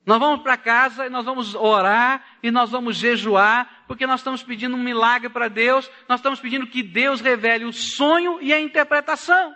Nós 0.07 0.21
vamos 0.21 0.41
para 0.45 0.57
casa 0.57 1.07
e 1.07 1.11
nós 1.11 1.25
vamos 1.25 1.57
orar 1.57 2.25
e 2.41 2.49
nós 2.49 2.71
vamos 2.71 2.97
jejuar, 2.97 3.85
porque 3.89 4.07
nós 4.07 4.21
estamos 4.21 4.41
pedindo 4.41 4.77
um 4.77 4.83
milagre 4.83 5.29
para 5.29 5.49
Deus, 5.49 5.91
nós 6.09 6.21
estamos 6.21 6.39
pedindo 6.39 6.69
que 6.69 6.81
Deus 6.81 7.21
revele 7.21 7.65
o 7.65 7.73
sonho 7.73 8.41
e 8.41 8.53
a 8.53 8.61
interpretação. 8.61 9.53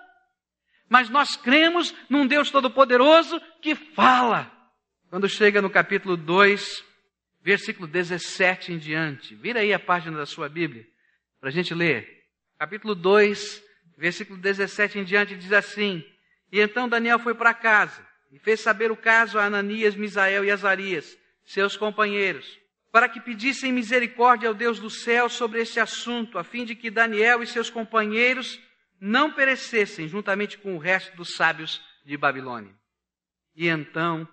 Mas 0.89 1.09
nós 1.09 1.37
cremos 1.37 1.95
num 2.09 2.27
Deus 2.27 2.51
Todo-Poderoso 2.51 3.41
que 3.63 3.77
fala. 3.77 4.51
Quando 5.09 5.29
chega 5.29 5.63
no 5.63 5.71
capítulo 5.71 6.17
2, 6.17 6.85
versículo 7.41 7.87
17 7.87 8.73
em 8.73 8.79
diante, 8.79 9.37
vira 9.37 9.61
aí 9.61 9.73
a 9.73 9.79
página 9.79 10.19
da 10.19 10.27
sua 10.27 10.49
Bíblia, 10.49 10.85
para 11.39 11.51
a 11.51 11.53
gente 11.53 11.73
ler. 11.73 12.25
Capítulo 12.59 12.97
2, 12.97 13.63
versículo 13.97 14.37
17 14.37 14.99
em 14.99 15.05
diante, 15.05 15.37
diz 15.37 15.53
assim: 15.53 16.05
E 16.51 16.61
então 16.61 16.89
Daniel 16.89 17.21
foi 17.21 17.35
para 17.35 17.55
casa 17.55 18.10
e 18.31 18.39
fez 18.39 18.61
saber 18.61 18.91
o 18.91 18.97
caso 18.97 19.39
a 19.39 19.45
Ananias, 19.45 19.97
Misael 19.97 20.45
e 20.45 20.51
Azarias, 20.51 21.19
seus 21.45 21.77
companheiros, 21.77 22.59
para 22.93 23.09
que 23.09 23.21
pedissem 23.21 23.73
misericórdia 23.73 24.49
ao 24.49 24.55
Deus 24.55 24.79
do 24.79 24.91
céu 24.91 25.29
sobre 25.29 25.61
este 25.61 25.81
assunto, 25.81 26.39
a 26.39 26.45
fim 26.45 26.65
de 26.65 26.75
que 26.75 26.91
Daniel 26.91 27.43
e 27.43 27.47
seus 27.47 27.71
companheiros 27.71 28.61
não 29.01 29.33
perecessem 29.33 30.07
juntamente 30.07 30.59
com 30.59 30.77
o 30.77 30.79
resto 30.79 31.17
dos 31.17 31.35
sábios 31.35 31.81
de 32.05 32.17
Babilônia. 32.17 32.75
E 33.57 33.69
então 33.69 34.29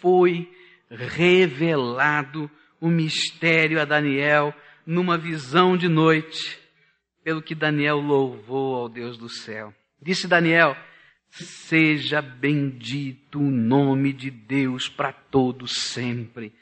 foi 0.00 0.50
revelado 0.90 2.50
o 2.80 2.88
mistério 2.88 3.80
a 3.80 3.84
Daniel 3.84 4.54
numa 4.84 5.16
visão 5.16 5.76
de 5.76 5.88
noite, 5.88 6.58
pelo 7.22 7.42
que 7.42 7.54
Daniel 7.54 7.98
louvou 7.98 8.74
ao 8.74 8.88
Deus 8.88 9.16
do 9.16 9.28
céu. 9.28 9.72
Disse 10.00 10.26
Daniel: 10.26 10.74
Seja 11.30 12.20
bendito 12.20 13.38
o 13.38 13.50
nome 13.50 14.12
de 14.12 14.30
Deus 14.30 14.88
para 14.88 15.12
todos 15.12 15.72
sempre, 15.72 16.52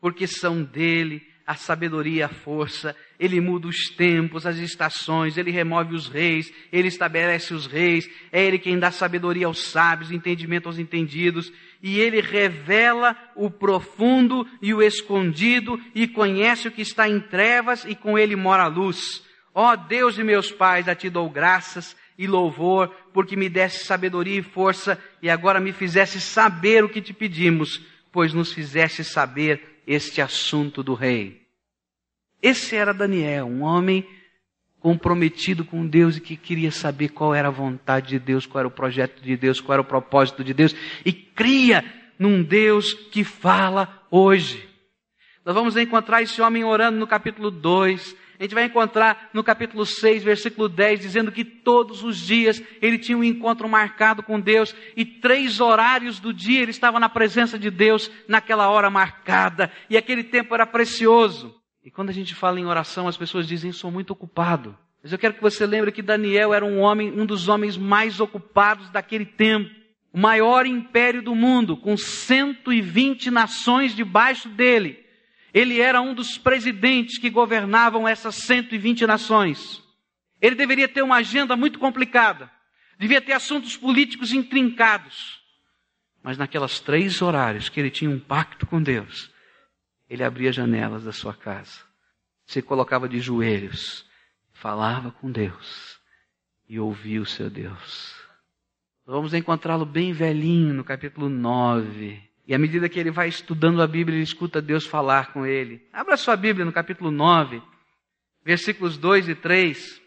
porque 0.00 0.26
são 0.26 0.62
dele 0.64 1.22
a 1.50 1.56
sabedoria 1.56 2.26
a 2.26 2.28
força, 2.28 2.94
ele 3.18 3.40
muda 3.40 3.66
os 3.66 3.88
tempos, 3.96 4.46
as 4.46 4.56
estações, 4.58 5.36
ele 5.36 5.50
remove 5.50 5.96
os 5.96 6.06
reis, 6.06 6.52
ele 6.70 6.86
estabelece 6.86 7.52
os 7.52 7.66
reis, 7.66 8.08
é 8.30 8.44
ele 8.44 8.56
quem 8.56 8.78
dá 8.78 8.92
sabedoria 8.92 9.46
aos 9.46 9.64
sábios, 9.64 10.12
entendimento 10.12 10.68
aos 10.68 10.78
entendidos, 10.78 11.52
e 11.82 11.98
ele 11.98 12.20
revela 12.20 13.16
o 13.34 13.50
profundo 13.50 14.46
e 14.62 14.72
o 14.72 14.80
escondido, 14.80 15.76
e 15.92 16.06
conhece 16.06 16.68
o 16.68 16.70
que 16.70 16.82
está 16.82 17.08
em 17.08 17.18
trevas, 17.18 17.84
e 17.84 17.96
com 17.96 18.16
ele 18.16 18.36
mora 18.36 18.62
a 18.62 18.68
luz. 18.68 19.24
Ó 19.52 19.74
Deus 19.74 20.14
de 20.14 20.22
meus 20.22 20.52
pais, 20.52 20.88
a 20.88 20.94
ti 20.94 21.10
dou 21.10 21.28
graças, 21.28 21.96
e 22.16 22.28
louvor, 22.28 22.94
porque 23.12 23.36
me 23.36 23.48
desse 23.48 23.84
sabedoria 23.84 24.38
e 24.38 24.42
força 24.42 24.98
e 25.20 25.28
agora 25.28 25.60
me 25.60 25.72
fizesse 25.72 26.20
saber 26.20 26.84
o 26.84 26.88
que 26.88 27.02
te 27.02 27.12
pedimos, 27.12 27.80
pois 28.12 28.32
nos 28.32 28.52
fizesse 28.52 29.04
saber 29.04 29.82
este 29.86 30.20
assunto 30.20 30.82
do 30.82 30.94
rei. 30.94 31.42
Esse 32.42 32.76
era 32.76 32.94
Daniel, 32.94 33.46
um 33.46 33.62
homem 33.62 34.06
comprometido 34.78 35.64
com 35.64 35.86
Deus 35.86 36.16
e 36.16 36.20
que 36.20 36.36
queria 36.36 36.72
saber 36.72 37.10
qual 37.10 37.34
era 37.34 37.48
a 37.48 37.52
vontade 37.52 38.08
de 38.08 38.18
Deus, 38.18 38.46
qual 38.46 38.60
era 38.60 38.68
o 38.68 38.72
projeto 38.72 39.22
de 39.22 39.36
Deus, 39.36 39.60
qual 39.60 39.74
era 39.74 39.82
o 39.82 39.84
propósito 39.84 40.42
de 40.42 40.54
Deus 40.54 40.74
e 41.04 41.12
cria 41.12 41.84
num 42.18 42.42
Deus 42.42 42.94
que 42.94 43.22
fala 43.22 44.04
hoje. 44.10 44.68
Nós 45.44 45.54
vamos 45.54 45.76
encontrar 45.76 46.22
esse 46.22 46.40
homem 46.40 46.64
orando 46.64 46.98
no 46.98 47.06
capítulo 47.06 47.50
2, 47.50 48.16
a 48.40 48.42
gente 48.42 48.54
vai 48.54 48.64
encontrar 48.64 49.28
no 49.34 49.44
capítulo 49.44 49.84
6, 49.84 50.22
versículo 50.24 50.66
10, 50.66 51.00
dizendo 51.00 51.30
que 51.30 51.44
todos 51.44 52.02
os 52.02 52.16
dias 52.16 52.62
ele 52.80 52.98
tinha 52.98 53.18
um 53.18 53.22
encontro 53.22 53.68
marcado 53.68 54.22
com 54.22 54.40
Deus 54.40 54.74
e 54.96 55.04
três 55.04 55.60
horários 55.60 56.18
do 56.18 56.32
dia 56.32 56.62
ele 56.62 56.70
estava 56.70 56.98
na 56.98 57.10
presença 57.10 57.58
de 57.58 57.70
Deus 57.70 58.10
naquela 58.26 58.70
hora 58.70 58.88
marcada 58.88 59.70
e 59.90 59.96
aquele 59.96 60.24
tempo 60.24 60.54
era 60.54 60.66
precioso. 60.66 61.54
E 61.84 61.90
quando 61.90 62.08
a 62.08 62.14
gente 62.14 62.34
fala 62.34 62.58
em 62.58 62.64
oração, 62.64 63.06
as 63.06 63.16
pessoas 63.16 63.46
dizem: 63.46 63.72
sou 63.72 63.90
muito 63.90 64.14
ocupado. 64.14 64.74
Mas 65.02 65.12
eu 65.12 65.18
quero 65.18 65.34
que 65.34 65.42
você 65.42 65.66
lembre 65.66 65.92
que 65.92 66.00
Daniel 66.00 66.54
era 66.54 66.64
um 66.64 66.80
homem, 66.80 67.12
um 67.12 67.26
dos 67.26 67.46
homens 67.46 67.76
mais 67.76 68.20
ocupados 68.20 68.88
daquele 68.88 69.26
tempo. 69.26 69.70
O 70.14 70.18
maior 70.18 70.64
império 70.64 71.22
do 71.22 71.34
mundo, 71.34 71.76
com 71.76 71.94
120 71.94 73.30
nações 73.30 73.94
debaixo 73.94 74.48
dele. 74.48 75.09
Ele 75.52 75.80
era 75.80 76.00
um 76.00 76.14
dos 76.14 76.38
presidentes 76.38 77.18
que 77.18 77.28
governavam 77.28 78.06
essas 78.06 78.36
120 78.36 79.06
nações. 79.06 79.82
Ele 80.40 80.54
deveria 80.54 80.88
ter 80.88 81.02
uma 81.02 81.16
agenda 81.16 81.56
muito 81.56 81.78
complicada. 81.78 82.50
Devia 82.98 83.20
ter 83.20 83.32
assuntos 83.32 83.76
políticos 83.76 84.32
intrincados. 84.32 85.40
Mas 86.22 86.38
naquelas 86.38 86.80
três 86.80 87.20
horários 87.20 87.68
que 87.68 87.80
ele 87.80 87.90
tinha 87.90 88.10
um 88.10 88.20
pacto 88.20 88.66
com 88.66 88.82
Deus, 88.82 89.30
ele 90.08 90.22
abria 90.22 90.52
janelas 90.52 91.04
da 91.04 91.12
sua 91.12 91.32
casa, 91.32 91.80
se 92.44 92.60
colocava 92.60 93.08
de 93.08 93.20
joelhos, 93.20 94.04
falava 94.52 95.10
com 95.10 95.30
Deus 95.30 95.98
e 96.68 96.78
ouvia 96.78 97.22
o 97.22 97.26
seu 97.26 97.48
Deus. 97.48 98.14
Vamos 99.06 99.32
encontrá-lo 99.32 99.86
bem 99.86 100.12
velhinho 100.12 100.74
no 100.74 100.84
capítulo 100.84 101.28
9 101.28 102.29
e 102.50 102.54
à 102.54 102.58
medida 102.58 102.88
que 102.88 102.98
ele 102.98 103.12
vai 103.12 103.28
estudando 103.28 103.80
a 103.80 103.86
Bíblia, 103.86 104.16
ele 104.16 104.24
escuta 104.24 104.60
Deus 104.60 104.84
falar 104.84 105.32
com 105.32 105.46
ele. 105.46 105.86
Abra 105.92 106.16
sua 106.16 106.34
Bíblia 106.34 106.64
no 106.64 106.72
capítulo 106.72 107.08
9, 107.08 107.62
versículos 108.44 108.98
2 108.98 109.28
e 109.28 109.34
3. 109.36 110.02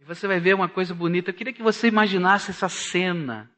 E 0.00 0.04
você 0.04 0.26
vai 0.26 0.40
ver 0.40 0.56
uma 0.56 0.68
coisa 0.68 0.92
bonita. 0.92 1.30
Eu 1.30 1.34
queria 1.34 1.52
que 1.52 1.62
você 1.62 1.86
imaginasse 1.86 2.50
essa 2.50 2.68
cena. 2.68 3.48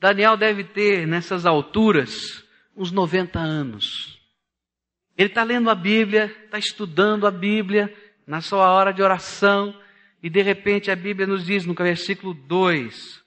Daniel 0.00 0.36
deve 0.36 0.64
ter, 0.64 1.06
nessas 1.06 1.46
alturas, 1.46 2.44
uns 2.76 2.90
90 2.90 3.38
anos. 3.38 4.20
Ele 5.16 5.28
está 5.28 5.44
lendo 5.44 5.70
a 5.70 5.74
Bíblia, 5.76 6.36
está 6.44 6.58
estudando 6.58 7.28
a 7.28 7.30
Bíblia, 7.30 7.94
na 8.26 8.40
sua 8.40 8.72
hora 8.72 8.92
de 8.92 9.00
oração, 9.00 9.72
e 10.20 10.28
de 10.28 10.42
repente 10.42 10.90
a 10.90 10.96
Bíblia 10.96 11.28
nos 11.28 11.46
diz 11.46 11.64
no 11.64 11.74
versículo 11.74 12.34
2: 12.34 13.23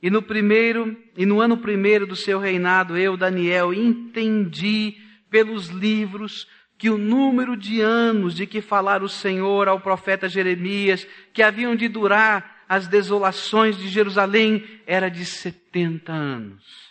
E 0.00 0.10
no 0.10 0.22
primeiro, 0.22 0.96
e 1.16 1.26
no 1.26 1.40
ano 1.40 1.56
primeiro 1.56 2.06
do 2.06 2.14
seu 2.14 2.38
reinado, 2.38 2.96
eu, 2.96 3.16
Daniel, 3.16 3.74
entendi 3.74 4.96
pelos 5.28 5.68
livros 5.68 6.46
que 6.78 6.88
o 6.88 6.96
número 6.96 7.56
de 7.56 7.80
anos 7.80 8.36
de 8.36 8.46
que 8.46 8.60
falara 8.60 9.04
o 9.04 9.08
Senhor 9.08 9.66
ao 9.66 9.80
profeta 9.80 10.28
Jeremias, 10.28 11.06
que 11.32 11.42
haviam 11.42 11.74
de 11.74 11.88
durar 11.88 12.64
as 12.68 12.86
desolações 12.86 13.76
de 13.76 13.88
Jerusalém, 13.88 14.64
era 14.86 15.08
de 15.08 15.24
setenta 15.24 16.12
anos. 16.12 16.88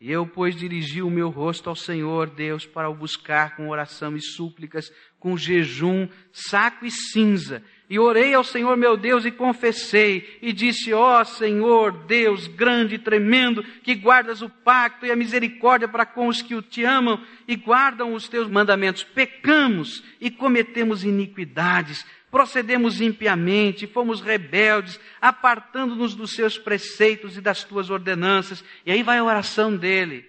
E 0.00 0.10
eu, 0.10 0.26
pois, 0.26 0.56
dirigi 0.56 1.00
o 1.00 1.08
meu 1.08 1.30
rosto 1.30 1.70
ao 1.70 1.76
Senhor 1.76 2.28
Deus 2.28 2.66
para 2.66 2.90
o 2.90 2.94
buscar 2.94 3.54
com 3.54 3.68
oração 3.68 4.16
e 4.16 4.20
súplicas, 4.20 4.90
com 5.20 5.36
jejum, 5.36 6.08
saco 6.32 6.84
e 6.84 6.90
cinza. 6.90 7.62
E 7.92 7.98
orei 7.98 8.32
ao 8.32 8.42
Senhor 8.42 8.74
meu 8.74 8.96
Deus 8.96 9.26
e 9.26 9.30
confessei, 9.30 10.38
e 10.40 10.50
disse: 10.50 10.94
Ó 10.94 11.20
oh, 11.20 11.24
Senhor 11.26 11.92
Deus 12.06 12.46
grande 12.46 12.94
e 12.94 12.98
tremendo, 12.98 13.62
que 13.82 13.94
guardas 13.94 14.40
o 14.40 14.48
pacto 14.48 15.04
e 15.04 15.10
a 15.10 15.14
misericórdia 15.14 15.86
para 15.86 16.06
com 16.06 16.26
os 16.26 16.40
que 16.40 16.62
te 16.62 16.84
amam 16.84 17.22
e 17.46 17.54
guardam 17.54 18.14
os 18.14 18.30
teus 18.30 18.48
mandamentos. 18.48 19.04
Pecamos 19.04 20.02
e 20.18 20.30
cometemos 20.30 21.04
iniquidades 21.04 22.06
procedemos 22.30 23.02
impiamente, 23.02 23.86
fomos 23.86 24.22
rebeldes, 24.22 24.98
apartando-nos 25.20 26.14
dos 26.14 26.32
seus 26.32 26.56
preceitos 26.56 27.36
e 27.36 27.42
das 27.42 27.62
tuas 27.62 27.90
ordenanças. 27.90 28.64
E 28.86 28.90
aí 28.90 29.02
vai 29.02 29.18
a 29.18 29.24
oração 29.24 29.76
dele. 29.76 30.24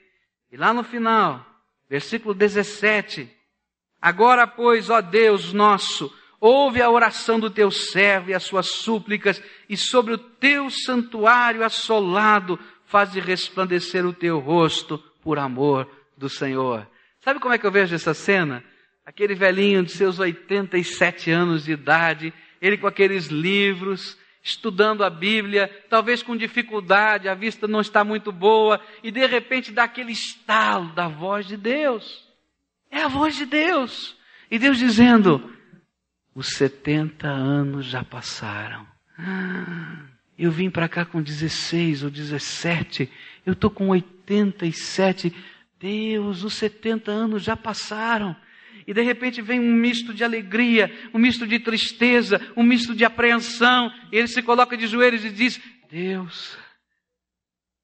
E 0.52 0.58
lá 0.58 0.74
no 0.74 0.84
final, 0.84 1.46
versículo 1.90 2.34
17: 2.34 3.32
Agora, 4.02 4.46
pois, 4.46 4.90
ó 4.90 5.00
Deus 5.00 5.54
nosso, 5.54 6.14
ouve 6.46 6.82
a 6.82 6.90
oração 6.90 7.40
do 7.40 7.50
teu 7.50 7.72
servo 7.72 8.30
e 8.30 8.34
as 8.34 8.44
suas 8.44 8.68
súplicas, 8.68 9.42
e 9.70 9.78
sobre 9.78 10.14
o 10.14 10.18
teu 10.18 10.70
santuário 10.70 11.64
assolado, 11.64 12.60
faze 12.86 13.20
resplandecer 13.20 14.06
o 14.06 14.14
teu 14.14 14.40
rosto 14.40 14.98
por 15.22 15.40
amor 15.40 15.90
do 16.18 16.28
Senhor. 16.28 16.88
Sabe 17.22 17.40
como 17.40 17.54
é 17.54 17.58
que 17.58 17.66
eu 17.66 17.72
vejo 17.72 17.96
essa 17.96 18.14
cena? 18.14 18.64
aquele 19.06 19.36
velhinho 19.36 19.84
de 19.84 19.92
seus 19.92 20.20
87 20.20 21.30
anos 21.30 21.66
de 21.66 21.74
idade, 21.74 22.34
ele 22.62 22.78
com 22.78 22.88
aqueles 22.88 23.28
livros, 23.28 24.18
estudando 24.42 25.04
a 25.04 25.10
Bíblia, 25.10 25.70
talvez 25.90 26.24
com 26.24 26.36
dificuldade, 26.36 27.28
a 27.28 27.34
vista 27.34 27.68
não 27.68 27.82
está 27.82 28.04
muito 28.04 28.32
boa, 28.32 28.80
e 29.02 29.12
de 29.12 29.26
repente 29.26 29.72
dá 29.72 29.84
aquele 29.84 30.12
estalo 30.12 30.90
da 30.94 31.08
voz 31.08 31.46
de 31.46 31.58
Deus. 31.58 32.28
É 32.90 33.02
a 33.02 33.08
voz 33.08 33.36
de 33.36 33.46
Deus. 33.46 34.16
E 34.50 34.60
Deus 34.60 34.78
dizendo: 34.78 35.52
os 36.36 36.50
70 36.50 37.28
anos 37.28 37.86
já 37.86 38.04
passaram. 38.04 38.88
Eu 40.38 40.52
vim 40.52 40.70
para 40.70 40.90
cá 40.90 41.06
com 41.06 41.22
16 41.22 42.04
ou 42.04 42.10
17, 42.10 43.10
eu 43.46 43.54
estou 43.54 43.70
com 43.70 43.90
87. 43.90 45.34
Deus, 45.80 46.44
os 46.44 46.54
70 46.54 47.12
anos 47.12 47.44
já 47.44 47.56
passaram 47.56 48.36
e 48.88 48.94
de 48.94 49.02
repente 49.02 49.42
vem 49.42 49.60
um 49.60 49.74
misto 49.74 50.14
de 50.14 50.24
alegria, 50.24 50.92
um 51.14 51.20
misto 51.20 51.48
de 51.48 51.60
tristeza, 51.60 52.42
um 52.56 52.64
misto 52.64 52.96
de 52.96 53.06
apreensão, 53.06 53.92
ele 54.12 54.28
se 54.28 54.42
coloca 54.42 54.76
de 54.76 54.88
joelhos 54.88 55.24
e 55.24 55.30
diz: 55.30 55.62
Deus, 55.90 56.58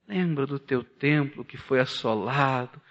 lembra 0.07 0.45
do 0.45 0.59
teu 0.59 0.83
templo 0.83 1.45
que 1.45 1.57
foi 1.57 1.79
assolado, 1.79 2.81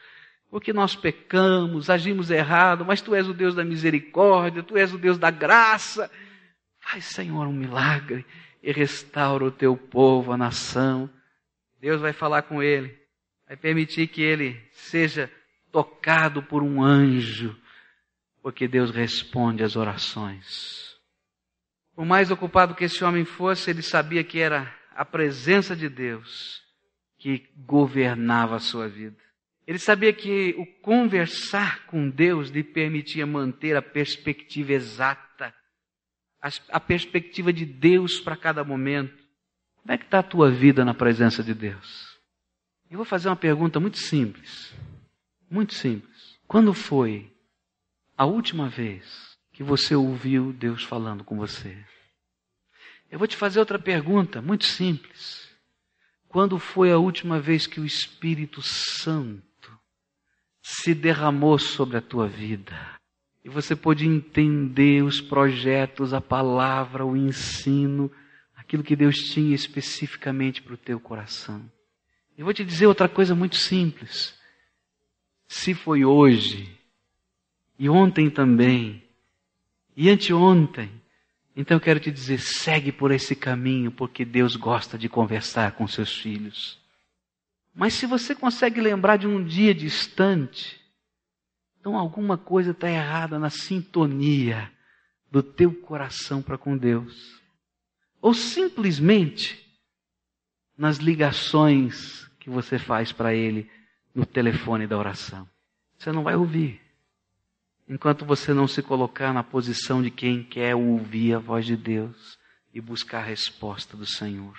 porque 0.51 0.73
nós 0.73 0.97
pecamos, 0.97 1.91
agimos 1.91 2.31
errado, 2.31 2.85
mas 2.85 3.01
tu 3.01 3.15
és 3.15 3.29
o 3.29 3.35
Deus 3.35 3.55
da 3.55 3.65
misericórdia, 3.65 4.63
tu 4.63 4.77
és 4.77 4.93
o 4.93 4.99
Deus 4.99 5.19
da 5.19 5.31
graça. 5.31 6.11
Faz, 6.81 7.05
Senhor, 7.05 7.47
um 7.47 7.53
milagre 7.53 8.25
e 8.63 8.73
restaura 8.73 9.45
o 9.45 9.51
teu 9.51 9.77
povo, 9.77 10.33
a 10.33 10.37
nação. 10.37 11.09
Deus 11.81 12.01
vai 12.01 12.13
falar 12.13 12.43
com 12.43 12.63
ele, 12.63 12.99
vai 13.47 13.57
permitir 13.57 14.09
que 14.09 14.23
ele 14.23 14.61
seja 14.73 15.31
tocado 15.71 16.43
por 16.43 16.63
um 16.63 16.83
anjo 16.83 17.57
porque 18.43 18.67
Deus 18.67 18.91
responde 18.91 19.63
às 19.63 19.77
orações. 19.77 20.97
Por 21.95 22.07
mais 22.07 22.31
ocupado 22.31 22.75
que 22.75 22.85
esse 22.85 23.05
homem 23.05 23.25
fosse, 23.25 23.71
ele 23.71 23.83
sabia 23.83 24.23
que 24.25 24.39
era 24.39 24.75
a 24.95 25.05
presença 25.05 25.77
de 25.77 25.89
Deus 25.89 26.63
que 27.19 27.47
governava 27.57 28.57
a 28.57 28.61
sua 28.61 28.89
vida. 28.89 29.19
Ele 29.69 29.79
sabia 29.79 30.15
que 30.15 30.55
o 30.57 30.65
conversar 30.81 31.85
com 31.89 32.09
Deus 32.09 32.49
lhe 32.49 32.65
permitia 32.65 33.27
manter 33.27 33.77
a 33.77 33.83
perspectiva 33.83 34.73
exata, 34.73 35.55
a, 36.71 36.81
perspectiva 36.81 37.53
de 37.53 37.67
Deus 37.67 38.19
para 38.19 38.35
cada 38.35 38.65
momento. 38.65 39.23
Como 39.83 39.93
é 39.93 39.99
que 39.99 40.05
está 40.07 40.21
a 40.21 40.23
tua 40.23 40.51
vida 40.51 40.87
na 40.87 40.95
presença 40.95 41.43
de 41.43 41.53
Deus? 41.53 42.19
Eu 42.91 42.97
vou 42.97 43.05
fazer 43.05 43.29
uma 43.29 43.37
pergunta 43.37 43.79
muito 43.79 43.99
simples. 43.99 44.75
Muito 45.51 45.75
simples. 45.75 46.39
Quando 46.47 46.73
foi 46.73 47.31
a 48.17 48.25
última 48.25 48.71
vez 48.71 49.37
que 49.53 49.63
você 49.63 49.95
ouviu 49.95 50.51
Deus 50.51 50.83
falando 50.83 51.23
com 51.23 51.37
você? 51.37 51.77
Eu 53.11 53.19
vou 53.19 53.29
te 53.29 53.37
fazer 53.37 53.61
outra 53.61 53.79
pergunta, 53.79 54.41
muito 54.41 54.65
simples. 54.65 55.47
Quando 56.27 56.59
foi 56.59 56.91
a 56.91 56.97
última 56.97 57.39
vez 57.39 57.67
que 57.67 57.79
o 57.79 57.85
Espírito 57.85 58.63
Santo 58.63 59.47
se 60.71 60.95
derramou 60.95 61.59
sobre 61.59 61.97
a 61.97 62.01
tua 62.03 62.29
vida? 62.29 62.77
E 63.43 63.49
você 63.49 63.75
pôde 63.75 64.07
entender 64.07 65.03
os 65.03 65.19
projetos, 65.19 66.13
a 66.13 66.21
palavra, 66.21 67.07
o 67.07 67.17
ensino, 67.17 68.13
aquilo 68.55 68.83
que 68.83 68.95
Deus 68.95 69.17
tinha 69.17 69.55
especificamente 69.55 70.61
para 70.61 70.75
o 70.75 70.77
teu 70.77 71.01
coração. 71.01 71.65
Eu 72.37 72.45
vou 72.45 72.53
te 72.53 72.67
dizer 72.67 72.87
outra 72.87 73.09
coisa 73.09 73.35
muito 73.35 73.57
simples. 73.57 74.39
Se 75.47 75.73
foi 75.73 76.05
hoje, 76.05 76.71
e 77.79 77.89
ontem 77.89 78.29
também, 78.29 79.03
e 79.97 80.11
anteontem. 80.11 80.91
Então 81.57 81.79
eu 81.79 81.81
quero 81.81 81.99
te 81.99 82.11
dizer, 82.11 82.41
segue 82.41 82.93
por 82.93 83.11
esse 83.11 83.35
caminho, 83.35 83.91
porque 83.91 84.23
Deus 84.23 84.55
gosta 84.55 84.99
de 84.99 85.09
conversar 85.09 85.73
com 85.73 85.89
seus 85.89 86.15
filhos. 86.15 86.79
Mas 87.75 87.95
se 87.95 88.07
você 88.07 88.35
consegue 88.35 88.81
lembrar 88.81 89.17
de 89.17 89.27
um 89.27 89.45
dia 89.45 89.75
distante, 89.75 90.81
então 91.81 91.97
alguma 91.97 92.37
coisa 92.37 92.73
está 92.73 92.89
errada 92.91 93.39
na 93.39 93.51
sintonia 93.51 94.71
do 95.31 95.43
teu 95.43 95.73
coração 95.73 96.43
para 96.43 96.59
com 96.59 96.77
Deus. 96.77 97.41
Ou 98.21 98.35
simplesmente 98.35 99.65
nas 100.77 100.97
ligações 100.99 102.29
que 102.41 102.51
você 102.51 102.79
faz 102.79 103.13
para 103.13 103.35
Ele 103.35 103.71
no 104.15 104.27
telefone 104.27 104.87
da 104.87 104.99
oração. 104.99 105.49
Você 105.97 106.11
não 106.13 106.23
vai 106.23 106.35
ouvir 106.35 106.81
enquanto 107.89 108.25
você 108.25 108.53
não 108.53 108.69
se 108.69 108.83
colocar 108.83 109.33
na 109.33 109.43
posição 109.43 110.03
de 110.03 110.11
quem 110.11 110.45
quer 110.45 110.75
ouvir 110.75 111.35
a 111.35 111.39
voz 111.39 111.65
de 111.65 111.77
Deus 111.77 112.39
e 112.73 112.81
buscar 112.81 113.21
a 113.21 113.25
resposta 113.25 113.97
do 113.97 114.05
Senhor. 114.05 114.57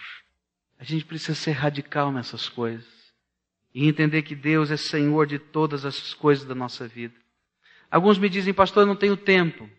A 0.80 0.84
gente 0.84 1.06
precisa 1.06 1.36
ser 1.36 1.52
radical 1.52 2.12
nessas 2.12 2.50
coisas 2.50 2.99
e 3.74 3.88
entender 3.88 4.24
que 4.24 4.36
Deus 4.36 4.72
é 4.72 4.78
Senhor 4.78 5.26
de 5.28 5.38
todas 5.38 5.86
as 5.86 6.14
coisas 6.14 6.46
da 6.46 6.56
nossa 6.56 6.88
vida. 6.88 7.16
Alguns 7.90 8.18
me 8.18 8.30
dizem, 8.30 8.54
pastor, 8.54 8.84
eu 8.84 8.88
não 8.88 8.96
tenho 8.96 9.18
tempo. 9.18 9.70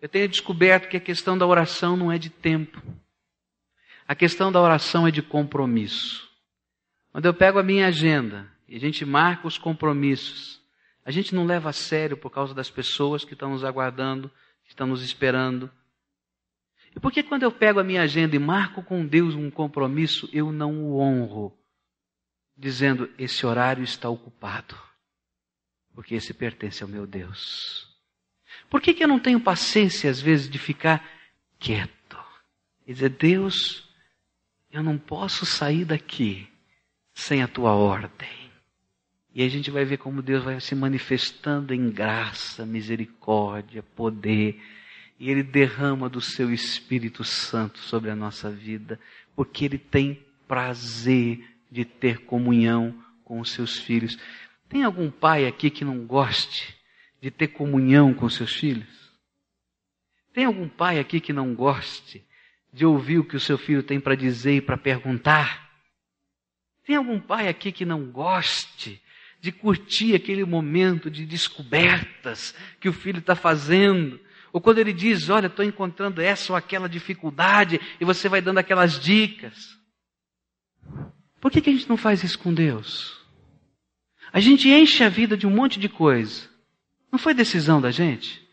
Eu 0.00 0.08
tenho 0.08 0.28
descoberto 0.28 0.88
que 0.88 0.96
a 0.96 1.00
questão 1.00 1.36
da 1.36 1.46
oração 1.46 1.96
não 1.96 2.12
é 2.12 2.18
de 2.18 2.30
tempo. 2.30 2.82
A 4.06 4.14
questão 4.14 4.52
da 4.52 4.60
oração 4.60 5.06
é 5.06 5.10
de 5.10 5.22
compromisso. 5.22 6.30
Quando 7.10 7.26
eu 7.26 7.34
pego 7.34 7.58
a 7.58 7.62
minha 7.62 7.86
agenda 7.86 8.50
e 8.68 8.76
a 8.76 8.80
gente 8.80 9.04
marca 9.04 9.46
os 9.46 9.58
compromissos, 9.58 10.60
a 11.04 11.10
gente 11.10 11.34
não 11.34 11.46
leva 11.46 11.70
a 11.70 11.72
sério 11.72 12.16
por 12.16 12.30
causa 12.30 12.54
das 12.54 12.70
pessoas 12.70 13.24
que 13.24 13.32
estão 13.32 13.50
nos 13.50 13.64
aguardando, 13.64 14.30
que 14.64 14.70
estão 14.70 14.86
nos 14.86 15.02
esperando. 15.02 15.70
E 16.94 17.00
por 17.00 17.10
que 17.10 17.22
quando 17.22 17.44
eu 17.44 17.52
pego 17.52 17.80
a 17.80 17.84
minha 17.84 18.02
agenda 18.02 18.36
e 18.36 18.38
marco 18.38 18.82
com 18.82 19.06
Deus 19.06 19.34
um 19.34 19.50
compromisso, 19.50 20.28
eu 20.32 20.52
não 20.52 20.84
o 20.84 20.98
honro, 20.98 21.56
dizendo: 22.56 23.10
esse 23.18 23.44
horário 23.44 23.84
está 23.84 24.08
ocupado, 24.08 24.76
porque 25.94 26.14
esse 26.14 26.32
pertence 26.32 26.82
ao 26.82 26.88
meu 26.88 27.06
Deus? 27.06 27.86
Por 28.70 28.80
que, 28.80 28.94
que 28.94 29.04
eu 29.04 29.08
não 29.08 29.20
tenho 29.20 29.40
paciência, 29.40 30.10
às 30.10 30.20
vezes, 30.20 30.48
de 30.48 30.58
ficar 30.58 31.04
quieto 31.58 32.18
e 32.86 32.92
dizer: 32.92 33.10
Deus, 33.10 33.88
eu 34.70 34.82
não 34.82 34.96
posso 34.96 35.44
sair 35.44 35.84
daqui 35.84 36.48
sem 37.14 37.42
a 37.42 37.48
tua 37.48 37.72
ordem. 37.72 38.46
E 39.34 39.42
a 39.42 39.48
gente 39.48 39.70
vai 39.70 39.84
ver 39.84 39.98
como 39.98 40.22
Deus 40.22 40.44
vai 40.44 40.58
se 40.60 40.74
manifestando 40.74 41.74
em 41.74 41.90
graça, 41.90 42.64
misericórdia, 42.64 43.82
poder. 43.82 44.62
E 45.18 45.30
Ele 45.30 45.42
derrama 45.42 46.08
do 46.08 46.20
seu 46.20 46.52
Espírito 46.52 47.24
Santo 47.24 47.78
sobre 47.78 48.10
a 48.10 48.16
nossa 48.16 48.50
vida, 48.50 48.98
porque 49.34 49.64
Ele 49.64 49.78
tem 49.78 50.24
prazer 50.46 51.55
de 51.70 51.84
ter 51.84 52.24
comunhão 52.24 52.94
com 53.24 53.40
os 53.40 53.50
seus 53.50 53.78
filhos. 53.78 54.18
Tem 54.68 54.84
algum 54.84 55.10
pai 55.10 55.46
aqui 55.46 55.70
que 55.70 55.84
não 55.84 56.06
goste 56.06 56.76
de 57.20 57.30
ter 57.30 57.48
comunhão 57.48 58.14
com 58.14 58.28
seus 58.28 58.54
filhos? 58.54 59.12
Tem 60.32 60.44
algum 60.44 60.68
pai 60.68 60.98
aqui 60.98 61.20
que 61.20 61.32
não 61.32 61.54
goste 61.54 62.24
de 62.72 62.84
ouvir 62.84 63.18
o 63.18 63.24
que 63.24 63.36
o 63.36 63.40
seu 63.40 63.56
filho 63.56 63.82
tem 63.82 63.98
para 63.98 64.14
dizer 64.14 64.56
e 64.56 64.60
para 64.60 64.76
perguntar? 64.76 65.70
Tem 66.84 66.94
algum 66.94 67.18
pai 67.18 67.48
aqui 67.48 67.72
que 67.72 67.84
não 67.84 68.10
goste 68.10 69.02
de 69.40 69.50
curtir 69.50 70.14
aquele 70.14 70.44
momento 70.44 71.10
de 71.10 71.24
descobertas 71.24 72.54
que 72.80 72.88
o 72.88 72.92
filho 72.92 73.18
está 73.18 73.34
fazendo? 73.34 74.20
Ou 74.52 74.60
quando 74.60 74.78
ele 74.78 74.92
diz, 74.92 75.28
olha, 75.28 75.46
estou 75.46 75.64
encontrando 75.64 76.20
essa 76.20 76.52
ou 76.52 76.56
aquela 76.56 76.88
dificuldade, 76.88 77.80
e 78.00 78.04
você 78.04 78.28
vai 78.28 78.40
dando 78.40 78.58
aquelas 78.58 79.00
dicas. 79.00 79.76
Por 81.40 81.50
que, 81.50 81.60
que 81.60 81.70
a 81.70 81.72
gente 81.72 81.88
não 81.88 81.96
faz 81.96 82.22
isso 82.22 82.38
com 82.38 82.52
Deus? 82.52 83.16
A 84.32 84.40
gente 84.40 84.68
enche 84.68 85.04
a 85.04 85.08
vida 85.08 85.36
de 85.36 85.46
um 85.46 85.50
monte 85.50 85.78
de 85.78 85.88
coisa. 85.88 86.48
Não 87.10 87.18
foi 87.18 87.34
decisão 87.34 87.80
da 87.80 87.90
gente? 87.90 88.46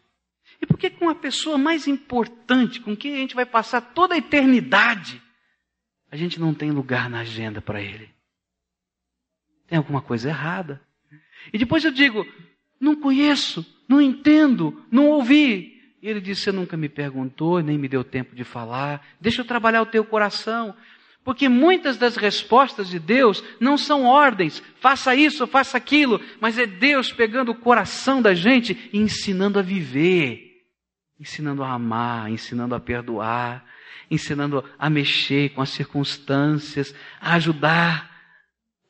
E 0.62 0.66
por 0.66 0.78
que 0.78 0.90
com 0.90 1.10
a 1.10 1.16
pessoa 1.16 1.58
mais 1.58 1.88
importante, 1.88 2.80
com 2.80 2.96
quem 2.96 3.16
a 3.16 3.18
gente 3.18 3.36
vai 3.36 3.46
passar 3.46 3.82
toda 3.82 4.16
a 4.16 4.18
eternidade, 4.18 5.22
a 6.10 6.16
gente 6.16 6.40
não 6.40 6.54
tem 6.54 6.72
lugar 6.72 7.10
na 7.10 7.20
agenda 7.20 7.62
para 7.62 7.82
ele? 7.82 8.10
Tem 9.68 9.78
alguma 9.78 10.02
coisa 10.02 10.30
errada. 10.30 10.82
E 11.52 11.58
depois 11.58 11.84
eu 11.84 11.92
digo, 11.92 12.26
não 12.80 12.96
conheço, 12.96 13.66
não 13.88 14.02
entendo, 14.02 14.86
não 14.92 15.08
ouvi. 15.08 15.74
E 16.02 16.08
ele 16.08 16.22
disse: 16.22 16.42
Você 16.42 16.52
nunca 16.52 16.76
me 16.76 16.90
perguntou, 16.90 17.62
nem 17.62 17.78
me 17.78 17.88
deu 17.88 18.04
tempo 18.04 18.36
de 18.36 18.44
falar. 18.44 19.06
Deixa 19.20 19.42
eu 19.42 19.46
trabalhar 19.46 19.82
o 19.82 19.86
teu 19.86 20.04
coração. 20.04 20.76
Porque 21.24 21.48
muitas 21.48 21.98
das 21.98 22.16
respostas 22.18 22.90
de 22.90 23.00
Deus 23.00 23.44
não 23.60 23.78
são 23.78 24.04
ordens, 24.04 24.62
faça 24.80 25.16
isso, 25.16 25.48
faça 25.48 25.78
aquilo, 25.78 26.20
mas 26.42 26.58
é 26.58 26.66
Deus 26.66 27.12
pegando 27.14 27.52
o 27.52 27.56
coração 27.56 28.22
da 28.22 28.34
gente 28.34 28.90
e 28.92 29.00
ensinando 29.00 29.58
a 29.58 29.62
viver, 29.62 30.64
ensinando 31.20 31.64
a 31.64 31.72
amar, 31.72 32.30
ensinando 32.30 32.76
a 32.76 32.80
perdoar, 32.80 33.66
ensinando 34.12 34.64
a 34.78 34.90
mexer 34.90 35.50
com 35.50 35.62
as 35.62 35.70
circunstâncias, 35.70 36.94
a 37.22 37.36
ajudar 37.36 38.14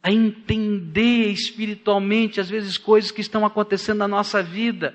a 0.03 0.11
entender 0.11 1.31
espiritualmente, 1.31 2.41
às 2.41 2.49
vezes, 2.49 2.77
coisas 2.77 3.09
que 3.09 3.21
estão 3.21 3.45
acontecendo 3.45 3.99
na 3.99 4.07
nossa 4.07 4.43
vida. 4.43 4.93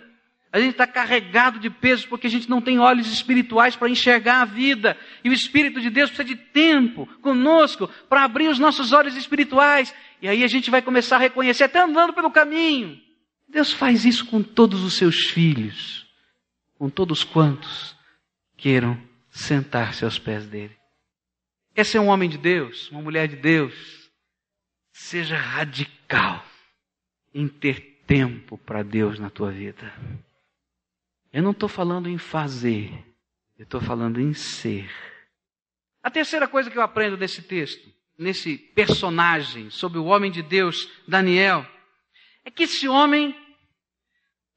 A 0.50 0.58
gente 0.58 0.72
está 0.72 0.86
carregado 0.86 1.58
de 1.58 1.68
pesos 1.68 2.06
porque 2.06 2.26
a 2.26 2.30
gente 2.30 2.48
não 2.48 2.60
tem 2.60 2.78
olhos 2.78 3.12
espirituais 3.12 3.76
para 3.76 3.90
enxergar 3.90 4.40
a 4.40 4.44
vida. 4.46 4.96
E 5.22 5.28
o 5.28 5.32
Espírito 5.32 5.80
de 5.80 5.90
Deus 5.90 6.10
precisa 6.10 6.28
de 6.28 6.36
tempo 6.36 7.06
conosco 7.20 7.88
para 8.08 8.24
abrir 8.24 8.48
os 8.48 8.58
nossos 8.58 8.92
olhos 8.92 9.14
espirituais. 9.14 9.94
E 10.22 10.28
aí 10.28 10.42
a 10.42 10.46
gente 10.46 10.70
vai 10.70 10.80
começar 10.80 11.16
a 11.16 11.20
reconhecer, 11.20 11.64
até 11.64 11.80
andando 11.80 12.14
pelo 12.14 12.30
caminho. 12.30 12.98
Deus 13.46 13.72
faz 13.72 14.06
isso 14.06 14.24
com 14.26 14.42
todos 14.42 14.82
os 14.82 14.94
seus 14.94 15.26
filhos, 15.26 16.06
com 16.78 16.88
todos 16.88 17.24
quantos 17.24 17.94
queiram 18.56 19.00
sentar-se 19.30 20.04
aos 20.04 20.18
pés 20.18 20.46
dele. 20.46 20.76
Quer 21.74 21.84
ser 21.84 21.98
um 21.98 22.08
homem 22.08 22.28
de 22.28 22.38
Deus, 22.38 22.90
uma 22.90 23.02
mulher 23.02 23.28
de 23.28 23.36
Deus? 23.36 23.74
Seja 24.92 25.36
radical 25.36 26.44
em 27.32 27.46
ter 27.46 28.02
tempo 28.06 28.58
para 28.58 28.82
Deus 28.82 29.18
na 29.18 29.30
tua 29.30 29.50
vida. 29.50 29.92
Eu 31.32 31.42
não 31.42 31.50
estou 31.50 31.68
falando 31.68 32.08
em 32.08 32.18
fazer, 32.18 32.90
eu 33.58 33.64
estou 33.64 33.80
falando 33.80 34.20
em 34.20 34.32
ser. 34.32 34.90
A 36.02 36.10
terceira 36.10 36.48
coisa 36.48 36.70
que 36.70 36.78
eu 36.78 36.82
aprendo 36.82 37.16
desse 37.16 37.42
texto, 37.42 37.88
nesse 38.16 38.56
personagem, 38.56 39.68
sobre 39.70 39.98
o 39.98 40.06
homem 40.06 40.30
de 40.30 40.42
Deus, 40.42 40.88
Daniel, 41.06 41.66
é 42.44 42.50
que 42.50 42.62
esse 42.62 42.88
homem 42.88 43.36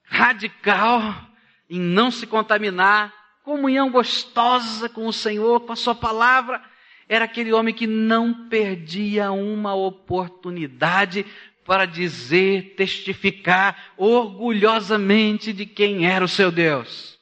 radical 0.03 1.29
em 1.69 1.79
não 1.79 2.11
se 2.11 2.27
contaminar, 2.27 3.13
comunhão 3.43 3.89
gostosa 3.89 4.89
com 4.89 5.07
o 5.07 5.13
Senhor, 5.13 5.61
com 5.61 5.71
a 5.71 5.75
Sua 5.75 5.95
palavra, 5.95 6.61
era 7.07 7.25
aquele 7.25 7.51
homem 7.51 7.73
que 7.73 7.87
não 7.87 8.47
perdia 8.47 9.31
uma 9.31 9.73
oportunidade 9.73 11.25
para 11.65 11.85
dizer, 11.85 12.75
testificar 12.75 13.93
orgulhosamente 13.97 15.53
de 15.53 15.65
quem 15.65 16.07
era 16.07 16.25
o 16.25 16.27
seu 16.27 16.51
Deus. 16.51 17.19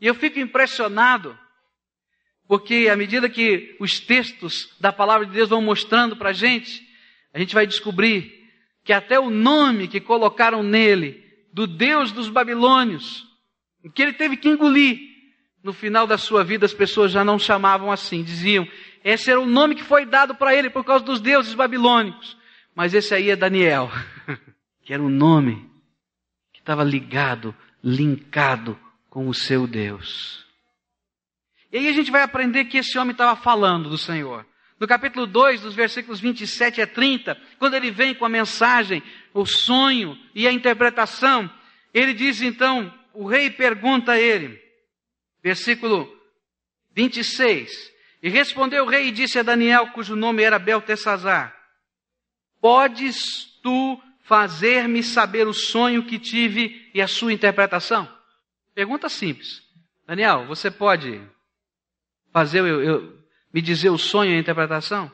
E 0.00 0.06
eu 0.06 0.14
fico 0.14 0.38
impressionado, 0.38 1.38
porque 2.46 2.88
à 2.90 2.96
medida 2.96 3.28
que 3.28 3.76
os 3.80 4.00
textos 4.00 4.74
da 4.80 4.92
palavra 4.92 5.26
de 5.26 5.32
Deus 5.32 5.48
vão 5.48 5.62
mostrando 5.62 6.16
para 6.16 6.30
a 6.30 6.34
gente, 6.34 6.82
a 7.32 7.38
gente 7.38 7.54
vai 7.54 7.66
descobrir 7.66 8.44
que 8.84 8.92
até 8.92 9.18
o 9.18 9.30
nome 9.30 9.88
que 9.88 10.00
colocaram 10.00 10.62
nele, 10.62 11.24
do 11.52 11.66
Deus 11.66 12.12
dos 12.12 12.28
Babilônios, 12.28 13.26
que 13.94 14.02
ele 14.02 14.12
teve 14.12 14.36
que 14.36 14.48
engolir, 14.48 14.98
no 15.62 15.72
final 15.72 16.06
da 16.06 16.18
sua 16.18 16.44
vida 16.44 16.66
as 16.66 16.74
pessoas 16.74 17.10
já 17.10 17.24
não 17.24 17.38
chamavam 17.38 17.90
assim, 17.90 18.22
diziam, 18.22 18.68
esse 19.02 19.30
era 19.30 19.40
o 19.40 19.46
nome 19.46 19.74
que 19.74 19.82
foi 19.82 20.04
dado 20.04 20.34
para 20.34 20.54
ele 20.54 20.68
por 20.68 20.84
causa 20.84 21.04
dos 21.04 21.20
deuses 21.20 21.54
babilônicos. 21.54 22.36
Mas 22.74 22.92
esse 22.92 23.14
aí 23.14 23.30
é 23.30 23.36
Daniel, 23.36 23.90
que 24.82 24.92
era 24.92 25.02
um 25.02 25.08
nome 25.08 25.70
que 26.52 26.60
estava 26.60 26.82
ligado, 26.82 27.54
linkado 27.82 28.78
com 29.08 29.28
o 29.28 29.34
seu 29.34 29.66
Deus. 29.66 30.44
E 31.70 31.78
aí 31.78 31.88
a 31.88 31.92
gente 31.92 32.10
vai 32.10 32.22
aprender 32.22 32.64
que 32.66 32.78
esse 32.78 32.98
homem 32.98 33.12
estava 33.12 33.40
falando 33.40 33.88
do 33.88 33.98
Senhor. 33.98 34.46
No 34.78 34.88
capítulo 34.88 35.26
2, 35.26 35.60
dos 35.62 35.74
versículos 35.74 36.20
27 36.20 36.82
a 36.82 36.86
30, 36.86 37.40
quando 37.58 37.74
ele 37.74 37.90
vem 37.90 38.14
com 38.14 38.24
a 38.24 38.28
mensagem, 38.28 39.02
o 39.32 39.46
sonho 39.46 40.18
e 40.34 40.46
a 40.48 40.52
interpretação, 40.52 41.48
ele 41.92 42.12
diz 42.12 42.42
então, 42.42 42.92
o 43.12 43.26
rei 43.26 43.50
pergunta 43.50 44.12
a 44.12 44.20
ele, 44.20 44.60
versículo 45.42 46.12
26, 46.92 47.92
e 48.20 48.28
respondeu 48.28 48.84
o 48.84 48.88
rei 48.88 49.08
e 49.08 49.12
disse 49.12 49.38
a 49.38 49.42
Daniel, 49.42 49.88
cujo 49.88 50.16
nome 50.16 50.42
era 50.42 50.58
Beltesazar, 50.58 51.54
Podes 52.64 53.60
tu 53.62 54.00
fazer-me 54.22 55.02
saber 55.02 55.46
o 55.46 55.52
sonho 55.52 56.06
que 56.06 56.18
tive 56.18 56.90
e 56.94 57.02
a 57.02 57.06
sua 57.06 57.30
interpretação? 57.30 58.08
Pergunta 58.74 59.06
simples. 59.10 59.60
Daniel, 60.06 60.46
você 60.46 60.70
pode 60.70 61.20
fazer 62.32 62.60
eu, 62.60 62.82
eu, 62.82 63.18
me 63.52 63.60
dizer 63.60 63.90
o 63.90 63.98
sonho 63.98 64.32
e 64.32 64.36
a 64.36 64.40
interpretação? 64.40 65.12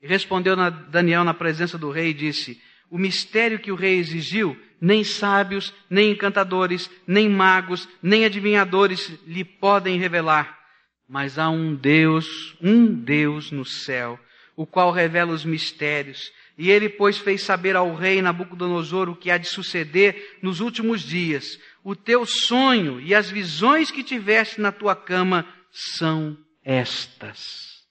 E 0.00 0.06
respondeu 0.06 0.56
na, 0.56 0.70
Daniel 0.70 1.22
na 1.22 1.34
presença 1.34 1.76
do 1.76 1.90
rei 1.90 2.12
e 2.12 2.14
disse: 2.14 2.58
O 2.88 2.96
mistério 2.96 3.58
que 3.58 3.70
o 3.70 3.76
rei 3.76 3.98
exigiu, 3.98 4.58
nem 4.80 5.04
sábios, 5.04 5.70
nem 5.90 6.12
encantadores, 6.12 6.90
nem 7.06 7.28
magos, 7.28 7.86
nem 8.02 8.24
adivinhadores 8.24 9.12
lhe 9.26 9.44
podem 9.44 9.98
revelar. 9.98 10.58
Mas 11.06 11.38
há 11.38 11.50
um 11.50 11.74
Deus, 11.74 12.56
um 12.58 12.86
Deus 12.86 13.50
no 13.50 13.66
céu, 13.66 14.18
o 14.56 14.64
qual 14.64 14.90
revela 14.90 15.30
os 15.30 15.44
mistérios 15.44 16.32
e 16.56 16.70
ele, 16.70 16.88
pois, 16.88 17.18
fez 17.18 17.42
saber 17.42 17.74
ao 17.74 17.94
rei 17.94 18.22
Nabucodonosor 18.22 19.08
o 19.08 19.16
que 19.16 19.30
há 19.30 19.36
de 19.38 19.48
suceder 19.48 20.38
nos 20.40 20.60
últimos 20.60 21.02
dias. 21.02 21.58
O 21.82 21.96
teu 21.96 22.24
sonho 22.24 23.00
e 23.00 23.14
as 23.14 23.28
visões 23.28 23.90
que 23.90 24.04
tiveste 24.04 24.60
na 24.60 24.70
tua 24.70 24.94
cama 24.94 25.46
são 25.70 26.38
estas. 26.62 27.82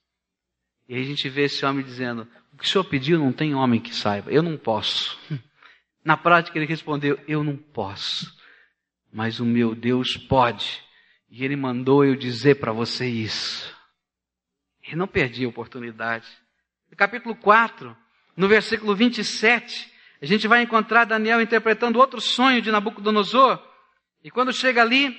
E 0.88 0.96
aí 0.96 1.02
a 1.02 1.06
gente 1.06 1.28
vê 1.28 1.44
esse 1.44 1.66
homem 1.66 1.84
dizendo: 1.84 2.28
O 2.54 2.58
que 2.58 2.64
o 2.64 2.68
senhor 2.68 2.86
pediu 2.86 3.20
não 3.20 3.34
tem 3.34 3.54
homem 3.54 3.82
que 3.82 3.94
saiba, 3.94 4.32
eu 4.32 4.42
não 4.42 4.58
posso. 4.58 5.18
Na 6.04 6.18
prática 6.18 6.58
ele 6.58 6.66
respondeu: 6.66 7.20
Eu 7.28 7.44
não 7.44 7.58
posso, 7.58 8.34
mas 9.12 9.40
o 9.40 9.46
meu 9.46 9.76
Deus 9.76 10.16
pode. 10.18 10.82
E 11.30 11.44
ele 11.44 11.56
mandou 11.56 12.06
eu 12.06 12.16
dizer 12.16 12.56
para 12.56 12.72
você 12.72 13.08
isso. 13.08 13.76
E 14.88 14.96
não 14.96 15.08
perdi 15.08 15.46
a 15.46 15.50
oportunidade. 15.50 16.28
Capítulo 16.96 17.36
4, 17.36 17.98
no 18.36 18.48
versículo 18.48 18.96
27, 18.96 19.92
a 20.22 20.26
gente 20.26 20.48
vai 20.48 20.62
encontrar 20.62 21.06
Daniel 21.06 21.42
interpretando 21.42 22.00
outro 22.00 22.22
sonho 22.22 22.62
de 22.62 22.72
Nabucodonosor. 22.72 23.60
E 24.24 24.32
quando 24.32 24.54
chega 24.54 24.82
ali, 24.82 25.16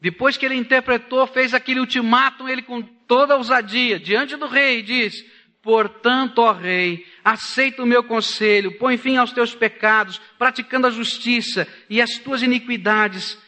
depois 0.00 0.36
que 0.36 0.44
ele 0.44 0.54
interpretou, 0.54 1.26
fez 1.26 1.54
aquele 1.54 1.80
ultimátum, 1.80 2.48
ele 2.48 2.62
com 2.62 2.82
toda 2.82 3.34
a 3.34 3.36
ousadia, 3.36 3.98
diante 3.98 4.36
do 4.36 4.46
rei, 4.46 4.82
diz: 4.82 5.24
Portanto, 5.62 6.40
ó 6.40 6.52
rei, 6.52 7.06
aceita 7.24 7.82
o 7.82 7.86
meu 7.86 8.04
conselho, 8.04 8.78
põe 8.78 8.96
fim 8.96 9.16
aos 9.16 9.32
teus 9.32 9.54
pecados, 9.54 10.20
praticando 10.38 10.86
a 10.86 10.90
justiça 10.90 11.66
e 11.88 12.00
as 12.00 12.18
tuas 12.18 12.42
iniquidades, 12.42 13.38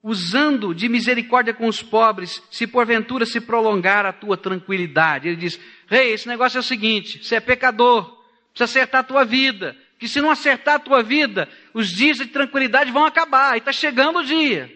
usando 0.00 0.72
de 0.72 0.88
misericórdia 0.88 1.52
com 1.52 1.66
os 1.66 1.82
pobres, 1.82 2.40
se 2.50 2.66
porventura 2.66 3.26
se 3.26 3.40
prolongar 3.40 4.06
a 4.06 4.12
tua 4.12 4.36
tranquilidade. 4.36 5.26
Ele 5.28 5.36
diz: 5.36 5.58
Rei, 5.88 6.12
esse 6.12 6.28
negócio 6.28 6.56
é 6.56 6.60
o 6.60 6.62
seguinte: 6.62 7.22
você 7.22 7.34
é 7.34 7.40
pecador, 7.40 8.15
Precisa 8.56 8.80
acertar 8.80 9.00
a 9.02 9.04
tua 9.04 9.24
vida. 9.24 9.76
Que 9.98 10.08
se 10.08 10.20
não 10.20 10.30
acertar 10.30 10.76
a 10.76 10.78
tua 10.78 11.02
vida, 11.02 11.48
os 11.74 11.88
dias 11.90 12.16
de 12.16 12.26
tranquilidade 12.26 12.90
vão 12.90 13.04
acabar. 13.04 13.54
E 13.54 13.58
está 13.58 13.70
chegando 13.70 14.20
o 14.20 14.24
dia. 14.24 14.72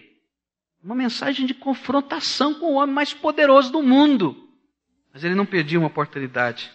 Uma 0.85 0.95
mensagem 0.95 1.47
de 1.47 1.55
confrontação 1.55 2.55
com 2.55 2.66
o 2.66 2.74
homem 2.74 2.95
mais 2.95 3.14
poderoso 3.14 3.72
do 3.72 3.83
mundo. 3.83 4.49
Mas 5.12 5.24
ele 5.24 5.35
não 5.35 5.47
perdia 5.47 5.78
uma 5.78 5.89
oportunidade. 5.89 6.70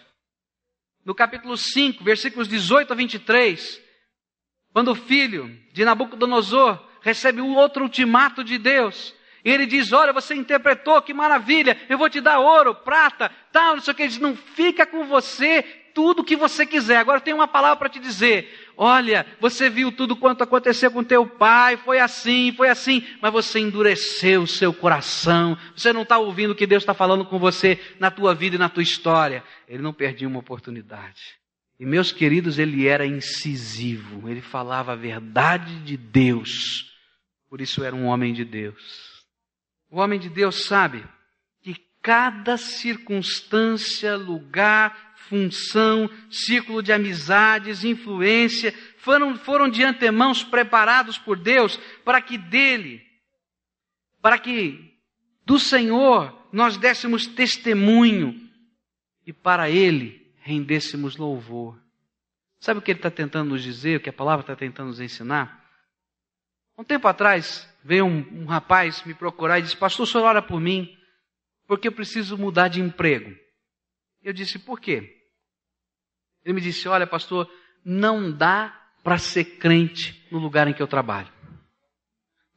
No 1.04 1.14
capítulo 1.14 1.56
5, 1.56 2.02
versículos 2.02 2.48
18 2.48 2.92
a 2.92 2.96
23, 2.96 3.80
quando 4.72 4.90
o 4.90 4.94
filho 4.96 5.48
de 5.72 5.84
Nabucodonosor 5.84 6.84
recebe 7.02 7.40
um 7.40 7.54
outro 7.54 7.84
ultimato 7.84 8.42
de 8.42 8.58
Deus, 8.58 9.14
e 9.44 9.50
ele 9.50 9.64
diz: 9.64 9.92
Olha, 9.92 10.12
você 10.12 10.34
interpretou, 10.34 11.00
que 11.00 11.14
maravilha, 11.14 11.80
eu 11.88 11.96
vou 11.96 12.10
te 12.10 12.20
dar 12.20 12.40
ouro, 12.40 12.74
prata, 12.74 13.30
tal, 13.52 13.76
não 13.76 13.82
sei 13.82 13.92
o 13.92 13.94
que. 13.94 14.02
Ele 14.02 14.08
diz: 14.08 14.18
Não 14.18 14.36
fica 14.36 14.84
com 14.84 15.04
você 15.04 15.85
tudo 15.96 16.20
o 16.20 16.24
que 16.24 16.36
você 16.36 16.66
quiser. 16.66 16.98
Agora 16.98 17.16
eu 17.16 17.22
tenho 17.22 17.38
uma 17.38 17.48
palavra 17.48 17.78
para 17.78 17.88
te 17.88 17.98
dizer. 17.98 18.68
Olha, 18.76 19.24
você 19.40 19.70
viu 19.70 19.90
tudo 19.90 20.14
quanto 20.14 20.44
aconteceu 20.44 20.90
com 20.90 21.02
teu 21.02 21.26
pai, 21.26 21.78
foi 21.78 21.98
assim, 21.98 22.52
foi 22.52 22.68
assim, 22.68 23.02
mas 23.22 23.32
você 23.32 23.60
endureceu 23.60 24.42
o 24.42 24.46
seu 24.46 24.74
coração. 24.74 25.56
Você 25.74 25.94
não 25.94 26.02
está 26.02 26.18
ouvindo 26.18 26.50
o 26.50 26.54
que 26.54 26.66
Deus 26.66 26.82
está 26.82 26.92
falando 26.92 27.24
com 27.24 27.38
você 27.38 27.80
na 27.98 28.10
tua 28.10 28.34
vida 28.34 28.56
e 28.56 28.58
na 28.58 28.68
tua 28.68 28.82
história. 28.82 29.42
Ele 29.66 29.82
não 29.82 29.94
perdia 29.94 30.28
uma 30.28 30.40
oportunidade. 30.40 31.38
E 31.80 31.86
meus 31.86 32.12
queridos, 32.12 32.58
ele 32.58 32.86
era 32.86 33.06
incisivo. 33.06 34.28
Ele 34.28 34.42
falava 34.42 34.92
a 34.92 34.96
verdade 34.96 35.80
de 35.80 35.96
Deus. 35.96 36.94
Por 37.48 37.62
isso 37.62 37.82
era 37.82 37.96
um 37.96 38.04
homem 38.04 38.34
de 38.34 38.44
Deus. 38.44 39.24
O 39.90 39.98
homem 39.98 40.20
de 40.20 40.28
Deus 40.28 40.66
sabe 40.66 41.02
que 41.62 41.74
cada 42.02 42.58
circunstância, 42.58 44.14
lugar, 44.14 45.05
função, 45.28 46.10
círculo 46.30 46.82
de 46.82 46.92
amizades, 46.92 47.84
influência, 47.84 48.72
foram, 48.98 49.36
foram 49.36 49.68
de 49.68 49.82
antemão 49.82 50.32
preparados 50.50 51.18
por 51.18 51.38
Deus 51.38 51.78
para 52.04 52.20
que 52.20 52.36
dele, 52.36 53.04
para 54.20 54.38
que 54.38 54.94
do 55.44 55.58
Senhor 55.58 56.48
nós 56.52 56.76
dessemos 56.76 57.26
testemunho 57.26 58.40
e 59.26 59.32
para 59.32 59.70
ele 59.70 60.32
rendêssemos 60.40 61.16
louvor. 61.16 61.78
Sabe 62.58 62.78
o 62.78 62.82
que 62.82 62.90
ele 62.90 62.98
está 62.98 63.10
tentando 63.10 63.50
nos 63.50 63.62
dizer, 63.62 63.98
o 63.98 64.00
que 64.00 64.10
a 64.10 64.12
palavra 64.12 64.42
está 64.42 64.56
tentando 64.56 64.88
nos 64.88 65.00
ensinar? 65.00 65.64
Um 66.78 66.84
tempo 66.84 67.06
atrás, 67.08 67.68
veio 67.82 68.04
um, 68.04 68.42
um 68.42 68.44
rapaz 68.46 69.02
me 69.04 69.14
procurar 69.14 69.58
e 69.58 69.62
disse: 69.62 69.76
Pastor, 69.76 70.04
o 70.04 70.06
senhor 70.06 70.24
ora 70.24 70.42
por 70.42 70.60
mim, 70.60 70.96
porque 71.66 71.88
eu 71.88 71.92
preciso 71.92 72.36
mudar 72.36 72.68
de 72.68 72.80
emprego. 72.80 73.45
Eu 74.26 74.32
disse: 74.32 74.58
Por 74.58 74.80
quê? 74.80 75.22
Ele 76.44 76.54
me 76.54 76.60
disse: 76.60 76.88
Olha, 76.88 77.06
pastor, 77.06 77.48
não 77.84 78.32
dá 78.32 78.76
para 79.04 79.18
ser 79.18 79.44
crente 79.56 80.26
no 80.32 80.38
lugar 80.38 80.66
em 80.66 80.72
que 80.72 80.82
eu 80.82 80.88
trabalho. 80.88 81.32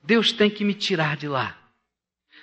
Deus 0.01 0.32
tem 0.32 0.49
que 0.49 0.65
me 0.65 0.74
tirar 0.74 1.15
de 1.15 1.28
lá. 1.28 1.55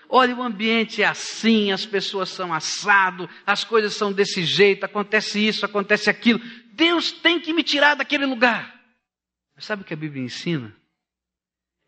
Olha, 0.08 0.36
o 0.36 0.42
ambiente 0.44 1.02
é 1.02 1.06
assim, 1.06 1.72
as 1.72 1.84
pessoas 1.84 2.28
são 2.28 2.54
assado, 2.54 3.28
as 3.44 3.64
coisas 3.64 3.94
são 3.94 4.12
desse 4.12 4.44
jeito, 4.44 4.84
acontece 4.84 5.44
isso, 5.44 5.66
acontece 5.66 6.08
aquilo. 6.08 6.38
Deus 6.74 7.10
tem 7.10 7.40
que 7.40 7.52
me 7.52 7.64
tirar 7.64 7.96
daquele 7.96 8.26
lugar. 8.26 8.80
Mas 9.56 9.64
sabe 9.64 9.82
o 9.82 9.84
que 9.84 9.94
a 9.94 9.96
Bíblia 9.96 10.22
ensina? 10.22 10.72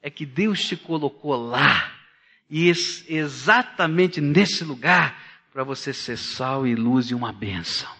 É 0.02 0.10
que 0.10 0.26
Deus 0.26 0.64
te 0.64 0.76
colocou 0.76 1.36
lá, 1.36 1.96
e 2.50 2.68
exatamente 2.68 4.20
nesse 4.20 4.64
lugar, 4.64 5.28
para 5.58 5.64
você 5.64 5.92
ser 5.92 6.16
sal 6.16 6.68
e 6.68 6.76
luz 6.76 7.10
e 7.10 7.16
uma 7.16 7.32
bênção. 7.32 7.90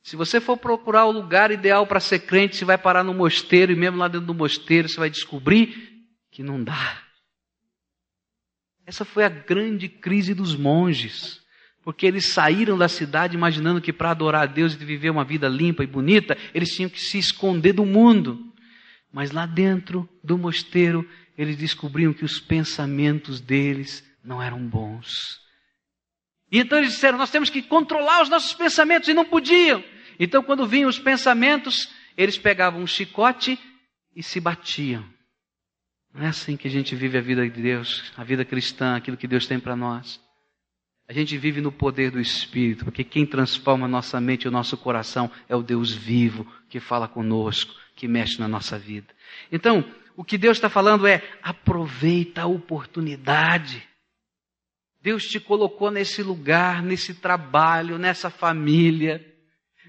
Se 0.00 0.14
você 0.14 0.40
for 0.40 0.56
procurar 0.56 1.06
o 1.06 1.10
lugar 1.10 1.50
ideal 1.50 1.84
para 1.88 1.98
ser 1.98 2.20
crente, 2.20 2.54
você 2.54 2.64
vai 2.64 2.78
parar 2.78 3.02
no 3.02 3.12
mosteiro, 3.12 3.72
e 3.72 3.74
mesmo 3.74 3.98
lá 3.98 4.06
dentro 4.06 4.28
do 4.28 4.32
mosteiro, 4.32 4.88
você 4.88 4.96
vai 4.96 5.10
descobrir 5.10 6.06
que 6.30 6.40
não 6.40 6.62
dá. 6.62 7.02
Essa 8.86 9.04
foi 9.04 9.24
a 9.24 9.28
grande 9.28 9.88
crise 9.88 10.34
dos 10.34 10.54
monges, 10.54 11.40
porque 11.82 12.06
eles 12.06 12.26
saíram 12.26 12.78
da 12.78 12.88
cidade 12.88 13.34
imaginando 13.34 13.80
que 13.80 13.92
para 13.92 14.12
adorar 14.12 14.42
a 14.44 14.46
Deus 14.46 14.74
e 14.74 14.76
viver 14.76 15.10
uma 15.10 15.24
vida 15.24 15.48
limpa 15.48 15.82
e 15.82 15.86
bonita, 15.88 16.38
eles 16.54 16.72
tinham 16.72 16.88
que 16.88 17.00
se 17.00 17.18
esconder 17.18 17.72
do 17.72 17.84
mundo. 17.84 18.38
Mas 19.12 19.32
lá 19.32 19.46
dentro 19.46 20.08
do 20.22 20.38
mosteiro, 20.38 21.04
eles 21.36 21.56
descobriam 21.56 22.12
que 22.12 22.24
os 22.24 22.38
pensamentos 22.38 23.40
deles 23.40 24.08
não 24.22 24.40
eram 24.40 24.64
bons. 24.64 25.47
E 26.50 26.58
então 26.58 26.78
eles 26.78 26.92
disseram: 26.92 27.18
Nós 27.18 27.30
temos 27.30 27.50
que 27.50 27.62
controlar 27.62 28.22
os 28.22 28.28
nossos 28.28 28.54
pensamentos, 28.54 29.08
e 29.08 29.14
não 29.14 29.24
podiam. 29.24 29.82
Então, 30.18 30.42
quando 30.42 30.66
vinham 30.66 30.88
os 30.88 30.98
pensamentos, 30.98 31.88
eles 32.16 32.36
pegavam 32.36 32.80
um 32.80 32.86
chicote 32.86 33.58
e 34.14 34.22
se 34.22 34.40
batiam. 34.40 35.04
Não 36.12 36.24
é 36.24 36.28
assim 36.28 36.56
que 36.56 36.66
a 36.66 36.70
gente 36.70 36.96
vive 36.96 37.18
a 37.18 37.20
vida 37.20 37.48
de 37.48 37.62
Deus, 37.62 38.12
a 38.16 38.24
vida 38.24 38.44
cristã, 38.44 38.96
aquilo 38.96 39.16
que 39.16 39.28
Deus 39.28 39.46
tem 39.46 39.60
para 39.60 39.76
nós. 39.76 40.20
A 41.08 41.12
gente 41.12 41.38
vive 41.38 41.60
no 41.60 41.72
poder 41.72 42.10
do 42.10 42.20
Espírito, 42.20 42.84
porque 42.84 43.04
quem 43.04 43.24
transforma 43.24 43.86
a 43.86 43.88
nossa 43.88 44.20
mente 44.20 44.44
e 44.44 44.48
o 44.48 44.50
nosso 44.50 44.76
coração 44.76 45.30
é 45.48 45.56
o 45.56 45.62
Deus 45.62 45.92
vivo 45.92 46.46
que 46.68 46.80
fala 46.80 47.08
conosco, 47.08 47.74
que 47.94 48.06
mexe 48.06 48.38
na 48.38 48.48
nossa 48.48 48.78
vida. 48.78 49.06
Então, 49.50 49.84
o 50.14 50.24
que 50.24 50.36
Deus 50.36 50.56
está 50.56 50.68
falando 50.68 51.06
é: 51.06 51.22
aproveita 51.42 52.42
a 52.42 52.46
oportunidade. 52.46 53.87
Deus 55.08 55.26
te 55.26 55.40
colocou 55.40 55.90
nesse 55.90 56.22
lugar, 56.22 56.82
nesse 56.82 57.14
trabalho, 57.14 57.98
nessa 57.98 58.30
família 58.30 59.24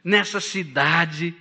nessa 0.03 0.39
cidade, 0.39 1.35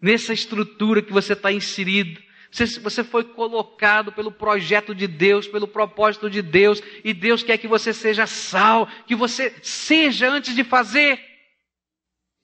nessa 0.00 0.32
estrutura 0.32 1.02
que 1.02 1.12
você 1.12 1.32
está 1.32 1.52
inserido. 1.52 2.20
Você, 2.52 3.04
foi 3.04 3.22
colocado 3.22 4.12
pelo 4.12 4.32
projeto 4.32 4.92
de 4.92 5.06
Deus, 5.06 5.46
pelo 5.46 5.68
propósito 5.68 6.28
de 6.28 6.42
Deus, 6.42 6.82
e 7.04 7.14
Deus 7.14 7.44
quer 7.44 7.58
que 7.58 7.68
você 7.68 7.92
seja 7.92 8.26
sal, 8.26 8.88
que 9.06 9.14
você 9.14 9.54
seja 9.62 10.28
antes 10.28 10.54
de 10.54 10.64
fazer. 10.64 11.20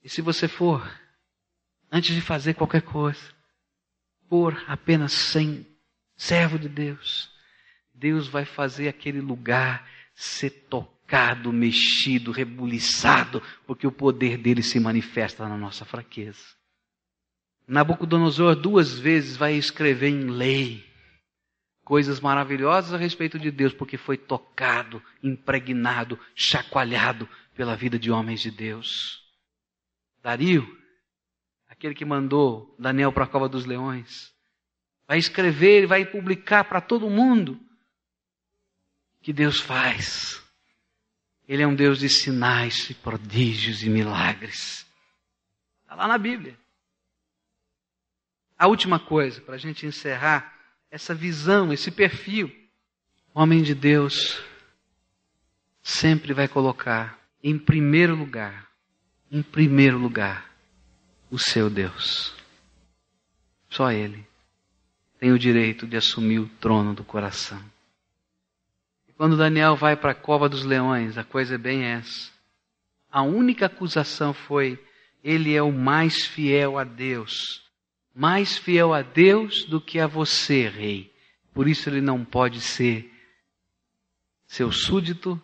E 0.05 0.09
se 0.09 0.23
você 0.23 0.47
for, 0.47 0.89
antes 1.91 2.15
de 2.15 2.21
fazer 2.21 2.55
qualquer 2.55 2.83
coisa, 2.83 3.35
por 4.29 4.63
apenas 4.69 5.13
sem 5.13 5.67
servo 6.17 6.57
de 6.57 6.69
Deus, 6.69 7.29
Deus 7.93 8.29
vai 8.29 8.45
fazer 8.45 8.87
aquele 8.87 9.21
lugar 9.21 9.85
ser 10.17 10.51
tocado 10.71 11.53
mexido, 11.53 12.33
rebuliçado, 12.33 13.43
porque 13.67 13.87
o 13.87 13.93
poder 13.93 14.39
dele 14.39 14.63
se 14.63 14.81
manifesta 14.81 15.47
na 15.47 15.59
nossa 15.59 15.85
fraqueza. 15.85 16.57
Nabucodonosor 17.69 18.57
duas 18.57 18.99
vezes 18.99 19.37
vai 19.37 19.55
escrever 19.55 20.09
em 20.09 20.31
lei 20.31 20.87
coisas 21.85 22.19
maravilhosas 22.19 22.95
a 22.95 22.97
respeito 22.97 23.39
de 23.39 23.51
Deus, 23.51 23.73
porque 23.73 23.97
foi 23.97 24.17
tocado, 24.17 25.03
impregnado, 25.23 26.19
chacoalhado 26.35 27.29
pela 27.55 27.77
vida 27.77 27.99
de 27.99 28.11
homens 28.11 28.41
de 28.41 28.51
Deus. 28.51 29.23
Dario, 30.23 30.67
aquele 31.69 31.95
que 31.95 32.05
mandou 32.05 32.75
Daniel 32.79 33.13
para 33.13 33.25
a 33.25 33.29
cova 33.29 33.49
dos 33.49 33.67
leões, 33.67 34.33
vai 35.07 35.19
escrever 35.19 35.85
e 35.85 35.87
vai 35.87 36.05
publicar 36.05 36.65
para 36.65 36.81
todo 36.81 37.11
mundo 37.11 37.61
que 39.27 39.33
Deus 39.33 39.61
faz 39.61 40.41
ele 41.49 41.61
é 41.61 41.67
um 41.67 41.75
Deus 41.75 41.99
de 41.99 42.09
sinais, 42.09 42.89
e 42.91 42.95
prodígios 42.95 43.83
e 43.83 43.89
milagres. 43.89 44.87
Está 45.83 45.97
lá 45.97 46.07
na 46.07 46.17
Bíblia. 46.17 46.57
A 48.57 48.69
última 48.69 49.01
coisa, 49.01 49.41
para 49.41 49.57
a 49.57 49.59
gente 49.59 49.85
encerrar, 49.85 50.55
essa 50.91 51.13
visão, 51.13 51.73
esse 51.73 51.91
perfil. 51.91 52.49
O 53.35 53.41
homem 53.41 53.65
de 53.65 53.75
Deus 53.75 54.41
sempre 55.83 56.33
vai 56.33 56.49
colocar 56.49 57.19
em 57.43 57.59
primeiro 57.59 58.15
lugar, 58.15 58.69
em 59.31 59.43
primeiro 59.43 59.99
lugar, 59.99 60.51
o 61.31 61.39
seu 61.39 61.69
Deus. 61.69 62.33
Só 63.69 63.91
Ele 63.91 64.25
tem 65.19 65.33
o 65.33 65.39
direito 65.39 65.85
de 65.85 65.97
assumir 65.97 66.39
o 66.39 66.49
trono 66.61 66.95
do 66.95 67.05
coração. 67.05 67.76
Quando 69.17 69.37
Daniel 69.37 69.77
vai 69.77 69.97
para 69.97 70.13
a 70.13 70.15
cova 70.15 70.47
dos 70.47 70.63
leões, 70.63 71.17
a 71.17 71.25
coisa 71.25 71.55
é 71.55 71.59
bem 71.59 71.85
essa. 71.85 72.31
A 73.11 73.23
única 73.23 73.65
acusação 73.65 74.35
foi: 74.35 74.79
ele 75.25 75.55
é 75.55 75.63
o 75.63 75.73
mais 75.73 76.27
fiel 76.27 76.79
a 76.79 76.85
Deus. 76.85 77.65
Mais 78.15 78.59
fiel 78.59 78.93
a 78.93 79.01
Deus 79.01 79.65
do 79.65 79.81
que 79.81 79.99
a 79.99 80.07
você, 80.07 80.69
rei. 80.69 81.13
Por 81.55 81.67
isso 81.67 81.89
ele 81.89 82.03
não 82.03 82.25
pode 82.25 82.61
ser 82.61 83.11
seu 84.47 84.71
súdito 84.71 85.41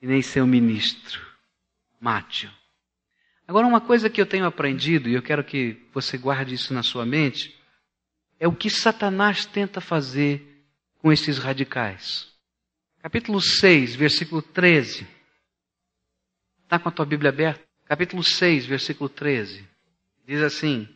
e 0.00 0.06
nem 0.06 0.22
seu 0.22 0.46
ministro. 0.46 1.20
Mate-o. 2.00 2.50
Agora, 3.46 3.66
uma 3.66 3.80
coisa 3.80 4.08
que 4.08 4.20
eu 4.20 4.26
tenho 4.26 4.46
aprendido, 4.46 5.08
e 5.08 5.14
eu 5.14 5.22
quero 5.22 5.44
que 5.44 5.80
você 5.92 6.16
guarde 6.18 6.54
isso 6.54 6.72
na 6.72 6.82
sua 6.82 7.04
mente, 7.04 7.54
é 8.40 8.48
o 8.48 8.56
que 8.56 8.68
Satanás 8.68 9.44
tenta 9.44 9.80
fazer 9.80 10.64
com 11.00 11.12
esses 11.12 11.38
radicais 11.38 12.35
capítulo 13.06 13.40
6, 13.40 13.94
versículo 13.94 14.42
13. 14.42 15.06
Está 16.64 16.76
com 16.76 16.88
a 16.88 16.92
tua 16.92 17.06
Bíblia 17.06 17.30
aberta? 17.30 17.64
Capítulo 17.84 18.20
6, 18.20 18.66
versículo 18.66 19.08
13. 19.08 19.64
Diz 20.26 20.42
assim: 20.42 20.88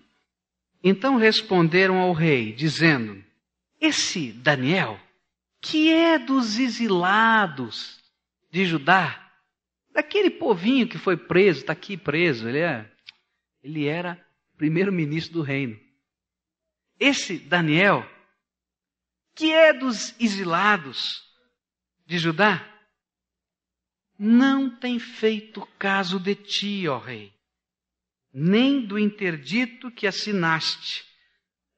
Então 0.83 1.17
responderam 1.17 1.99
ao 1.99 2.13
rei, 2.13 2.53
dizendo: 2.53 3.25
Esse 3.81 4.33
Daniel, 4.33 4.99
que 5.61 5.93
é 5.93 6.19
dos 6.19 6.59
exilados 6.59 8.01
de 8.51 8.67
Judá, 8.67 9.31
daquele 9.93 10.31
povinho 10.31 10.89
que 10.89 10.99
foi 10.99 11.17
preso, 11.17 11.61
está 11.61 11.75
aqui 11.75 11.97
preso, 11.97 12.49
ele, 12.49 12.59
é, 12.59 12.91
ele 13.63 13.87
era 13.87 14.21
primeiro-ministro 14.57 15.35
do 15.35 15.43
reino. 15.43 15.79
Esse 16.99 17.39
Daniel, 17.39 18.05
que 19.33 19.53
é 19.53 19.73
dos 19.73 20.13
exilados, 20.19 21.30
de 22.11 22.19
Judá, 22.19 22.69
não 24.19 24.69
tem 24.69 24.99
feito 24.99 25.65
caso 25.79 26.19
de 26.19 26.35
ti, 26.35 26.89
ó 26.89 26.99
rei. 26.99 27.33
nem 28.35 28.85
do 28.85 28.99
interdito 28.99 29.93
que 29.93 30.09
assinaste. 30.09 31.05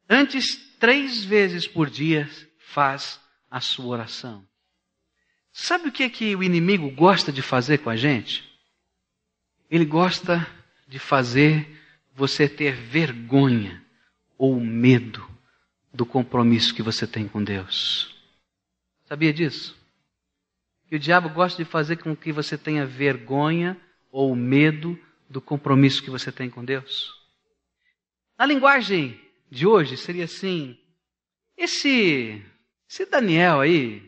Antes, 0.08 0.56
três 0.78 1.22
vezes 1.22 1.66
por 1.66 1.88
dia, 1.90 2.30
faz 2.58 3.20
a 3.50 3.60
sua 3.60 3.86
oração. 3.86 4.46
Sabe 5.52 5.88
o 5.88 5.92
que 5.92 6.02
é 6.02 6.08
que 6.08 6.34
o 6.34 6.42
inimigo 6.42 6.90
gosta 6.90 7.30
de 7.30 7.42
fazer 7.42 7.78
com 7.78 7.90
a 7.90 7.96
gente? 7.96 8.42
Ele 9.70 9.84
gosta 9.84 10.46
de 10.88 10.98
fazer 10.98 11.78
você 12.14 12.48
ter 12.48 12.74
vergonha 12.74 13.84
ou 14.38 14.58
medo 14.58 15.26
do 15.92 16.06
compromisso 16.06 16.74
que 16.74 16.82
você 16.82 17.06
tem 17.06 17.28
com 17.28 17.44
Deus. 17.44 18.14
Sabia 19.04 19.32
disso? 19.32 19.81
Que 20.92 20.96
o 20.96 20.98
diabo 20.98 21.30
gosta 21.30 21.64
de 21.64 21.70
fazer 21.70 21.96
com 21.96 22.14
que 22.14 22.30
você 22.30 22.58
tenha 22.58 22.84
vergonha 22.84 23.80
ou 24.10 24.36
medo 24.36 24.94
do 25.26 25.40
compromisso 25.40 26.02
que 26.02 26.10
você 26.10 26.30
tem 26.30 26.50
com 26.50 26.62
Deus. 26.62 27.10
Na 28.38 28.44
linguagem 28.44 29.18
de 29.50 29.66
hoje 29.66 29.96
seria 29.96 30.24
assim: 30.24 30.78
esse, 31.56 32.44
esse 32.86 33.06
Daniel 33.06 33.60
aí, 33.60 34.06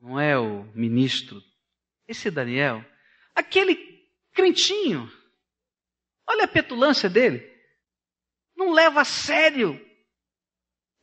não 0.00 0.18
é 0.18 0.36
o 0.36 0.64
ministro, 0.74 1.40
esse 2.08 2.32
Daniel, 2.32 2.84
aquele 3.32 3.76
crentinho, 4.32 5.08
olha 6.26 6.46
a 6.46 6.48
petulância 6.48 7.08
dele, 7.08 7.48
não 8.56 8.72
leva 8.72 9.02
a 9.02 9.04
sério 9.04 9.80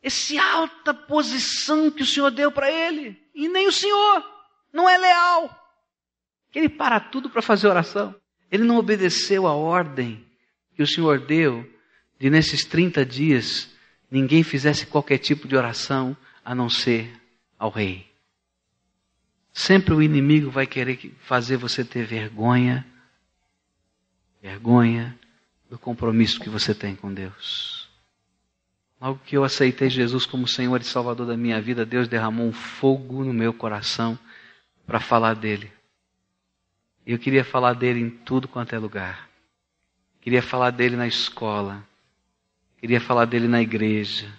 essa 0.02 0.44
alta 0.44 0.94
posição 0.94 1.90
que 1.90 2.04
o 2.04 2.06
Senhor 2.06 2.32
deu 2.32 2.52
para 2.52 2.70
ele, 2.70 3.18
e 3.34 3.48
nem 3.48 3.66
o 3.66 3.72
Senhor, 3.72 4.37
não 4.72 4.90
é 4.90 4.98
leal. 4.98 5.68
Ele 6.54 6.70
para 6.70 7.00
tudo 7.00 7.30
para 7.30 7.42
fazer 7.42 7.68
oração. 7.68 8.16
Ele 8.52 8.64
não 8.64 8.78
obedeceu 8.78 9.46
a 9.46 9.54
ordem 9.54 10.26
que 10.76 10.82
o 10.82 10.88
Senhor 10.88 11.20
deu 11.20 11.68
de 12.20 12.30
nesses 12.30 12.64
30 12.66 13.06
dias 13.06 13.70
ninguém 14.10 14.44
fizesse 14.44 14.86
qualquer 14.86 15.18
tipo 15.18 15.48
de 15.48 15.56
oração 15.56 16.16
a 16.44 16.56
não 16.56 16.70
ser 16.70 17.12
ao 17.60 17.70
rei. 17.70 18.08
Sempre 19.54 19.94
o 19.94 20.02
inimigo 20.02 20.50
vai 20.50 20.66
querer 20.66 21.16
fazer 21.20 21.58
você 21.58 21.84
ter 21.84 22.06
vergonha, 22.06 22.86
vergonha 24.42 25.18
do 25.70 25.78
compromisso 25.78 26.40
que 26.40 26.50
você 26.50 26.74
tem 26.74 26.96
com 26.96 27.14
Deus. 27.14 27.90
Logo 29.02 29.20
que 29.26 29.36
eu 29.36 29.44
aceitei 29.44 29.90
Jesus 29.90 30.26
como 30.26 30.48
Senhor 30.48 30.80
e 30.80 30.86
Salvador 30.86 31.28
da 31.28 31.38
minha 31.38 31.62
vida, 31.62 31.86
Deus 31.86 32.08
derramou 32.08 32.48
um 32.48 32.54
fogo 32.54 33.24
no 33.24 33.34
meu 33.34 33.54
coração 33.54 34.18
para 34.88 35.02
falar 35.02 35.36
dele. 35.36 35.72
Eu 37.06 37.20
queria 37.20 37.44
falar 37.44 37.74
dele 37.74 38.00
em 38.00 38.10
tudo 38.10 38.48
quanto 38.48 38.74
é 38.74 38.80
lugar. 38.80 39.30
Queria 40.22 40.42
falar 40.42 40.72
dele 40.72 40.96
na 40.96 41.06
escola. 41.06 41.86
Queria 42.80 43.00
falar 43.00 43.26
dele 43.26 43.48
na 43.48 43.62
igreja. 43.62 44.34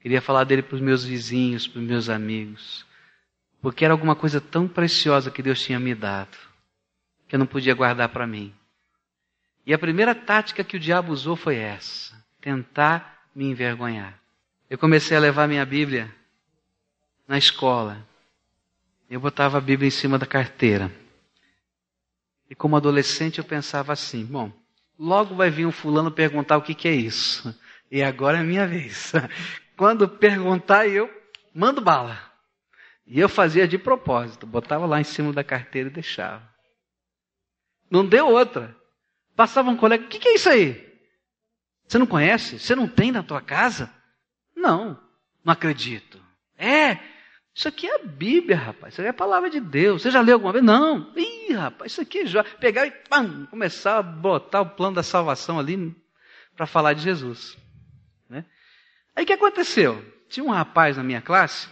Queria 0.00 0.20
falar 0.20 0.44
dele 0.44 0.62
para 0.62 0.76
os 0.76 0.80
meus 0.80 1.04
vizinhos, 1.04 1.66
para 1.66 1.80
os 1.80 1.86
meus 1.86 2.08
amigos. 2.08 2.86
Porque 3.60 3.84
era 3.84 3.92
alguma 3.92 4.14
coisa 4.14 4.40
tão 4.40 4.68
preciosa 4.68 5.30
que 5.30 5.42
Deus 5.42 5.60
tinha 5.60 5.80
me 5.80 5.94
dado, 5.94 6.36
que 7.26 7.34
eu 7.34 7.38
não 7.38 7.46
podia 7.46 7.74
guardar 7.74 8.08
para 8.10 8.26
mim. 8.26 8.54
E 9.66 9.74
a 9.74 9.78
primeira 9.78 10.14
tática 10.14 10.62
que 10.62 10.76
o 10.76 10.80
diabo 10.80 11.12
usou 11.12 11.34
foi 11.34 11.56
essa: 11.56 12.14
tentar 12.40 13.26
me 13.34 13.44
envergonhar. 13.46 14.18
Eu 14.70 14.78
comecei 14.78 15.16
a 15.16 15.20
levar 15.20 15.48
minha 15.48 15.66
Bíblia 15.66 16.14
na 17.26 17.36
escola. 17.36 18.07
Eu 19.08 19.20
botava 19.20 19.58
a 19.58 19.60
Bíblia 19.60 19.88
em 19.88 19.90
cima 19.90 20.18
da 20.18 20.26
carteira. 20.26 20.92
E 22.50 22.54
como 22.54 22.76
adolescente 22.76 23.38
eu 23.38 23.44
pensava 23.44 23.92
assim: 23.92 24.24
bom, 24.24 24.52
logo 24.98 25.34
vai 25.34 25.50
vir 25.50 25.66
um 25.66 25.72
fulano 25.72 26.10
perguntar 26.10 26.56
o 26.56 26.62
que, 26.62 26.74
que 26.74 26.88
é 26.88 26.94
isso. 26.94 27.54
E 27.90 28.02
agora 28.02 28.38
é 28.38 28.42
minha 28.42 28.66
vez. 28.66 29.12
Quando 29.76 30.08
perguntar, 30.08 30.86
eu 30.86 31.08
mando 31.54 31.80
bala. 31.80 32.20
E 33.06 33.18
eu 33.18 33.28
fazia 33.28 33.66
de 33.66 33.78
propósito, 33.78 34.46
botava 34.46 34.84
lá 34.84 35.00
em 35.00 35.04
cima 35.04 35.32
da 35.32 35.42
carteira 35.42 35.88
e 35.88 35.92
deixava. 35.92 36.46
Não 37.90 38.04
deu 38.04 38.28
outra. 38.28 38.76
Passava 39.34 39.70
um 39.70 39.76
colega, 39.76 40.04
o 40.04 40.08
que, 40.08 40.18
que 40.18 40.28
é 40.28 40.34
isso 40.34 40.50
aí? 40.50 40.86
Você 41.86 41.96
não 41.96 42.06
conhece? 42.06 42.58
Você 42.58 42.74
não 42.74 42.86
tem 42.86 43.10
na 43.10 43.22
tua 43.22 43.40
casa? 43.40 43.90
Não, 44.54 45.00
não 45.42 45.52
acredito. 45.52 46.20
É, 46.58 46.98
isso 47.58 47.66
aqui 47.66 47.88
é 47.88 47.96
a 47.96 48.04
Bíblia, 48.04 48.56
rapaz. 48.56 48.94
Isso 48.94 49.00
aqui 49.00 49.08
é 49.08 49.10
a 49.10 49.14
palavra 49.14 49.50
de 49.50 49.58
Deus. 49.58 50.00
Você 50.00 50.12
já 50.12 50.20
leu 50.20 50.34
alguma 50.34 50.52
vez? 50.52 50.64
Não. 50.64 51.12
Ih, 51.16 51.54
rapaz, 51.54 51.90
isso 51.90 52.00
aqui 52.00 52.20
é. 52.20 52.42
Pegar 52.60 52.86
e 52.86 52.92
pam, 52.92 53.46
começar 53.46 53.98
a 53.98 54.02
botar 54.02 54.60
o 54.60 54.70
plano 54.70 54.94
da 54.94 55.02
salvação 55.02 55.58
ali 55.58 55.92
para 56.54 56.68
falar 56.68 56.92
de 56.92 57.02
Jesus. 57.02 57.58
Né? 58.30 58.44
Aí 59.16 59.24
o 59.24 59.26
que 59.26 59.32
aconteceu? 59.32 60.00
Tinha 60.28 60.46
um 60.46 60.52
rapaz 60.52 60.96
na 60.96 61.02
minha 61.02 61.20
classe, 61.20 61.68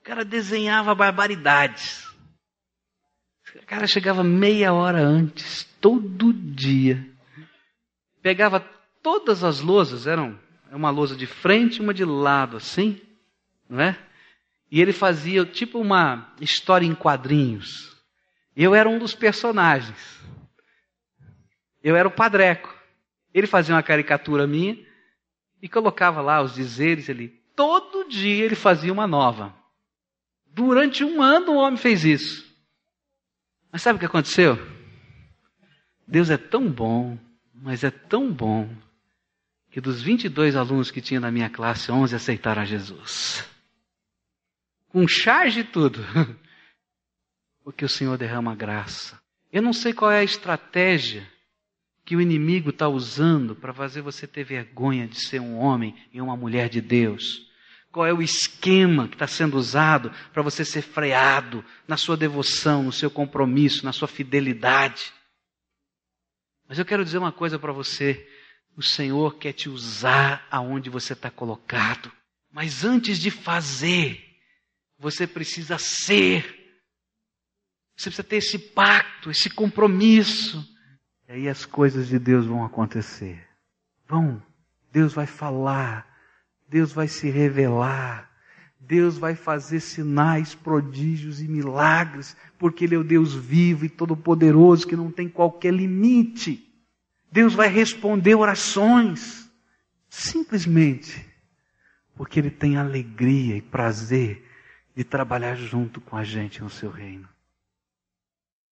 o 0.00 0.04
cara 0.04 0.22
desenhava 0.22 0.94
barbaridades. 0.94 2.06
O 3.54 3.64
cara 3.64 3.86
chegava 3.86 4.22
meia 4.22 4.74
hora 4.74 5.00
antes, 5.00 5.64
todo 5.80 6.30
dia. 6.30 7.02
Pegava 8.20 8.60
todas 9.02 9.42
as 9.42 9.60
lousas, 9.60 10.06
eram 10.06 10.38
uma 10.70 10.90
lousa 10.90 11.16
de 11.16 11.26
frente 11.26 11.76
e 11.76 11.80
uma 11.80 11.94
de 11.94 12.04
lado, 12.04 12.58
assim, 12.58 13.00
não 13.66 13.80
é? 13.80 14.05
E 14.70 14.80
ele 14.80 14.92
fazia 14.92 15.44
tipo 15.44 15.78
uma 15.78 16.32
história 16.40 16.86
em 16.86 16.94
quadrinhos. 16.94 17.96
Eu 18.54 18.74
era 18.74 18.88
um 18.88 18.98
dos 18.98 19.14
personagens. 19.14 20.20
Eu 21.82 21.94
era 21.94 22.08
o 22.08 22.10
padreco. 22.10 22.74
Ele 23.32 23.46
fazia 23.46 23.74
uma 23.74 23.82
caricatura 23.82 24.46
minha 24.46 24.76
e 25.62 25.68
colocava 25.68 26.20
lá 26.20 26.42
os 26.42 26.54
dizeres 26.54 27.08
ali. 27.08 27.28
Todo 27.54 28.08
dia 28.08 28.44
ele 28.44 28.54
fazia 28.54 28.92
uma 28.92 29.06
nova. 29.06 29.54
Durante 30.46 31.04
um 31.04 31.22
ano 31.22 31.52
o 31.52 31.56
homem 31.56 31.76
fez 31.76 32.04
isso. 32.04 32.46
Mas 33.70 33.82
sabe 33.82 33.96
o 33.96 34.00
que 34.00 34.06
aconteceu? 34.06 34.58
Deus 36.08 36.30
é 36.30 36.36
tão 36.36 36.68
bom, 36.68 37.18
mas 37.54 37.84
é 37.84 37.90
tão 37.90 38.32
bom, 38.32 38.70
que 39.70 39.80
dos 39.80 40.00
22 40.00 40.56
alunos 40.56 40.90
que 40.90 41.00
tinha 41.00 41.20
na 41.20 41.30
minha 41.30 41.50
classe, 41.50 41.90
11 41.92 42.14
aceitaram 42.14 42.62
a 42.62 42.64
Jesus 42.64 43.44
com 44.96 45.06
charge 45.06 45.62
tudo. 45.62 46.00
Porque 47.62 47.84
o 47.84 47.88
Senhor 47.88 48.16
derrama 48.16 48.54
graça. 48.54 49.20
Eu 49.52 49.60
não 49.60 49.74
sei 49.74 49.92
qual 49.92 50.10
é 50.10 50.20
a 50.20 50.24
estratégia 50.24 51.30
que 52.02 52.16
o 52.16 52.20
inimigo 52.20 52.70
está 52.70 52.88
usando 52.88 53.54
para 53.54 53.74
fazer 53.74 54.00
você 54.00 54.26
ter 54.26 54.42
vergonha 54.42 55.06
de 55.06 55.22
ser 55.22 55.38
um 55.38 55.58
homem 55.58 55.94
e 56.14 56.18
uma 56.18 56.34
mulher 56.34 56.70
de 56.70 56.80
Deus. 56.80 57.46
Qual 57.92 58.06
é 58.06 58.12
o 58.14 58.22
esquema 58.22 59.06
que 59.06 59.16
está 59.16 59.26
sendo 59.26 59.58
usado 59.58 60.10
para 60.32 60.42
você 60.42 60.64
ser 60.64 60.80
freado 60.80 61.62
na 61.86 61.98
sua 61.98 62.16
devoção, 62.16 62.82
no 62.82 62.92
seu 62.92 63.10
compromisso, 63.10 63.84
na 63.84 63.92
sua 63.92 64.08
fidelidade. 64.08 65.12
Mas 66.66 66.78
eu 66.78 66.86
quero 66.86 67.04
dizer 67.04 67.18
uma 67.18 67.32
coisa 67.32 67.58
para 67.58 67.72
você: 67.72 68.26
o 68.74 68.82
Senhor 68.82 69.36
quer 69.36 69.52
te 69.52 69.68
usar 69.68 70.46
aonde 70.50 70.88
você 70.88 71.12
está 71.12 71.30
colocado. 71.30 72.10
Mas 72.50 72.82
antes 72.82 73.18
de 73.18 73.30
fazer, 73.30 74.25
você 74.98 75.26
precisa 75.26 75.78
ser. 75.78 76.42
Você 77.96 78.10
precisa 78.10 78.24
ter 78.24 78.36
esse 78.36 78.58
pacto, 78.58 79.30
esse 79.30 79.50
compromisso. 79.50 80.64
E 81.28 81.32
aí 81.32 81.48
as 81.48 81.64
coisas 81.64 82.08
de 82.08 82.18
Deus 82.18 82.46
vão 82.46 82.64
acontecer. 82.64 83.46
Vão. 84.06 84.42
Deus 84.92 85.12
vai 85.12 85.26
falar. 85.26 86.06
Deus 86.68 86.92
vai 86.92 87.08
se 87.08 87.30
revelar. 87.30 88.30
Deus 88.78 89.18
vai 89.18 89.34
fazer 89.34 89.80
sinais, 89.80 90.54
prodígios 90.54 91.40
e 91.40 91.48
milagres, 91.48 92.36
porque 92.56 92.84
Ele 92.84 92.94
é 92.94 92.98
o 92.98 93.04
Deus 93.04 93.34
vivo 93.34 93.84
e 93.84 93.88
todo-poderoso 93.88 94.86
que 94.86 94.94
não 94.94 95.10
tem 95.10 95.28
qualquer 95.28 95.74
limite. 95.74 96.62
Deus 97.32 97.52
vai 97.52 97.68
responder 97.68 98.36
orações, 98.36 99.50
simplesmente 100.08 101.26
porque 102.14 102.38
Ele 102.38 102.50
tem 102.50 102.76
alegria 102.76 103.56
e 103.56 103.62
prazer 103.62 104.45
de 104.96 105.04
trabalhar 105.04 105.54
junto 105.56 106.00
com 106.00 106.16
a 106.16 106.24
gente 106.24 106.62
no 106.62 106.70
seu 106.70 106.90
reino. 106.90 107.28